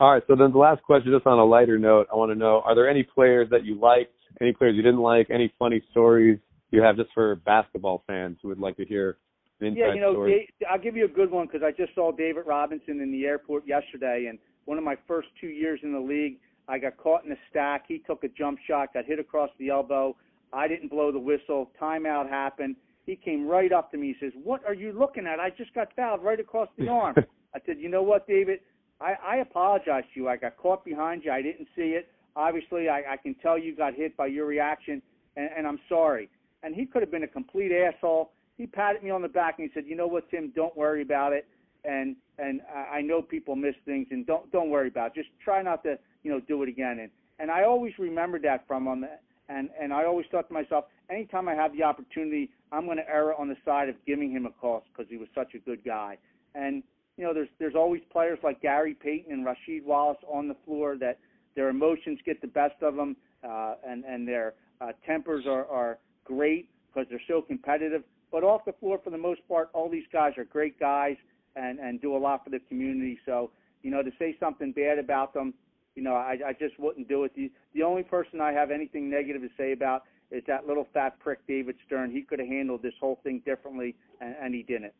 All 0.00 0.12
right. 0.12 0.22
So 0.28 0.36
then 0.36 0.52
the 0.52 0.58
last 0.58 0.82
question, 0.82 1.12
just 1.12 1.26
on 1.26 1.38
a 1.38 1.44
lighter 1.44 1.78
note, 1.78 2.06
I 2.12 2.16
want 2.16 2.30
to 2.30 2.38
know: 2.38 2.62
Are 2.64 2.74
there 2.74 2.88
any 2.88 3.02
players 3.02 3.48
that 3.50 3.64
you 3.64 3.78
liked? 3.78 4.12
Any 4.40 4.52
players 4.52 4.76
you 4.76 4.82
didn't 4.82 5.00
like? 5.00 5.28
Any 5.30 5.52
funny 5.58 5.82
stories 5.90 6.38
you 6.70 6.82
have 6.82 6.96
just 6.96 7.10
for 7.14 7.34
basketball 7.34 8.04
fans 8.06 8.36
who 8.42 8.48
would 8.48 8.58
like 8.58 8.76
to 8.76 8.84
hear 8.84 9.16
Yeah, 9.60 9.92
you 9.92 10.00
know, 10.00 10.12
story? 10.12 10.52
Dave, 10.60 10.68
I'll 10.70 10.78
give 10.78 10.96
you 10.96 11.04
a 11.04 11.08
good 11.08 11.30
one 11.30 11.46
because 11.46 11.62
I 11.62 11.72
just 11.72 11.94
saw 11.94 12.12
David 12.12 12.44
Robinson 12.46 13.00
in 13.00 13.10
the 13.10 13.26
airport 13.26 13.66
yesterday, 13.66 14.26
and 14.28 14.38
one 14.66 14.78
of 14.78 14.84
my 14.84 14.96
first 15.06 15.28
two 15.40 15.48
years 15.48 15.80
in 15.82 15.92
the 15.92 16.00
league, 16.00 16.38
I 16.68 16.78
got 16.78 16.96
caught 16.96 17.24
in 17.24 17.32
a 17.32 17.36
stack. 17.50 17.84
He 17.88 17.98
took 17.98 18.22
a 18.24 18.28
jump 18.28 18.58
shot, 18.66 18.94
got 18.94 19.06
hit 19.06 19.18
across 19.18 19.50
the 19.58 19.70
elbow. 19.70 20.14
I 20.52 20.68
didn't 20.68 20.90
blow 20.90 21.10
the 21.10 21.18
whistle. 21.18 21.70
Timeout 21.80 22.28
happened. 22.28 22.76
He 23.06 23.16
came 23.16 23.46
right 23.46 23.72
up 23.72 23.90
to 23.92 23.96
me. 23.96 24.14
He 24.18 24.26
says, 24.26 24.32
"What 24.44 24.64
are 24.66 24.74
you 24.74 24.92
looking 24.92 25.26
at? 25.26 25.40
I 25.40 25.50
just 25.50 25.72
got 25.74 25.88
fouled 25.96 26.22
right 26.22 26.38
across 26.38 26.68
the 26.76 26.88
arm." 26.88 27.16
I 27.54 27.58
said, 27.64 27.78
"You 27.78 27.88
know 27.88 28.02
what, 28.02 28.26
David? 28.26 28.60
I, 29.00 29.14
I 29.24 29.36
apologize 29.36 30.04
to 30.12 30.20
you. 30.20 30.28
I 30.28 30.36
got 30.36 30.56
caught 30.56 30.84
behind 30.84 31.24
you. 31.24 31.32
I 31.32 31.40
didn't 31.40 31.68
see 31.74 31.96
it. 31.96 32.08
Obviously, 32.36 32.88
I, 32.88 33.14
I 33.14 33.16
can 33.16 33.34
tell 33.36 33.58
you 33.58 33.74
got 33.74 33.94
hit 33.94 34.16
by 34.16 34.26
your 34.26 34.46
reaction, 34.46 35.00
and, 35.36 35.48
and 35.56 35.66
I'm 35.66 35.80
sorry." 35.88 36.28
And 36.62 36.74
he 36.74 36.84
could 36.84 37.02
have 37.02 37.10
been 37.10 37.22
a 37.22 37.28
complete 37.28 37.72
asshole. 37.72 38.32
He 38.58 38.66
patted 38.66 39.02
me 39.02 39.10
on 39.10 39.22
the 39.22 39.28
back 39.28 39.58
and 39.58 39.68
he 39.68 39.72
said, 39.72 39.88
"You 39.88 39.96
know 39.96 40.08
what, 40.08 40.28
Tim? 40.30 40.52
Don't 40.54 40.76
worry 40.76 41.00
about 41.00 41.32
it. 41.32 41.46
And 41.84 42.16
and 42.38 42.60
I 42.92 43.00
know 43.00 43.22
people 43.22 43.56
miss 43.56 43.76
things, 43.86 44.08
and 44.10 44.26
don't 44.26 44.50
don't 44.52 44.68
worry 44.68 44.88
about 44.88 45.12
it. 45.12 45.14
Just 45.14 45.30
try 45.42 45.62
not 45.62 45.82
to, 45.84 45.98
you 46.24 46.30
know, 46.30 46.40
do 46.40 46.62
it 46.64 46.68
again." 46.68 46.98
And 46.98 47.10
and 47.38 47.50
I 47.50 47.62
always 47.62 47.96
remembered 47.98 48.42
that 48.42 48.66
from 48.66 48.86
him. 48.86 49.06
And 49.48 49.70
and 49.80 49.92
I 49.92 50.04
always 50.04 50.26
thought 50.30 50.48
to 50.48 50.54
myself, 50.54 50.86
anytime 51.08 51.48
I 51.48 51.54
have 51.54 51.72
the 51.72 51.84
opportunity, 51.84 52.50
I'm 52.72 52.84
going 52.84 52.98
to 52.98 53.08
err 53.08 53.34
on 53.40 53.48
the 53.48 53.56
side 53.64 53.88
of 53.88 53.94
giving 54.04 54.30
him 54.30 54.44
a 54.44 54.50
call 54.50 54.84
because 54.92 55.08
he 55.08 55.16
was 55.16 55.28
such 55.34 55.54
a 55.54 55.58
good 55.58 55.82
guy. 55.84 56.18
And 56.54 56.82
you 57.16 57.24
know, 57.24 57.32
there's 57.32 57.48
there's 57.58 57.76
always 57.76 58.02
players 58.10 58.38
like 58.42 58.60
Gary 58.60 58.94
Payton 58.94 59.32
and 59.32 59.46
Rasheed 59.46 59.84
Wallace 59.84 60.18
on 60.26 60.48
the 60.48 60.56
floor 60.64 60.96
that 60.98 61.18
their 61.54 61.68
emotions 61.68 62.18
get 62.26 62.40
the 62.40 62.48
best 62.48 62.82
of 62.82 62.96
them, 62.96 63.16
uh, 63.44 63.74
and 63.86 64.04
and 64.04 64.26
their 64.26 64.54
uh, 64.80 64.92
tempers 65.06 65.46
are 65.46 65.66
are 65.66 65.98
great 66.24 66.68
because 66.88 67.08
they're 67.08 67.22
so 67.28 67.40
competitive. 67.40 68.02
But 68.30 68.44
off 68.44 68.64
the 68.64 68.72
floor, 68.72 69.00
for 69.02 69.10
the 69.10 69.18
most 69.18 69.40
part, 69.48 69.70
all 69.72 69.88
these 69.88 70.06
guys 70.12 70.32
are 70.36 70.44
great 70.44 70.78
guys 70.78 71.16
and 71.56 71.78
and 71.78 72.00
do 72.00 72.16
a 72.16 72.18
lot 72.18 72.44
for 72.44 72.50
the 72.50 72.60
community. 72.68 73.18
So 73.26 73.50
you 73.82 73.90
know, 73.90 74.02
to 74.02 74.10
say 74.18 74.36
something 74.40 74.72
bad 74.72 74.98
about 74.98 75.32
them, 75.34 75.54
you 75.94 76.02
know, 76.02 76.14
I 76.14 76.36
I 76.46 76.52
just 76.52 76.78
wouldn't 76.78 77.08
do 77.08 77.24
it. 77.24 77.32
The 77.34 77.50
the 77.74 77.82
only 77.82 78.02
person 78.02 78.40
I 78.40 78.52
have 78.52 78.70
anything 78.70 79.10
negative 79.10 79.42
to 79.42 79.48
say 79.56 79.72
about 79.72 80.02
is 80.30 80.42
that 80.46 80.66
little 80.66 80.86
fat 80.92 81.18
prick 81.20 81.46
David 81.46 81.76
Stern. 81.86 82.10
He 82.10 82.22
could 82.22 82.38
have 82.38 82.48
handled 82.48 82.82
this 82.82 82.92
whole 83.00 83.18
thing 83.22 83.42
differently, 83.46 83.94
and, 84.20 84.34
and 84.42 84.54
he 84.54 84.62
didn't. 84.62 84.92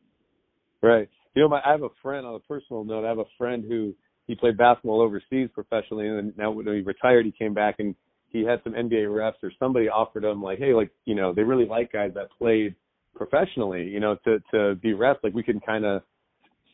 Right. 0.83 1.09
You 1.35 1.43
know, 1.43 1.49
my, 1.49 1.61
I 1.64 1.72
have 1.72 1.83
a 1.83 1.91
friend 2.03 2.26
on 2.26 2.35
a 2.35 2.41
personal 2.41 2.85
note. 2.85 3.05
I 3.05 3.09
have 3.09 3.18
a 3.18 3.24
friend 3.37 3.64
who 3.66 3.95
he 4.26 4.35
played 4.35 4.57
basketball 4.57 5.01
overseas 5.01 5.51
professionally, 5.53 6.09
and 6.09 6.37
now 6.37 6.51
when 6.51 6.66
he 6.66 6.81
retired, 6.81 7.26
he 7.26 7.33
came 7.33 7.53
back 7.53 7.76
and 7.79 7.95
he 8.29 8.45
had 8.45 8.61
some 8.62 8.74
NBA 8.74 9.07
refs 9.07 9.43
or 9.43 9.51
somebody 9.59 9.89
offered 9.89 10.24
him 10.24 10.43
like, 10.43 10.59
hey, 10.59 10.72
like 10.72 10.91
you 11.05 11.14
know, 11.14 11.33
they 11.33 11.43
really 11.43 11.66
like 11.66 11.93
guys 11.93 12.12
that 12.14 12.31
played 12.39 12.74
professionally, 13.19 13.85
you 13.85 14.01
know, 14.01 14.16
to 14.25 14.39
to 14.53 14.75
be 14.77 14.93
refs. 14.93 15.23
Like 15.23 15.35
we 15.35 15.43
can 15.43 15.61
kind 15.61 15.85
of 15.85 16.03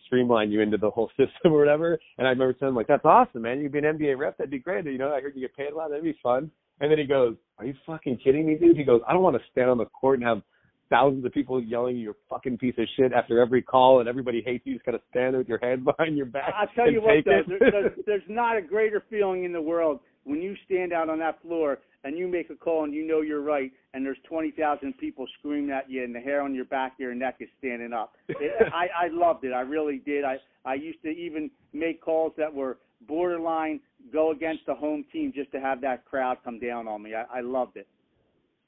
streamline 0.07 0.51
you 0.51 0.61
into 0.61 0.76
the 0.76 0.90
whole 0.90 1.11
system 1.16 1.53
or 1.53 1.59
whatever. 1.59 1.99
And 2.18 2.26
I 2.26 2.30
remember 2.30 2.53
telling 2.53 2.72
him 2.72 2.76
like, 2.76 2.86
that's 2.86 3.05
awesome, 3.05 3.42
man. 3.42 3.61
You'd 3.61 3.72
be 3.72 3.78
an 3.78 3.84
NBA 3.84 4.18
ref. 4.18 4.36
That'd 4.36 4.51
be 4.51 4.59
great. 4.59 4.84
You 4.84 4.99
know, 4.99 5.12
I 5.12 5.20
heard 5.20 5.34
you 5.34 5.40
get 5.40 5.57
paid 5.57 5.72
a 5.72 5.76
lot. 5.76 5.88
That'd 5.88 6.05
be 6.05 6.16
fun. 6.22 6.51
And 6.80 6.90
then 6.90 6.99
he 6.99 7.05
goes, 7.05 7.36
are 7.59 7.64
you 7.64 7.74
fucking 7.86 8.18
kidding 8.22 8.47
me, 8.47 8.57
dude? 8.57 8.76
He 8.76 8.84
goes, 8.84 9.01
I 9.09 9.12
don't 9.12 9.22
want 9.22 9.36
to 9.36 9.42
stand 9.53 9.70
on 9.70 9.78
the 9.78 9.86
court 9.86 10.18
and 10.18 10.28
have 10.28 10.42
thousands 10.90 11.24
of 11.24 11.32
people 11.32 11.62
yelling 11.62 11.97
you're 11.97 12.16
fucking 12.28 12.59
piece 12.59 12.74
of 12.78 12.86
shit 12.97 13.12
after 13.12 13.40
every 13.40 13.62
call 13.62 14.01
and 14.01 14.09
everybody 14.09 14.42
hates 14.45 14.66
you. 14.66 14.72
You 14.72 14.78
just 14.78 14.86
gotta 14.86 15.01
stand 15.11 15.34
there 15.34 15.38
with 15.38 15.49
your 15.49 15.59
hands 15.62 15.84
behind 15.97 16.16
your 16.16 16.26
back. 16.26 16.53
I'll 16.57 16.68
tell 16.74 16.90
you 16.90 17.01
what, 17.01 17.24
though, 17.24 17.42
there, 17.47 17.70
there's, 17.70 17.92
there's 18.07 18.22
not 18.28 18.57
a 18.57 18.62
greater 18.62 19.03
feeling 19.09 19.45
in 19.45 19.53
the 19.53 19.62
world 19.62 20.01
when 20.24 20.42
you 20.42 20.55
stand 20.64 20.92
out 20.92 21.09
on 21.09 21.18
that 21.20 21.40
floor 21.42 21.78
and 22.05 22.16
you 22.16 22.28
make 22.28 22.50
a 22.50 22.55
call 22.55 22.84
and 22.84 22.94
you 22.94 23.07
know 23.07 23.22
you're 23.22 23.42
right, 23.42 23.72
and 23.94 24.05
there's 24.05 24.18
20,000 24.28 24.96
people 24.98 25.26
screaming 25.38 25.70
at 25.70 25.90
you, 25.90 26.05
and 26.05 26.14
the 26.14 26.20
hair 26.20 26.42
on 26.42 26.55
your 26.55 26.66
back 26.66 26.92
of 26.92 27.00
your 27.00 27.14
neck 27.14 27.36
is 27.40 27.48
standing 27.59 27.92
up. 27.92 28.12
It, 28.28 28.52
I, 28.72 29.07
I 29.07 29.09
loved 29.11 29.44
it. 29.44 29.52
I 29.52 29.62
really 29.62 30.02
did. 30.05 30.24
I, 30.24 30.36
I 30.64 30.74
used 30.74 31.02
to 31.02 31.09
even 31.09 31.50
make 31.72 32.02
calls 32.02 32.32
that 32.36 32.52
were 32.52 32.78
borderline 33.09 33.80
go 34.12 34.30
against 34.30 34.66
the 34.66 34.74
home 34.74 35.05
team 35.12 35.32
just 35.34 35.50
to 35.52 35.61
have 35.61 35.80
that 35.80 36.05
crowd 36.05 36.38
come 36.44 36.59
down 36.59 36.86
on 36.86 37.02
me. 37.02 37.14
I, 37.14 37.38
I 37.38 37.40
loved 37.40 37.76
it. 37.76 37.88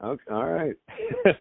Okay, 0.03 0.23
all 0.31 0.47
right. 0.47 0.75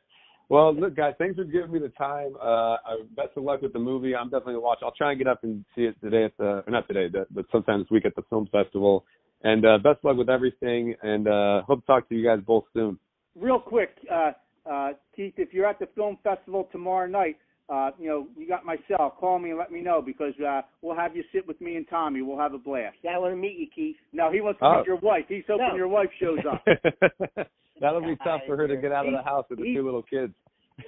well, 0.49 0.73
look, 0.73 0.95
guys, 0.95 1.13
thanks 1.17 1.35
for 1.35 1.43
giving 1.43 1.71
me 1.71 1.79
the 1.79 1.89
time. 1.89 2.35
Uh, 2.41 2.73
uh, 2.73 2.77
best 3.15 3.29
of 3.35 3.43
luck 3.43 3.61
with 3.61 3.73
the 3.73 3.79
movie. 3.79 4.15
I'm 4.15 4.27
definitely 4.27 4.53
gonna 4.53 4.65
watch. 4.65 4.79
I'll 4.81 4.91
try 4.91 5.11
and 5.11 5.17
get 5.17 5.27
up 5.27 5.43
and 5.43 5.65
see 5.75 5.83
it 5.83 5.95
today 6.01 6.25
at 6.25 6.37
the, 6.37 6.63
or 6.65 6.69
not 6.69 6.87
today, 6.87 7.07
but 7.11 7.33
but 7.33 7.45
sometime 7.51 7.79
this 7.79 7.89
week 7.91 8.05
at 8.05 8.15
the 8.15 8.23
film 8.29 8.47
festival. 8.51 9.05
And 9.45 9.63
uh, 9.65 9.77
best 9.77 10.03
luck 10.03 10.17
with 10.17 10.29
everything. 10.29 10.95
And 11.03 11.27
uh, 11.27 11.61
hope 11.63 11.81
to 11.81 11.85
talk 11.85 12.09
to 12.09 12.15
you 12.15 12.25
guys 12.25 12.39
both 12.45 12.65
soon. 12.73 12.97
real 13.39 13.59
quick, 13.59 13.91
uh, 14.11 14.31
uh, 14.69 14.89
Keith, 15.15 15.35
if 15.37 15.53
you're 15.53 15.67
at 15.67 15.77
the 15.79 15.87
film 15.95 16.17
festival 16.23 16.67
tomorrow 16.71 17.07
night, 17.07 17.37
uh, 17.69 17.91
you 17.99 18.07
know, 18.07 18.27
you 18.37 18.47
got 18.47 18.65
my 18.65 18.75
cell. 18.87 19.15
Call 19.19 19.37
me 19.39 19.49
and 19.51 19.57
let 19.59 19.71
me 19.71 19.81
know 19.81 20.01
because 20.01 20.33
uh, 20.45 20.61
we'll 20.81 20.95
have 20.95 21.15
you 21.15 21.23
sit 21.33 21.47
with 21.47 21.59
me 21.61 21.75
and 21.77 21.87
Tommy. 21.89 22.21
We'll 22.23 22.37
have 22.39 22.53
a 22.53 22.57
blast. 22.59 22.97
Yeah, 23.03 23.11
I 23.11 23.17
want 23.19 23.33
to 23.33 23.37
meet 23.37 23.57
you, 23.57 23.67
Keith. 23.73 23.95
No, 24.13 24.31
he 24.31 24.41
wants 24.41 24.59
to 24.59 24.65
Oh. 24.65 24.77
meet 24.77 24.87
your 24.87 24.97
wife. 24.97 25.25
He's 25.27 25.43
hoping 25.47 25.67
No. 25.69 25.75
your 25.75 25.87
wife 25.87 26.09
shows 26.19 26.39
up. 26.51 26.63
That'll 27.81 28.01
be 28.01 28.15
tough 28.23 28.41
for 28.47 28.55
her 28.57 28.67
to 28.67 28.77
get 28.77 28.91
out 28.91 29.05
of 29.07 29.13
the 29.13 29.21
house 29.23 29.45
with 29.49 29.59
the 29.59 29.65
he's- 29.65 29.77
two 29.77 29.83
little 29.85 30.03
kids. 30.03 30.33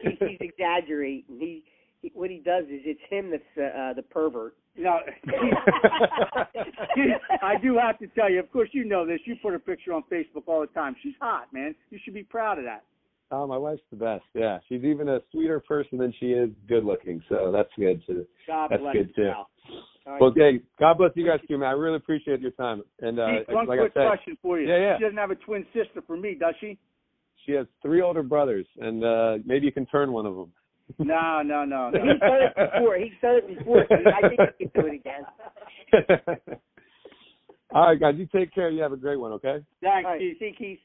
He's, 0.01 0.13
he's 0.19 0.37
exaggerating. 0.41 1.23
He, 1.39 1.63
he 1.63 1.63
what 2.13 2.29
he 2.29 2.37
does 2.37 2.65
is 2.65 2.81
it's 2.85 2.99
him 3.09 3.31
that's 3.31 3.43
uh, 3.57 3.93
the 3.93 4.03
pervert. 4.03 4.55
No, 4.77 4.99
I 7.41 7.55
do 7.61 7.77
have 7.81 7.97
to 7.99 8.07
tell 8.07 8.31
you. 8.31 8.39
Of 8.39 8.51
course, 8.51 8.69
you 8.71 8.85
know 8.85 9.05
this. 9.05 9.19
You 9.25 9.35
put 9.41 9.55
a 9.55 9.59
picture 9.59 9.91
on 9.93 10.03
Facebook 10.11 10.43
all 10.45 10.61
the 10.61 10.67
time. 10.67 10.95
She's 11.01 11.15
hot, 11.19 11.51
man. 11.51 11.73
You 11.89 11.97
should 12.03 12.13
be 12.13 12.23
proud 12.23 12.59
of 12.59 12.65
that. 12.65 12.83
Oh, 13.31 13.47
my 13.47 13.57
wife's 13.57 13.81
the 13.89 13.97
best. 13.97 14.23
Yeah, 14.35 14.59
she's 14.69 14.83
even 14.83 15.09
a 15.09 15.19
sweeter 15.31 15.59
person 15.59 15.97
than 15.97 16.13
she 16.19 16.27
is 16.27 16.49
good 16.69 16.85
looking. 16.85 17.21
So 17.27 17.51
that's 17.51 17.69
good 17.77 18.01
too. 18.05 18.25
God 18.45 18.69
That's 18.69 18.81
bless 18.81 18.93
good, 18.93 19.09
you. 19.17 19.23
too. 19.25 19.31
pal. 19.33 19.49
All 20.05 20.13
right. 20.13 20.21
Well, 20.21 20.29
okay. 20.29 20.59
God 20.79 20.97
bless 20.99 21.11
you 21.15 21.27
guys 21.27 21.39
too, 21.47 21.57
man. 21.57 21.69
I 21.69 21.73
really 21.73 21.97
appreciate 21.97 22.39
your 22.39 22.51
time. 22.51 22.83
And 23.01 23.19
uh, 23.19 23.27
Keith, 23.39 23.55
one 23.55 23.67
like 23.67 23.79
quick 23.79 23.91
I 23.95 23.99
said, 23.99 24.07
question 24.07 24.37
for 24.41 24.59
you. 24.59 24.69
Yeah, 24.69 24.77
yeah. 24.77 24.97
She 24.97 25.03
doesn't 25.03 25.17
have 25.17 25.31
a 25.31 25.35
twin 25.35 25.65
sister 25.73 26.01
for 26.05 26.15
me, 26.15 26.37
does 26.39 26.53
she? 26.61 26.77
she 27.47 27.53
has 27.53 27.65
three 27.81 28.01
older 28.01 28.23
brothers, 28.23 28.67
and 28.77 29.03
uh 29.03 29.37
maybe 29.45 29.65
you 29.65 29.71
can 29.71 29.85
turn 29.87 30.11
one 30.11 30.25
of 30.25 30.35
them. 30.35 30.51
No, 30.99 31.41
no, 31.43 31.65
no, 31.65 31.89
no. 31.89 31.99
He's 32.01 32.19
done 32.19 32.41
it 32.41 32.55
before. 32.55 32.97
He's 32.97 33.11
done 33.21 33.35
it 33.35 33.57
before. 33.57 33.85
I 33.91 34.29
think 34.29 34.41
he 34.57 34.65
can 34.65 34.81
do 34.81 34.87
it 34.87 34.95
again. 34.95 35.23
All 37.71 37.87
right, 37.87 37.99
guys. 37.99 38.15
You 38.17 38.27
take 38.33 38.53
care. 38.53 38.69
You 38.69 38.81
have 38.81 38.93
a 38.93 38.97
great 38.97 39.17
one. 39.17 39.33
Okay. 39.33 39.57
Thanks, 39.81 40.05
All 40.05 40.13
right, 40.13 40.19
Keith. 40.19 40.37
see, 40.39 40.55
Keith. 40.57 40.79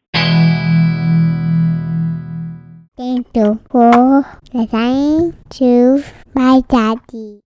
Thank 2.96 3.26
you 3.34 3.58
for 3.70 4.26
listening 4.52 5.34
to 5.50 6.04
my 6.34 6.60
daddy. 6.68 7.42